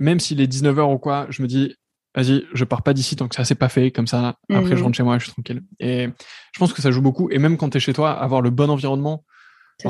même 0.00 0.18
s'il 0.18 0.40
est 0.40 0.52
19h 0.52 0.92
ou 0.92 0.98
quoi, 0.98 1.26
je 1.30 1.42
me 1.42 1.46
dis, 1.46 1.76
vas-y, 2.14 2.44
je 2.52 2.64
pars 2.64 2.82
pas 2.82 2.92
d'ici 2.92 3.14
tant 3.14 3.28
que 3.28 3.34
ça 3.34 3.44
c'est 3.44 3.54
pas 3.54 3.68
fait, 3.68 3.92
comme 3.92 4.06
ça, 4.06 4.36
après 4.50 4.70
je 4.70 4.74
mhm. 4.74 4.82
rentre 4.82 4.96
chez 4.96 5.02
moi, 5.04 5.18
je 5.18 5.24
suis 5.24 5.32
tranquille. 5.32 5.62
Et 5.78 6.08
je 6.52 6.58
pense 6.58 6.72
que 6.72 6.82
ça 6.82 6.90
joue 6.90 7.02
beaucoup. 7.02 7.30
Et 7.30 7.38
même 7.38 7.56
quand 7.56 7.70
tu 7.70 7.76
es 7.76 7.80
chez 7.80 7.92
toi, 7.92 8.12
avoir 8.12 8.40
le 8.40 8.50
bon 8.50 8.68
environnement, 8.68 9.24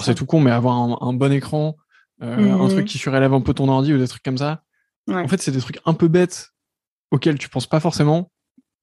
c'est 0.01 0.15
tout 0.15 0.27
con, 0.27 0.41
mais 0.41 0.51
avoir 0.51 1.03
un, 1.03 1.13
bon 1.15 1.33
écran, 1.33 1.77
un 2.21 2.69
truc 2.69 2.81
mhm. 2.81 2.85
qui 2.85 2.99
surélève 2.99 3.33
un 3.33 3.41
peu 3.41 3.55
ton 3.55 3.69
ordi 3.69 3.95
ou 3.95 3.99
des 3.99 4.09
trucs 4.09 4.23
comme 4.23 4.39
ça. 4.39 4.63
En 5.11 5.29
fait, 5.29 5.41
c'est 5.41 5.53
des 5.53 5.61
trucs 5.61 5.81
un 5.85 5.95
peu 5.95 6.09
bêtes 6.09 6.51
auxquels 7.11 7.39
tu 7.39 7.49
penses 7.49 7.67
pas 7.67 7.81
forcément, 7.81 8.31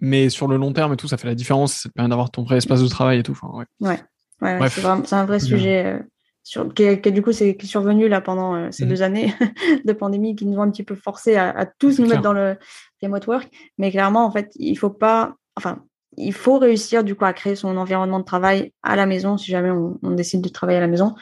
mais 0.01 0.29
sur 0.29 0.47
le 0.47 0.57
long 0.57 0.73
terme 0.73 0.93
et 0.93 0.97
tout, 0.97 1.07
ça 1.07 1.17
fait 1.17 1.27
la 1.27 1.35
différence. 1.35 1.73
Ça 1.73 1.89
te 1.89 1.93
permet 1.93 2.09
d'avoir 2.09 2.31
ton 2.31 2.43
vrai 2.43 2.57
espace 2.57 2.81
de 2.81 2.87
travail 2.87 3.19
et 3.19 3.23
tout. 3.23 3.37
ouais. 3.79 3.99
Ouais, 4.41 4.69
c'est 4.69 5.13
un 5.13 5.25
vrai 5.25 5.39
sujet 5.39 5.85
euh, 5.85 5.99
sur, 6.41 6.73
qui, 6.73 6.97
du 7.11 7.21
coup 7.21 7.31
c'est 7.31 7.55
survenu 7.61 8.07
là 8.07 8.21
pendant 8.21 8.55
euh, 8.55 8.67
ces 8.71 8.85
mmh. 8.85 8.89
deux 8.89 9.01
années 9.03 9.35
de 9.85 9.93
pandémie 9.93 10.35
qui 10.35 10.47
nous 10.47 10.57
ont 10.57 10.63
un 10.63 10.71
petit 10.71 10.81
peu 10.81 10.95
forcé 10.95 11.35
à, 11.35 11.67
tous 11.77 11.99
nous 11.99 12.07
mettre 12.07 12.23
dans 12.23 12.33
le 12.33 12.57
remote 13.03 13.27
work. 13.27 13.51
Mais 13.77 13.91
clairement, 13.91 14.25
en 14.25 14.31
fait, 14.31 14.51
il 14.55 14.75
faut 14.75 14.89
pas, 14.89 15.35
enfin, 15.55 15.83
il 16.17 16.33
faut 16.33 16.57
réussir 16.57 17.03
du 17.03 17.13
coup 17.13 17.25
à 17.25 17.33
créer 17.33 17.55
son 17.55 17.77
environnement 17.77 18.19
de 18.19 18.25
travail 18.25 18.73
à 18.81 18.95
la 18.95 19.05
maison 19.05 19.37
si 19.37 19.51
jamais 19.51 19.69
on, 19.69 19.99
on 20.01 20.11
décide 20.11 20.41
de 20.41 20.49
travailler 20.49 20.79
à 20.79 20.81
la 20.81 20.87
maison. 20.87 21.13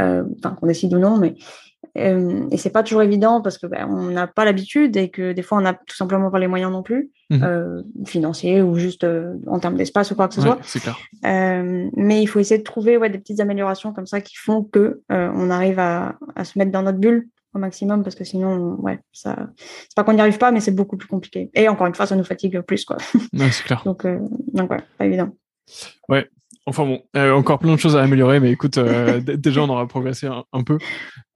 Euh, 0.00 0.24
enfin, 0.38 0.56
qu'on 0.56 0.66
décide 0.66 0.92
ou 0.94 0.98
non, 0.98 1.18
mais 1.18 1.36
euh, 1.96 2.46
et 2.50 2.56
c'est 2.56 2.70
pas 2.70 2.82
toujours 2.82 3.02
évident 3.02 3.40
parce 3.40 3.58
que 3.58 3.66
ben, 3.66 3.86
on 3.88 4.10
n'a 4.10 4.26
pas 4.26 4.44
l'habitude 4.44 4.96
et 4.96 5.10
que 5.10 5.32
des 5.32 5.42
fois 5.42 5.58
on 5.58 5.60
n'a 5.60 5.74
tout 5.74 5.96
simplement 5.96 6.30
pas 6.30 6.40
les 6.40 6.48
moyens 6.48 6.72
non 6.72 6.82
plus 6.82 7.10
mmh 7.30 7.42
euh, 7.42 7.82
financiers 8.04 8.62
ou 8.62 8.76
juste 8.76 9.04
euh, 9.04 9.34
en 9.46 9.58
termes 9.58 9.76
d'espace 9.76 10.10
ou 10.10 10.14
quoi 10.14 10.28
que 10.28 10.34
ce 10.34 10.40
soit. 10.40 10.56
Clair. 10.56 10.98
Euh, 11.24 11.88
mais 11.96 12.22
il 12.22 12.26
faut 12.26 12.40
essayer 12.40 12.58
de 12.58 12.64
trouver 12.64 12.96
ouais, 12.96 13.10
des 13.10 13.18
petites 13.18 13.40
améliorations 13.40 13.92
comme 13.92 14.06
ça 14.06 14.20
qui 14.20 14.36
font 14.36 14.62
que 14.62 15.02
on 15.08 15.50
arrive 15.50 15.78
à, 15.78 16.16
à, 16.34 16.44
se 16.44 16.58
mettre 16.58 16.72
dans 16.72 16.82
notre 16.82 16.98
bulle 16.98 17.28
au 17.54 17.58
maximum 17.58 18.02
parce 18.02 18.16
que 18.16 18.24
sinon 18.24 18.74
ouais 18.80 18.98
ça 19.12 19.36
c'est 19.56 19.94
pas 19.94 20.02
qu'on 20.02 20.14
n'y 20.14 20.20
arrive 20.20 20.38
pas 20.38 20.50
mais 20.50 20.60
c'est 20.60 20.74
beaucoup 20.74 20.96
plus 20.96 21.08
compliqué 21.08 21.50
et 21.54 21.68
encore 21.68 21.86
une 21.86 21.94
fois 21.94 22.06
ça 22.06 22.16
nous 22.16 22.24
fatigue 22.24 22.60
plus 22.62 22.84
quoi. 22.84 22.96
c'est 23.00 23.64
clair. 23.64 23.82
donc 23.86 24.06
donc 24.52 24.70
ouais 24.70 24.80
pas 24.98 25.06
évident. 25.06 25.30
Ouais, 26.08 26.28
Enfin 26.66 26.86
bon, 26.86 27.02
euh, 27.14 27.32
encore 27.32 27.58
plein 27.58 27.74
de 27.74 27.78
choses 27.78 27.94
à 27.94 28.02
améliorer, 28.02 28.40
mais 28.40 28.50
écoute, 28.50 28.78
euh, 28.78 29.20
déjà 29.36 29.62
on 29.62 29.68
aura 29.68 29.86
progressé 29.86 30.26
un, 30.26 30.62
peu. 30.62 30.78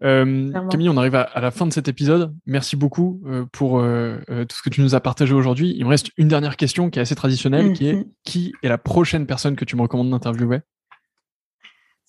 Euh, 0.02 0.50
Camille, 0.70 0.88
on 0.88 0.96
arrive 0.96 1.14
à, 1.16 1.40
la 1.40 1.50
fin 1.50 1.66
de 1.66 1.72
cet 1.72 1.86
épisode. 1.86 2.34
Merci 2.46 2.76
beaucoup 2.76 3.22
pour 3.52 3.80
tout 3.80 4.56
ce 4.56 4.62
que 4.62 4.70
tu 4.70 4.80
nous 4.80 4.94
as 4.94 5.00
partagé 5.00 5.34
aujourd'hui. 5.34 5.74
Il 5.76 5.84
me 5.84 5.90
reste 5.90 6.10
une 6.16 6.28
dernière 6.28 6.56
question 6.56 6.88
qui 6.88 6.98
est 6.98 7.02
assez 7.02 7.14
traditionnelle, 7.14 7.72
qui 7.74 7.88
est 7.88 7.94
mhm. 7.94 8.04
qui 8.24 8.52
est 8.62 8.68
la 8.68 8.78
prochaine 8.78 9.26
personne 9.26 9.54
que 9.54 9.66
tu 9.66 9.76
me 9.76 9.82
recommandes 9.82 10.10
d'interviewer? 10.10 10.60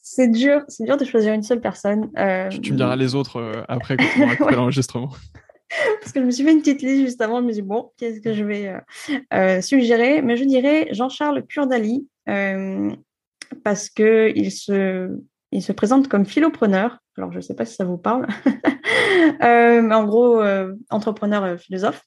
C'est 0.01 0.29
dur, 0.29 0.61
c'est 0.69 0.85
dur 0.85 0.97
de 0.97 1.05
choisir 1.05 1.33
une 1.33 1.43
seule 1.43 1.61
personne. 1.61 2.09
Tu, 2.61 2.71
me 2.71 2.77
diras 2.77 2.95
les 2.95 3.15
autres 3.15 3.65
après 3.67 3.97
quand 3.97 4.05
on 4.17 4.23
aura 4.23 4.35
coupé 4.37 4.55
l'enregistrement. 4.55 5.09
Parce 6.01 6.13
que 6.13 6.21
je 6.21 6.25
me 6.25 6.31
suis 6.31 6.43
fait 6.43 6.51
une 6.51 6.59
petite 6.59 6.81
liste 6.81 7.01
juste 7.01 7.21
avant, 7.21 7.41
je 7.41 7.43
me 7.43 7.51
suis 7.51 7.61
dit, 7.61 7.67
bon, 7.67 7.91
qu'est-ce 7.97 8.21
que 8.21 8.33
je 8.33 8.43
vais 8.45 9.61
suggérer? 9.61 10.21
Mais 10.21 10.37
je 10.37 10.45
dirais 10.45 10.87
Jean-Charles 10.93 11.43
Purdali, 11.45 12.07
parce 13.63 13.89
qu'il 13.89 14.51
se, 14.51 15.09
il 15.51 15.61
se 15.61 15.71
présente 15.71 16.07
comme 16.07 16.25
philopreneur. 16.25 16.99
Alors, 17.17 17.31
je 17.31 17.37
ne 17.37 17.41
sais 17.41 17.55
pas 17.55 17.65
si 17.65 17.75
ça 17.75 17.85
vous 17.85 17.97
parle, 17.97 18.27
euh, 19.43 19.81
mais 19.81 19.95
en 19.95 20.05
gros, 20.05 20.41
euh, 20.41 20.73
entrepreneur 20.89 21.43
euh, 21.43 21.57
philosophe. 21.57 22.01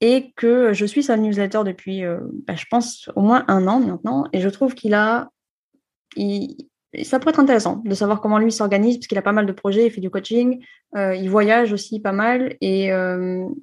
Et 0.00 0.32
que 0.36 0.72
je 0.72 0.84
suis 0.84 1.02
sa 1.02 1.16
newsletter 1.16 1.62
depuis, 1.64 2.02
bah, 2.46 2.56
je 2.56 2.64
pense, 2.68 3.08
au 3.14 3.22
moins 3.22 3.44
un 3.48 3.66
an 3.68 3.80
maintenant. 3.80 4.26
Et 4.32 4.40
je 4.40 4.48
trouve 4.48 4.74
qu'il 4.74 4.92
a. 4.92 5.30
Il, 6.16 6.68
ça 7.04 7.18
pourrait 7.18 7.30
être 7.30 7.40
intéressant 7.40 7.80
de 7.84 7.94
savoir 7.94 8.20
comment 8.20 8.38
lui 8.38 8.52
s'organise, 8.52 8.98
parce 8.98 9.06
qu'il 9.06 9.16
a 9.16 9.22
pas 9.22 9.32
mal 9.32 9.46
de 9.46 9.52
projets, 9.52 9.86
il 9.86 9.90
fait 9.90 10.02
du 10.02 10.10
coaching, 10.10 10.62
il 10.94 11.28
voyage 11.28 11.72
aussi 11.72 12.00
pas 12.00 12.12
mal, 12.12 12.56
et, 12.60 12.90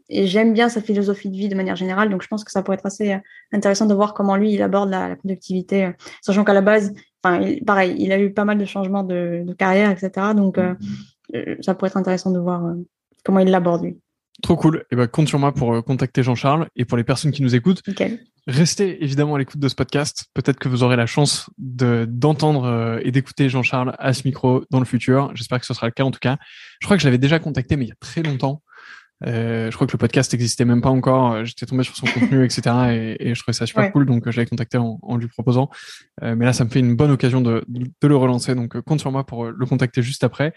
j'aime 0.09 0.53
bien 0.53 0.67
sa 0.67 0.81
philosophie 0.81 1.29
de 1.29 1.37
vie 1.37 1.47
de 1.47 1.55
manière 1.55 1.75
générale, 1.77 2.09
donc 2.09 2.23
je 2.23 2.27
pense 2.27 2.43
que 2.43 2.51
ça 2.51 2.61
pourrait 2.61 2.75
être 2.75 2.85
assez 2.85 3.17
intéressant 3.53 3.85
de 3.85 3.93
voir 3.93 4.13
comment 4.13 4.35
lui, 4.35 4.51
il 4.51 4.61
aborde 4.61 4.89
la 4.89 5.15
productivité, 5.15 5.91
sachant 6.21 6.43
qu'à 6.43 6.53
la 6.53 6.61
base, 6.61 6.93
enfin, 7.23 7.55
pareil, 7.65 7.95
il 7.99 8.11
a 8.11 8.19
eu 8.19 8.31
pas 8.31 8.45
mal 8.45 8.57
de 8.57 8.65
changements 8.65 9.03
de, 9.03 9.45
carrière, 9.57 9.91
etc. 9.91 10.27
Donc, 10.35 10.57
euh, 10.57 10.75
ça 11.61 11.73
pourrait 11.73 11.89
être 11.89 11.97
intéressant 11.97 12.31
de 12.31 12.39
voir 12.39 12.63
comment 13.23 13.39
il 13.39 13.49
l'aborde 13.49 13.83
lui. 13.83 13.97
Trop 14.41 14.55
cool. 14.55 14.77
Et 14.77 14.85
eh 14.91 14.95
ben, 14.95 15.07
compte 15.07 15.27
sur 15.27 15.37
moi 15.37 15.53
pour 15.53 15.83
contacter 15.83 16.23
Jean-Charles. 16.23 16.67
Et 16.75 16.85
pour 16.85 16.97
les 16.97 17.03
personnes 17.03 17.31
qui 17.31 17.43
nous 17.43 17.55
écoutent, 17.55 17.83
restez 18.47 19.03
évidemment 19.03 19.35
à 19.35 19.39
l'écoute 19.39 19.59
de 19.59 19.67
ce 19.67 19.75
podcast. 19.75 20.25
Peut-être 20.33 20.57
que 20.57 20.67
vous 20.67 20.83
aurez 20.83 20.95
la 20.95 21.05
chance 21.05 21.49
d'entendre 21.57 22.99
et 23.03 23.11
d'écouter 23.11 23.49
Jean-Charles 23.49 23.95
à 23.99 24.13
ce 24.13 24.23
micro 24.25 24.63
dans 24.71 24.79
le 24.79 24.85
futur. 24.85 25.31
J'espère 25.35 25.59
que 25.59 25.65
ce 25.65 25.73
sera 25.73 25.87
le 25.87 25.91
cas 25.91 26.03
en 26.03 26.11
tout 26.11 26.19
cas. 26.19 26.37
Je 26.79 26.87
crois 26.87 26.97
que 26.97 27.01
je 27.03 27.07
l'avais 27.07 27.19
déjà 27.19 27.37
contacté, 27.37 27.75
mais 27.75 27.85
il 27.85 27.89
y 27.89 27.93
a 27.93 27.97
très 27.99 28.23
longtemps. 28.23 28.63
Euh, 29.25 29.69
je 29.69 29.75
crois 29.75 29.87
que 29.87 29.91
le 29.93 29.97
podcast 29.97 30.31
n'existait 30.33 30.65
même 30.65 30.81
pas 30.81 30.89
encore. 30.89 31.33
Euh, 31.33 31.45
j'étais 31.45 31.65
tombé 31.65 31.83
sur 31.83 31.95
son 31.95 32.05
contenu, 32.07 32.43
etc. 32.45 32.61
Et, 32.91 33.29
et, 33.29 33.35
je 33.35 33.41
trouvais 33.41 33.53
ça 33.53 33.65
super 33.65 33.91
cool, 33.91 34.05
donc 34.05 34.27
euh, 34.27 34.31
je 34.31 34.37
l'avais 34.37 34.49
contacté 34.49 34.77
en, 34.77 34.99
en, 35.01 35.17
lui 35.17 35.27
proposant. 35.27 35.69
Euh, 36.23 36.35
mais 36.35 36.45
là, 36.45 36.53
ça 36.53 36.63
me 36.63 36.69
fait 36.69 36.79
une 36.79 36.95
bonne 36.95 37.11
occasion 37.11 37.41
de, 37.41 37.63
de, 37.67 38.07
le 38.07 38.15
relancer. 38.15 38.55
Donc, 38.55 38.79
compte 38.81 38.99
sur 38.99 39.11
moi 39.11 39.25
pour 39.25 39.45
le 39.45 39.65
contacter 39.65 40.01
juste 40.01 40.23
après. 40.23 40.53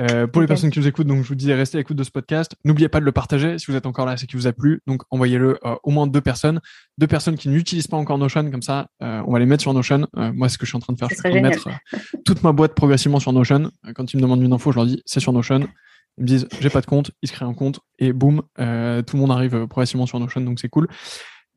Euh, 0.00 0.26
pour 0.26 0.40
les 0.40 0.48
personnes 0.48 0.70
qui 0.70 0.78
nous 0.78 0.86
écoutent, 0.86 1.06
donc 1.06 1.22
je 1.22 1.28
vous 1.28 1.34
disais, 1.34 1.54
restez 1.54 1.76
à 1.76 1.80
l'écoute 1.80 1.96
de 1.96 2.04
ce 2.04 2.10
podcast. 2.10 2.54
N'oubliez 2.64 2.88
pas 2.88 3.00
de 3.00 3.04
le 3.04 3.12
partager. 3.12 3.58
Si 3.58 3.66
vous 3.70 3.76
êtes 3.76 3.84
encore 3.84 4.06
là, 4.06 4.16
c'est 4.16 4.26
qu'il 4.26 4.38
vous 4.38 4.46
a 4.46 4.52
plu. 4.52 4.80
Donc 4.86 5.02
envoyez-le 5.10 5.58
euh, 5.64 5.74
au 5.82 5.90
moins 5.90 6.06
deux 6.06 6.22
personnes, 6.22 6.60
deux 6.96 7.06
personnes 7.06 7.36
qui 7.36 7.48
n'utilisent 7.48 7.86
pas 7.86 7.98
encore 7.98 8.16
Notion. 8.16 8.50
Comme 8.50 8.62
ça, 8.62 8.86
euh, 9.02 9.22
on 9.26 9.32
va 9.32 9.38
les 9.38 9.46
mettre 9.46 9.62
sur 9.62 9.74
Notion. 9.74 10.06
moi, 10.14 10.48
ce 10.48 10.56
que 10.56 10.64
je 10.64 10.70
suis 10.70 10.76
en 10.76 10.80
train 10.80 10.94
de 10.94 10.98
faire, 10.98 11.08
c'est 11.10 11.40
mettre 11.40 11.68
toute 12.24 12.42
ma 12.42 12.52
boîte 12.52 12.74
progressivement 12.74 13.20
sur 13.20 13.32
Notion. 13.32 13.70
Quand 13.94 14.12
ils 14.12 14.16
me 14.16 14.22
demandent 14.22 14.42
une 14.42 14.52
info, 14.52 14.72
je 14.72 14.76
leur 14.76 14.86
dis, 14.86 15.02
c'est 15.04 15.20
sur 15.20 15.32
Notion. 15.32 15.68
Ils 16.20 16.22
me 16.22 16.26
disent 16.26 16.46
j'ai 16.60 16.70
pas 16.70 16.82
de 16.82 16.86
compte, 16.86 17.10
ils 17.22 17.28
se 17.28 17.32
créent 17.32 17.46
un 17.46 17.54
compte 17.54 17.80
et 17.98 18.12
boum, 18.12 18.42
euh, 18.60 19.02
tout 19.02 19.16
le 19.16 19.20
monde 19.20 19.32
arrive 19.32 19.66
progressivement 19.66 20.06
sur 20.06 20.20
Notion, 20.20 20.42
donc 20.42 20.60
c'est 20.60 20.68
cool. 20.68 20.86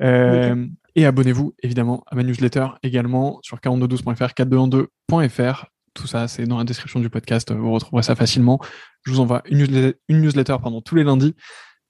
Euh, 0.01 0.65
et 0.95 1.05
abonnez-vous 1.05 1.53
évidemment 1.61 2.03
à 2.07 2.15
ma 2.15 2.23
newsletter 2.23 2.67
également 2.81 3.39
sur 3.43 3.57
4212.fr, 3.57 4.33
4212.fr. 4.33 5.65
Tout 5.93 6.07
ça, 6.07 6.27
c'est 6.27 6.45
dans 6.45 6.57
la 6.57 6.63
description 6.63 6.99
du 6.99 7.09
podcast. 7.09 7.51
Vous 7.51 7.71
retrouverez 7.71 8.01
ça 8.01 8.15
facilement. 8.15 8.59
Je 9.05 9.11
vous 9.11 9.19
envoie 9.19 9.43
une 9.45 9.59
newsletter, 9.59 9.97
une 10.07 10.21
newsletter 10.21 10.55
tous 10.83 10.95
les 10.95 11.03
lundis 11.03 11.35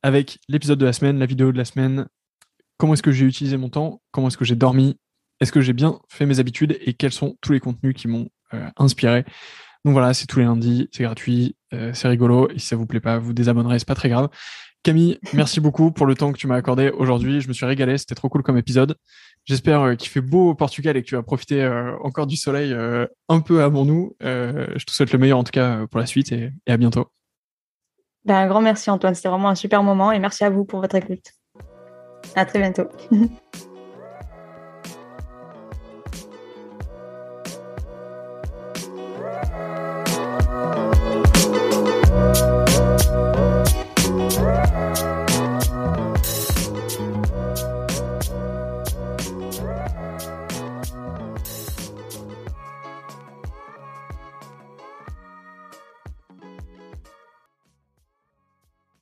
avec 0.01 0.39
l'épisode 0.49 0.79
de 0.79 0.85
la 0.85 0.93
semaine, 0.93 1.19
la 1.19 1.25
vidéo 1.25 1.51
de 1.51 1.57
la 1.57 1.65
semaine, 1.65 2.07
comment 2.77 2.93
est-ce 2.93 3.03
que 3.03 3.11
j'ai 3.11 3.25
utilisé 3.25 3.55
mon 3.55 3.69
temps, 3.69 4.01
comment 4.11 4.27
est-ce 4.27 4.37
que 4.37 4.45
j'ai 4.45 4.55
dormi, 4.55 4.97
est-ce 5.39 5.51
que 5.51 5.61
j'ai 5.61 5.73
bien 5.73 5.99
fait 6.09 6.25
mes 6.25 6.39
habitudes? 6.39 6.77
Et 6.81 6.93
quels 6.93 7.13
sont 7.13 7.37
tous 7.41 7.53
les 7.53 7.59
contenus 7.59 7.95
qui 7.95 8.07
m'ont 8.07 8.29
euh, 8.53 8.69
inspiré? 8.77 9.25
Donc 9.85 9.93
voilà, 9.93 10.13
c'est 10.13 10.27
tous 10.27 10.39
les 10.39 10.45
lundis, 10.45 10.89
c'est 10.91 11.03
gratuit, 11.03 11.55
euh, 11.73 11.91
c'est 11.93 12.07
rigolo. 12.07 12.49
Et 12.49 12.59
si 12.59 12.67
ça 12.67 12.75
vous 12.75 12.85
plaît 12.85 13.01
pas, 13.01 13.17
vous 13.17 13.33
désabonnerez, 13.33 13.79
c'est 13.79 13.87
pas 13.87 13.95
très 13.95 14.09
grave. 14.09 14.29
Camille, 14.81 15.19
merci 15.33 15.59
beaucoup 15.61 15.91
pour 15.91 16.05
le 16.05 16.15
temps 16.15 16.31
que 16.31 16.37
tu 16.37 16.47
m'as 16.47 16.55
accordé 16.55 16.89
aujourd'hui. 16.89 17.41
Je 17.41 17.47
me 17.47 17.53
suis 17.53 17.65
régalé, 17.65 17.97
c'était 17.97 18.15
trop 18.15 18.29
cool 18.29 18.43
comme 18.43 18.57
épisode. 18.57 18.95
J'espère 19.45 19.81
euh, 19.81 19.95
qu'il 19.95 20.09
fait 20.09 20.21
beau 20.21 20.51
au 20.51 20.55
Portugal 20.55 20.95
et 20.95 21.01
que 21.01 21.07
tu 21.07 21.15
vas 21.15 21.23
profiter 21.23 21.61
euh, 21.63 21.97
encore 22.01 22.27
du 22.27 22.37
soleil 22.37 22.73
un 23.29 23.39
peu 23.41 23.61
avant 23.61 23.85
nous. 23.85 24.15
je 24.21 24.85
te 24.85 24.91
souhaite 24.91 25.11
le 25.11 25.19
meilleur 25.19 25.37
en 25.37 25.43
tout 25.43 25.51
cas 25.51 25.85
pour 25.87 25.99
la 25.99 26.05
suite 26.05 26.31
et, 26.31 26.51
à 26.67 26.77
bientôt. 26.77 27.07
Ben, 28.25 28.35
un 28.35 28.47
grand 28.47 28.61
merci 28.61 28.89
Antoine, 28.89 29.15
c'était 29.15 29.27
vraiment 29.27 29.49
un 29.49 29.55
super 29.55 29.83
moment 29.83 30.13
et 30.13 30.19
merci 30.19 30.45
à 30.45 30.49
vous 30.49 30.63
pour 30.63 30.79
votre 30.79 30.95
écoute. 30.95 31.33
À 32.35 32.45
très 32.45 32.59
bientôt. 32.59 32.87